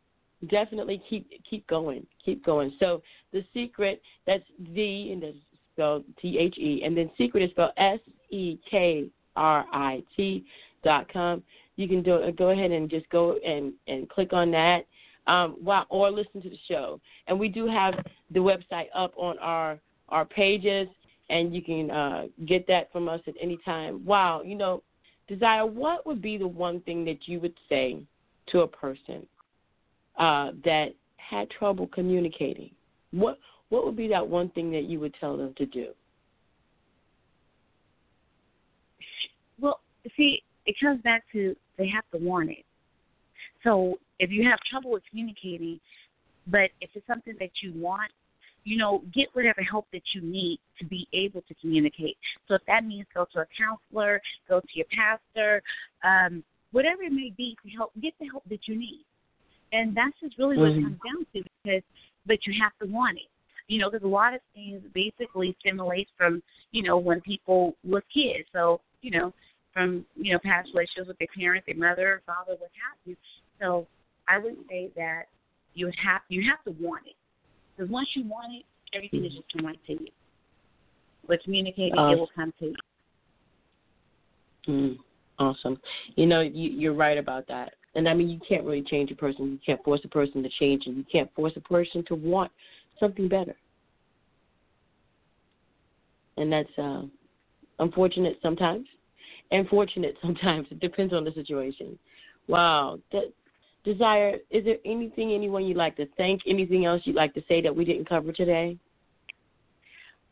definitely 0.49 1.03
keep 1.09 1.29
keep 1.49 1.67
going, 1.67 2.07
keep 2.25 2.45
going. 2.45 2.73
So 2.79 3.03
the 3.33 3.45
secret 3.53 4.01
that's 4.27 4.45
the 4.75 5.13
and 5.13 5.23
that's 5.23 5.37
spelled 5.73 6.05
T 6.21 6.39
H 6.39 6.59
E, 6.59 6.83
and 6.85 6.97
then 6.97 7.11
secret 7.17 7.43
is 7.43 7.51
spelled 7.51 7.73
S 7.77 8.01
E 8.31 8.59
K 8.71 9.07
R 9.37 9.65
I 9.73 10.03
T 10.17 10.45
dot 10.85 11.11
com. 11.13 11.43
You 11.81 11.89
can 11.89 12.03
do 12.03 12.31
go 12.37 12.51
ahead 12.51 12.71
and 12.71 12.91
just 12.91 13.09
go 13.11 13.37
and 13.45 13.73
and 13.89 14.09
click 14.09 14.33
on 14.33 14.51
that. 14.53 14.87
Um, 15.27 15.57
while, 15.63 15.87
or 15.91 16.11
listen 16.11 16.41
to 16.43 16.49
the 16.49 16.59
show. 16.67 16.99
And 17.29 17.39
we 17.39 17.49
do 17.49 17.69
have 17.69 17.95
the 18.31 18.41
website 18.41 18.87
up 18.95 19.13
on 19.17 19.39
our 19.39 19.79
our 20.09 20.25
pages, 20.25 20.89
and 21.29 21.55
you 21.55 21.63
can 21.63 21.91
uh, 21.91 22.27
get 22.47 22.67
that 22.67 22.91
from 22.91 23.09
us 23.09 23.21
at 23.27 23.35
any 23.41 23.59
time. 23.65 24.05
Wow, 24.05 24.43
you 24.43 24.57
know, 24.57 24.83
Desire, 25.31 25.65
what 25.65 26.05
would 26.07 26.21
be 26.21 26.37
the 26.37 26.49
one 26.49 26.81
thing 26.81 27.05
that 27.05 27.29
you 27.29 27.39
would 27.39 27.55
say 27.69 28.03
to 28.49 28.63
a 28.63 28.67
person 28.67 29.25
uh, 30.19 30.51
that 30.65 30.89
had 31.19 31.49
trouble 31.51 31.87
communicating? 31.87 32.73
What 33.13 33.39
what 33.69 33.87
would 33.87 33.97
be 33.97 34.09
that 34.09 34.27
one 34.27 34.51
thing 34.51 34.73
that 34.73 34.85
you 34.85 34.99
would 34.99 35.15
tell 35.21 35.37
them 35.37 35.55
to 35.57 35.67
do? 35.67 35.91
Well, 39.61 39.79
see, 40.17 40.43
it 40.71 40.77
comes 40.81 41.03
back 41.03 41.25
to 41.33 41.57
they 41.79 41.89
have 41.89 42.05
to 42.13 42.25
want 42.25 42.49
it. 42.49 42.65
So 43.65 43.99
if 44.21 44.31
you 44.31 44.49
have 44.49 44.61
trouble 44.71 44.93
with 44.93 45.03
communicating, 45.11 45.81
but 46.47 46.71
if 46.81 46.91
it's 46.95 47.07
something 47.09 47.35
that 47.41 47.51
you 47.61 47.73
want, 47.75 48.13
you 48.63 48.77
know, 48.77 49.03
get 49.13 49.29
whatever 49.33 49.63
help 49.63 49.87
that 49.93 50.03
you 50.15 50.21
need 50.21 50.61
to 50.79 50.85
be 50.87 51.09
able 51.13 51.43
to 51.49 51.55
communicate. 51.55 52.17
So 52.47 52.55
if 52.55 52.63
that 52.69 52.85
means 52.85 53.07
go 53.13 53.27
to 53.33 53.41
a 53.41 53.47
counselor, 53.59 54.23
go 54.49 54.61
to 54.61 54.67
your 54.75 54.87
pastor, 54.97 55.61
um, 56.05 56.45
whatever 56.71 57.03
it 57.03 57.13
may 57.13 57.33
be 57.37 57.57
to 57.65 57.71
help 57.71 57.91
get 58.01 58.15
the 58.21 58.29
help 58.29 58.45
that 58.49 58.61
you 58.69 58.79
need. 58.79 59.05
And 59.73 59.97
that's 59.97 60.15
just 60.23 60.39
really 60.39 60.57
what 60.57 60.71
mm-hmm. 60.71 60.81
it 60.81 60.83
comes 60.83 60.99
down 61.05 61.27
to 61.35 61.51
because 61.65 61.83
but 62.27 62.39
you 62.47 62.55
have 62.63 62.73
to 62.81 62.93
want 62.93 63.17
it. 63.17 63.31
You 63.67 63.81
know, 63.81 63.91
there's 63.91 64.05
a 64.05 64.07
lot 64.07 64.35
of 64.35 64.41
things 64.55 64.83
basically 64.95 65.57
stimulate 65.59 66.07
from, 66.17 66.43
you 66.71 66.85
know, 66.85 66.97
when 66.97 67.21
people 67.23 67.75
were 67.83 68.03
kids. 68.13 68.47
So, 68.53 68.81
you 69.01 69.11
know, 69.11 69.33
from, 69.73 70.05
you 70.17 70.33
know, 70.33 70.39
past 70.43 70.69
relationships 70.75 71.09
with 71.09 71.19
their 71.19 71.29
parents, 71.37 71.67
their 71.67 71.77
mother, 71.77 72.23
father, 72.27 72.53
what 72.59 72.71
have 72.75 72.99
you. 73.05 73.17
So 73.61 73.87
I 74.29 74.39
would 74.39 74.57
say 74.69 74.91
that 74.97 75.25
you 75.75 75.87
would 75.87 75.95
have 76.03 76.23
you 76.29 76.49
have 76.49 76.63
to 76.65 76.83
want 76.83 77.07
it. 77.07 77.15
Because 77.77 77.91
once 77.91 78.09
you 78.15 78.25
want 78.25 78.53
it, 78.53 78.65
everything 78.95 79.25
is 79.25 79.33
just 79.33 79.45
come 79.57 79.67
right 79.67 79.79
to 79.87 79.93
you. 79.93 80.09
But 81.27 81.43
communicating, 81.45 81.95
awesome. 81.95 82.17
it 82.17 82.21
will 82.21 82.31
come 82.35 82.53
to 82.59 82.67
you. 82.67 82.75
Mm, 84.69 84.97
awesome. 85.39 85.81
You 86.17 86.27
know, 86.27 86.41
you, 86.41 86.71
you're 86.71 86.95
right 86.95 87.19
about 87.19 87.47
that. 87.49 87.75
And 87.95 88.09
I 88.09 88.15
mean, 88.15 88.29
you 88.29 88.39
can't 88.49 88.65
really 88.65 88.83
change 88.83 89.11
a 89.11 89.15
person. 89.15 89.53
You 89.53 89.59
can't 89.65 89.83
force 89.83 90.01
a 90.05 90.09
person 90.09 90.43
to 90.43 90.49
change, 90.59 90.87
and 90.87 90.97
you 90.97 91.05
can't 91.11 91.33
force 91.35 91.53
a 91.57 91.61
person 91.61 92.05
to 92.09 92.15
want 92.15 92.53
something 92.99 93.29
better. 93.29 93.57
And 96.37 96.53
that's 96.53 96.79
uh, 96.79 97.03
unfortunate 97.81 98.39
sometimes, 98.43 98.87
and 99.51 99.69
fortunate 99.69 100.17
sometimes. 100.23 100.67
It 100.71 100.81
depends 100.81 101.13
on 101.13 101.25
the 101.25 101.33
situation. 101.33 101.99
Wow. 102.49 102.99
That, 103.13 103.33
Desire, 103.83 104.37
is 104.51 104.65
there 104.65 104.77
anything, 104.85 105.33
anyone 105.33 105.65
you'd 105.65 105.77
like 105.77 105.97
to 105.97 106.07
thank? 106.19 106.43
Anything 106.47 106.85
else 106.85 107.01
you'd 107.05 107.17
like 107.17 107.33
to 107.35 107.43
say 107.49 107.63
that 107.63 107.75
we 107.75 107.85
didn't 107.85 108.09
cover 108.09 108.31
today? 108.31 108.77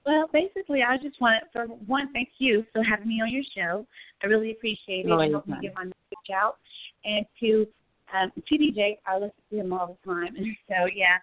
Well, 0.04 0.28
basically, 0.32 0.82
I 0.82 0.96
just 0.96 1.20
want 1.20 1.42
to, 1.42 1.48
for 1.52 1.66
one, 1.86 2.12
thank 2.12 2.28
you 2.38 2.64
for 2.72 2.82
having 2.82 3.08
me 3.08 3.20
on 3.22 3.32
your 3.32 3.42
show. 3.56 3.86
I 4.22 4.26
really 4.26 4.52
appreciate 4.52 5.06
it. 5.06 5.10
Oh, 5.10 5.20
it 5.20 5.30
helped 5.30 5.48
me 5.48 5.56
get 5.62 5.74
my 5.74 5.84
message 5.84 6.30
out. 6.34 6.56
And 7.04 7.24
to 7.40 7.66
um, 8.14 8.32
TDJ, 8.50 8.98
I 9.06 9.14
listen 9.14 9.32
to 9.50 9.60
him 9.60 9.72
all 9.72 9.98
the 10.02 10.10
time. 10.10 10.36
And 10.36 10.46
so, 10.68 10.86
yeah, 10.94 11.18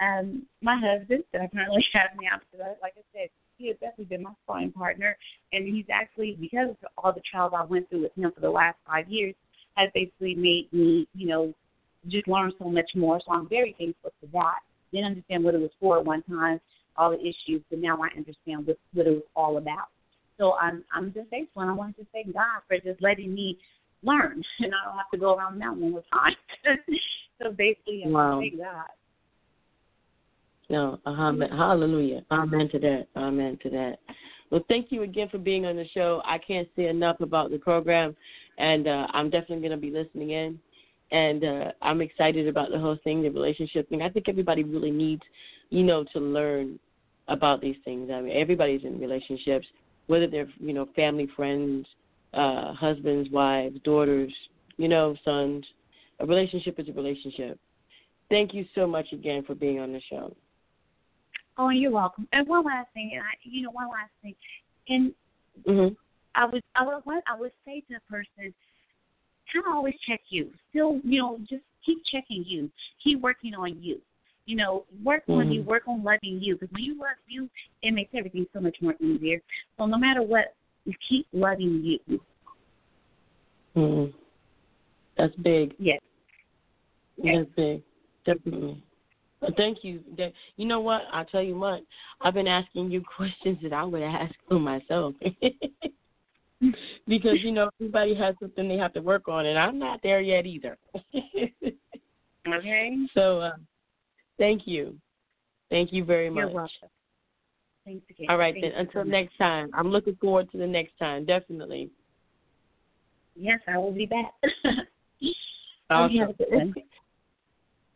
um, 0.00 0.42
my 0.60 0.76
husband 0.78 1.24
that 1.32 1.52
currently 1.52 1.84
have 1.92 2.16
me 2.16 2.26
out 2.32 2.40
because, 2.50 2.66
like 2.82 2.94
I 2.96 3.02
said, 3.12 3.28
he 3.58 3.68
has 3.68 3.76
definitely 3.80 4.16
been 4.16 4.22
my 4.22 4.32
sparring 4.44 4.72
partner. 4.72 5.16
And 5.52 5.66
he's 5.66 5.86
actually, 5.90 6.36
because 6.40 6.70
of 6.70 6.76
all 6.98 7.12
the 7.12 7.22
trials 7.30 7.52
I 7.56 7.64
went 7.64 7.88
through 7.88 8.02
with 8.02 8.14
him 8.16 8.32
for 8.34 8.40
the 8.40 8.50
last 8.50 8.76
five 8.86 9.08
years, 9.08 9.34
has 9.76 9.90
basically 9.94 10.34
made 10.34 10.68
me, 10.72 11.06
you 11.14 11.26
know, 11.26 11.54
just 12.08 12.28
learn 12.28 12.52
so 12.58 12.68
much 12.68 12.90
more. 12.94 13.20
So 13.26 13.32
I'm 13.32 13.48
very 13.48 13.74
thankful 13.78 14.12
for 14.20 14.26
that. 14.32 14.60
Didn't 14.92 15.06
understand 15.06 15.44
what 15.44 15.54
it 15.54 15.60
was 15.60 15.70
for 15.80 15.98
at 15.98 16.04
one 16.04 16.22
time, 16.22 16.60
all 16.96 17.10
the 17.10 17.20
issues, 17.20 17.62
but 17.68 17.78
now 17.78 17.98
I 18.00 18.16
understand 18.16 18.66
what, 18.66 18.78
what 18.94 19.06
it 19.06 19.10
was 19.10 19.22
all 19.34 19.58
about. 19.58 19.88
So 20.38 20.54
I'm 20.54 20.84
I'm 20.92 21.12
just 21.12 21.30
thankful 21.30 21.62
and 21.62 21.70
I 21.70 21.74
want 21.74 21.96
to 21.96 22.06
thank 22.12 22.32
God 22.32 22.60
for 22.68 22.76
just 22.78 23.00
letting 23.02 23.34
me 23.34 23.58
learn 24.02 24.42
and 24.60 24.72
I 24.74 24.88
don't 24.88 24.96
have 24.96 25.10
to 25.12 25.18
go 25.18 25.34
around 25.34 25.54
the 25.54 25.60
mountain 25.60 25.94
all 25.94 26.02
the 26.02 26.16
time. 26.16 26.36
so 27.42 27.50
basically 27.52 28.04
I 28.06 28.08
wow. 28.08 28.40
thank 28.40 28.58
God. 28.58 28.86
No, 30.68 30.98
amen. 31.06 31.50
hallelujah. 31.50 32.22
Amen 32.30 32.68
to 32.70 32.78
that. 32.80 33.06
Amen 33.16 33.58
to 33.62 33.70
that. 33.70 33.98
Well, 34.50 34.64
thank 34.68 34.90
you 34.90 35.02
again 35.02 35.28
for 35.28 35.38
being 35.38 35.66
on 35.66 35.76
the 35.76 35.86
show. 35.88 36.22
I 36.24 36.38
can't 36.38 36.68
say 36.76 36.86
enough 36.86 37.20
about 37.20 37.50
the 37.50 37.58
program, 37.58 38.16
and 38.58 38.86
uh, 38.86 39.06
I'm 39.12 39.30
definitely 39.30 39.68
going 39.68 39.70
to 39.70 39.76
be 39.76 39.90
listening 39.90 40.30
in. 40.30 40.58
And 41.12 41.44
uh, 41.44 41.72
I'm 41.82 42.00
excited 42.00 42.48
about 42.48 42.70
the 42.70 42.78
whole 42.78 42.98
thing, 43.04 43.22
the 43.22 43.28
relationship 43.28 43.88
thing. 43.88 44.02
I 44.02 44.08
think 44.08 44.28
everybody 44.28 44.64
really 44.64 44.90
needs, 44.90 45.22
you 45.70 45.84
know, 45.84 46.04
to 46.12 46.18
learn 46.18 46.80
about 47.28 47.60
these 47.60 47.76
things. 47.84 48.10
I 48.12 48.20
mean, 48.20 48.36
everybody's 48.36 48.82
in 48.84 48.98
relationships, 48.98 49.66
whether 50.08 50.26
they're, 50.26 50.48
you 50.58 50.72
know, 50.72 50.88
family, 50.96 51.28
friends, 51.36 51.86
uh, 52.34 52.74
husbands, 52.74 53.30
wives, 53.30 53.78
daughters, 53.84 54.32
you 54.78 54.88
know, 54.88 55.16
sons. 55.24 55.64
A 56.18 56.26
relationship 56.26 56.78
is 56.78 56.88
a 56.88 56.92
relationship. 56.92 57.58
Thank 58.28 58.52
you 58.52 58.64
so 58.74 58.86
much 58.86 59.06
again 59.12 59.44
for 59.44 59.54
being 59.54 59.78
on 59.78 59.92
the 59.92 60.00
show. 60.10 60.34
Oh, 61.58 61.70
you're 61.70 61.90
welcome. 61.90 62.28
And 62.32 62.46
one 62.46 62.64
last 62.64 62.88
thing, 62.92 63.12
and 63.14 63.22
I, 63.22 63.32
you 63.42 63.62
know, 63.62 63.70
one 63.70 63.88
last 63.88 64.10
thing, 64.22 64.34
and 64.88 65.12
mm-hmm. 65.66 65.94
I 66.34 66.44
would, 66.44 66.62
I 66.74 66.84
would, 66.84 67.22
I 67.26 67.38
would 67.38 67.52
say 67.64 67.82
to 67.88 67.96
a 67.96 68.10
person, 68.10 68.52
kind 69.52 69.66
of 69.66 69.72
always 69.72 69.94
check 70.06 70.20
you. 70.28 70.50
Still, 70.70 71.00
you 71.02 71.18
know, 71.20 71.38
just 71.48 71.62
keep 71.84 71.98
checking 72.12 72.44
you. 72.46 72.70
Keep 73.02 73.20
working 73.20 73.54
on 73.54 73.82
you. 73.82 74.00
You 74.44 74.56
know, 74.56 74.84
work 75.02 75.22
mm-hmm. 75.22 75.40
on 75.40 75.52
you. 75.52 75.62
Work 75.62 75.84
on 75.88 76.04
loving 76.04 76.40
you. 76.40 76.56
Because 76.56 76.72
when 76.72 76.84
you 76.84 76.98
love 76.98 77.16
you, 77.26 77.48
it 77.82 77.92
makes 77.92 78.10
everything 78.14 78.46
so 78.52 78.60
much 78.60 78.76
more 78.80 78.94
easier. 79.00 79.40
So 79.78 79.86
no 79.86 79.98
matter 79.98 80.22
what, 80.22 80.54
you 80.84 80.92
keep 81.08 81.26
loving 81.32 81.82
you. 81.82 82.20
Mm-hmm. 83.76 84.16
That's 85.16 85.34
big. 85.36 85.74
Yes. 85.78 86.00
That's 87.22 87.48
big. 87.56 87.82
Definitely. 88.24 88.82
Thank 89.56 89.78
you. 89.82 90.00
You 90.56 90.66
know 90.66 90.80
what? 90.80 91.02
I'll 91.12 91.24
tell 91.24 91.42
you 91.42 91.56
what. 91.58 91.80
I've 92.20 92.34
been 92.34 92.48
asking 92.48 92.90
you 92.90 93.02
questions 93.16 93.58
that 93.62 93.72
I 93.72 93.84
would 93.84 94.02
ask 94.02 94.34
for 94.48 94.58
myself. 94.58 95.14
because, 97.06 97.38
you 97.42 97.52
know, 97.52 97.70
everybody 97.80 98.14
has 98.14 98.34
something 98.40 98.68
they 98.68 98.78
have 98.78 98.92
to 98.94 99.00
work 99.00 99.28
on, 99.28 99.46
and 99.46 99.58
I'm 99.58 99.78
not 99.78 100.00
there 100.02 100.20
yet 100.20 100.46
either. 100.46 100.78
okay. 102.48 102.96
So, 103.14 103.40
uh, 103.40 103.56
thank 104.38 104.66
you. 104.66 104.96
Thank 105.70 105.92
you 105.92 106.04
very 106.04 106.30
much. 106.30 106.42
You're 106.42 106.50
welcome. 106.50 106.88
Thanks 107.84 108.06
again. 108.10 108.26
All 108.28 108.38
right, 108.38 108.54
Thanks 108.54 108.74
then. 108.74 108.86
Until 108.86 109.04
next 109.04 109.36
time. 109.38 109.70
I'm 109.74 109.90
looking 109.90 110.16
forward 110.16 110.50
to 110.52 110.58
the 110.58 110.66
next 110.66 110.98
time, 110.98 111.24
definitely. 111.24 111.90
Yes, 113.36 113.60
I 113.68 113.76
will 113.78 113.92
be 113.92 114.06
back. 114.06 114.32
awesome. 115.90 116.34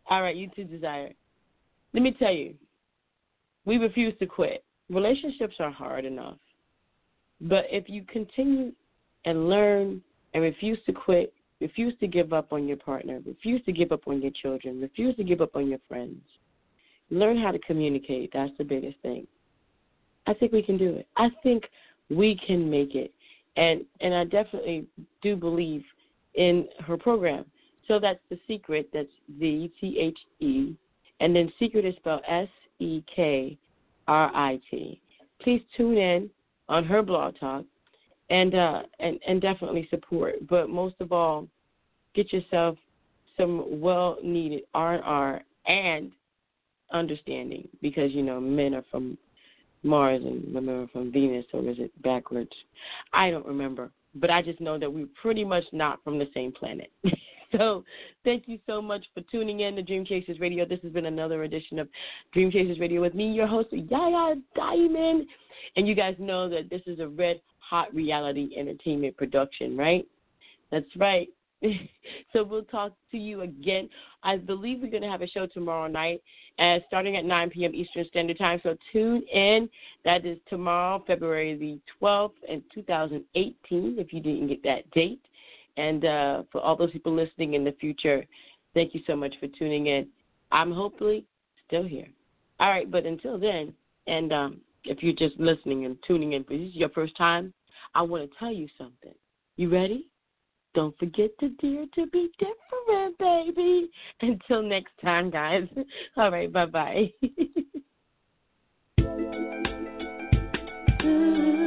All 0.09 0.23
right, 0.23 0.37
you 0.37 0.51
too, 0.55 0.65
Desire. 0.65 1.13
Let 1.93 2.03
me 2.03 2.13
tell 2.13 2.33
you, 2.33 2.55
we 3.65 3.77
refuse 3.77 4.15
to 4.19 4.27
quit. 4.27 4.65
Relationships 4.89 5.57
are 5.59 5.71
hard 5.71 6.05
enough. 6.05 6.39
But 7.41 7.67
if 7.71 7.89
you 7.89 8.05
continue 8.05 8.73
and 9.25 9.49
learn 9.49 10.03
and 10.35 10.43
refuse 10.43 10.79
to 10.87 10.93
quit, 10.93 11.33
refuse 11.61 11.95
to 12.01 12.07
give 12.07 12.33
up 12.33 12.53
on 12.53 12.67
your 12.67 12.77
partner, 12.77 13.21
refuse 13.25 13.65
to 13.65 13.73
give 13.73 13.93
up 13.93 14.07
on 14.07 14.21
your 14.23 14.31
children, 14.31 14.81
refuse 14.81 15.17
to 15.17 15.25
give 15.25 15.41
up 15.41 15.57
on 15.57 15.69
your 15.69 15.79
friends, 15.89 16.21
learn 17.11 17.39
how 17.39 17.51
to 17.51 17.59
communicate. 17.61 18.31
That's 18.33 18.53
the 18.59 18.65
biggest 18.65 18.99
thing. 19.01 19.27
I 20.27 20.35
think 20.35 20.53
we 20.53 20.63
can 20.63 20.79
do 20.79 20.95
it. 20.97 21.09
I 21.17 21.29
think 21.43 21.65
we 22.09 22.39
can 22.47 22.71
make 22.71 22.95
it. 22.95 23.13
And 23.57 23.85
and 24.01 24.15
I 24.15 24.25
definitely 24.25 24.87
do 25.23 25.37
believe 25.37 25.83
in 26.35 26.69
her 26.87 26.97
program. 26.97 27.45
So 27.89 27.99
that's 27.99 28.21
the 28.31 28.39
secret. 28.47 28.89
That's 28.93 29.09
the 29.41 29.71
T 29.81 29.99
H 29.99 30.19
E 30.41 30.77
and 31.21 31.35
then 31.35 31.53
secret 31.59 31.85
is 31.85 31.95
spelled 31.97 32.23
S 32.27 32.49
E 32.79 33.03
K 33.15 33.57
R 34.09 34.31
I 34.35 34.61
T. 34.71 35.01
Please 35.41 35.63
tune 35.77 35.97
in 35.97 36.31
on 36.69 36.85
her 36.85 37.03
blog 37.03 37.39
talk 37.39 37.65
and 38.31 38.55
uh 38.55 38.83
and, 38.99 39.19
and 39.27 39.41
definitely 39.41 39.87
support. 39.91 40.35
But 40.49 40.69
most 40.69 40.97
of 41.01 41.13
all, 41.13 41.47
get 42.15 42.33
yourself 42.33 42.77
some 43.37 43.81
well 43.81 44.19
needed 44.23 44.63
R 44.75 44.95
and 44.95 45.05
R 45.05 45.43
and 45.67 46.13
understanding 46.93 47.69
because 47.81 48.11
you 48.13 48.23
know 48.23 48.41
men 48.41 48.75
are 48.75 48.85
from 48.91 49.17
Mars 49.83 50.23
and 50.25 50.53
women 50.55 50.83
are 50.83 50.89
from 50.89 51.13
Venus 51.13 51.47
or 51.53 51.67
is 51.69 51.79
it 51.79 51.91
backwards? 52.03 52.53
I 53.13 53.31
don't 53.31 53.47
remember. 53.47 53.91
But 54.15 54.31
I 54.31 54.43
just 54.43 54.61
know 54.61 54.77
that 54.79 54.93
we're 54.93 55.07
pretty 55.23 55.45
much 55.45 55.65
not 55.73 56.03
from 56.03 56.19
the 56.19 56.29
same 56.35 56.53
planet. 56.53 56.91
So 57.59 57.85
thank 58.25 58.45
you 58.47 58.59
so 58.67 58.81
much 58.81 59.05
for 59.13 59.23
tuning 59.23 59.61
in 59.61 59.75
to 59.77 59.83
Dream 59.83 60.05
Chasers 60.05 60.39
Radio. 60.39 60.65
This 60.65 60.79
has 60.83 60.93
been 60.93 61.07
another 61.07 61.43
edition 61.43 61.79
of 61.81 61.89
Dream 62.33 62.51
Chasers 62.51 62.79
Radio 62.79 63.01
with 63.01 63.15
me, 63.15 63.33
your 63.33 63.47
host, 63.49 63.69
Yaya 63.73 64.37
Diamond. 64.55 65.27
And 65.77 65.89
you 65.89 65.95
guys 65.95 66.15
know 66.19 66.49
that 66.49 66.71
this 66.71 66.83
is 66.87 67.01
a 67.01 67.09
red 67.09 67.41
hot 67.59 67.93
reality 67.95 68.51
entertainment 68.57 69.17
production, 69.17 69.77
right? 69.77 70.07
That's 70.71 70.87
right. 70.97 71.29
so 72.33 72.45
we'll 72.45 72.63
talk 72.65 72.93
to 73.11 73.19
you 73.19 73.43
again. 73.43 73.89
I 74.23 74.37
believe 74.37 74.81
we're 74.81 74.91
going 74.91 75.03
to 75.03 75.09
have 75.09 75.23
a 75.23 75.29
show 75.29 75.47
tomorrow 75.47 75.89
night, 75.89 76.23
uh, 76.59 76.79
starting 76.87 77.17
at 77.17 77.25
9 77.25 77.51
p.m. 77.51 77.75
Eastern 77.75 78.07
Standard 78.07 78.39
Time. 78.39 78.61
So 78.63 78.77
tune 78.93 79.23
in. 79.33 79.69
That 80.05 80.25
is 80.25 80.39
tomorrow, 80.49 81.03
February 81.07 81.57
the 81.57 81.79
12th, 82.01 82.33
in 82.49 82.63
2018. 82.75 83.97
If 83.99 84.13
you 84.13 84.21
didn't 84.21 84.49
get 84.49 84.63
that 84.63 84.91
date, 84.93 85.21
and 85.77 86.05
uh, 86.05 86.43
for 86.51 86.61
all 86.61 86.77
those 86.77 86.91
people 86.91 87.15
listening 87.15 87.55
in 87.55 87.65
the 87.65 87.73
future, 87.81 88.25
thank 88.75 88.95
you 88.95 89.01
so 89.07 89.17
much 89.17 89.35
for 89.41 89.47
tuning 89.49 89.87
in. 89.87 90.09
I'm 90.53 90.73
hopefully 90.73 91.25
still 91.67 91.85
here. 91.85 92.09
All 92.59 92.71
right, 92.71 92.91
but 92.91 93.07
until 93.07 93.39
then, 93.39 93.73
and 94.07 94.33
um, 94.33 94.61
if 94.85 95.03
you're 95.03 95.15
just 95.15 95.39
listening 95.39 95.85
and 95.87 95.97
tuning 96.07 96.33
in, 96.33 96.43
if 96.43 96.49
this 96.49 96.61
is 96.61 96.75
your 96.75 96.91
first 96.91 97.17
time, 97.17 97.53
I 97.95 98.03
want 98.03 98.31
to 98.31 98.39
tell 98.39 98.53
you 98.53 98.69
something. 98.77 99.15
You 99.57 99.71
ready? 99.71 100.07
Don't 100.75 100.97
forget 100.99 101.31
to 101.41 101.49
dare 101.49 101.87
to 101.95 102.07
be 102.07 102.31
different, 102.39 103.19
baby. 103.19 103.91
Until 104.21 104.63
next 104.63 104.93
time, 105.03 105.31
guys. 105.31 105.67
All 106.17 106.31
right, 106.31 106.53
bye 106.53 106.67
bye. 106.67 107.11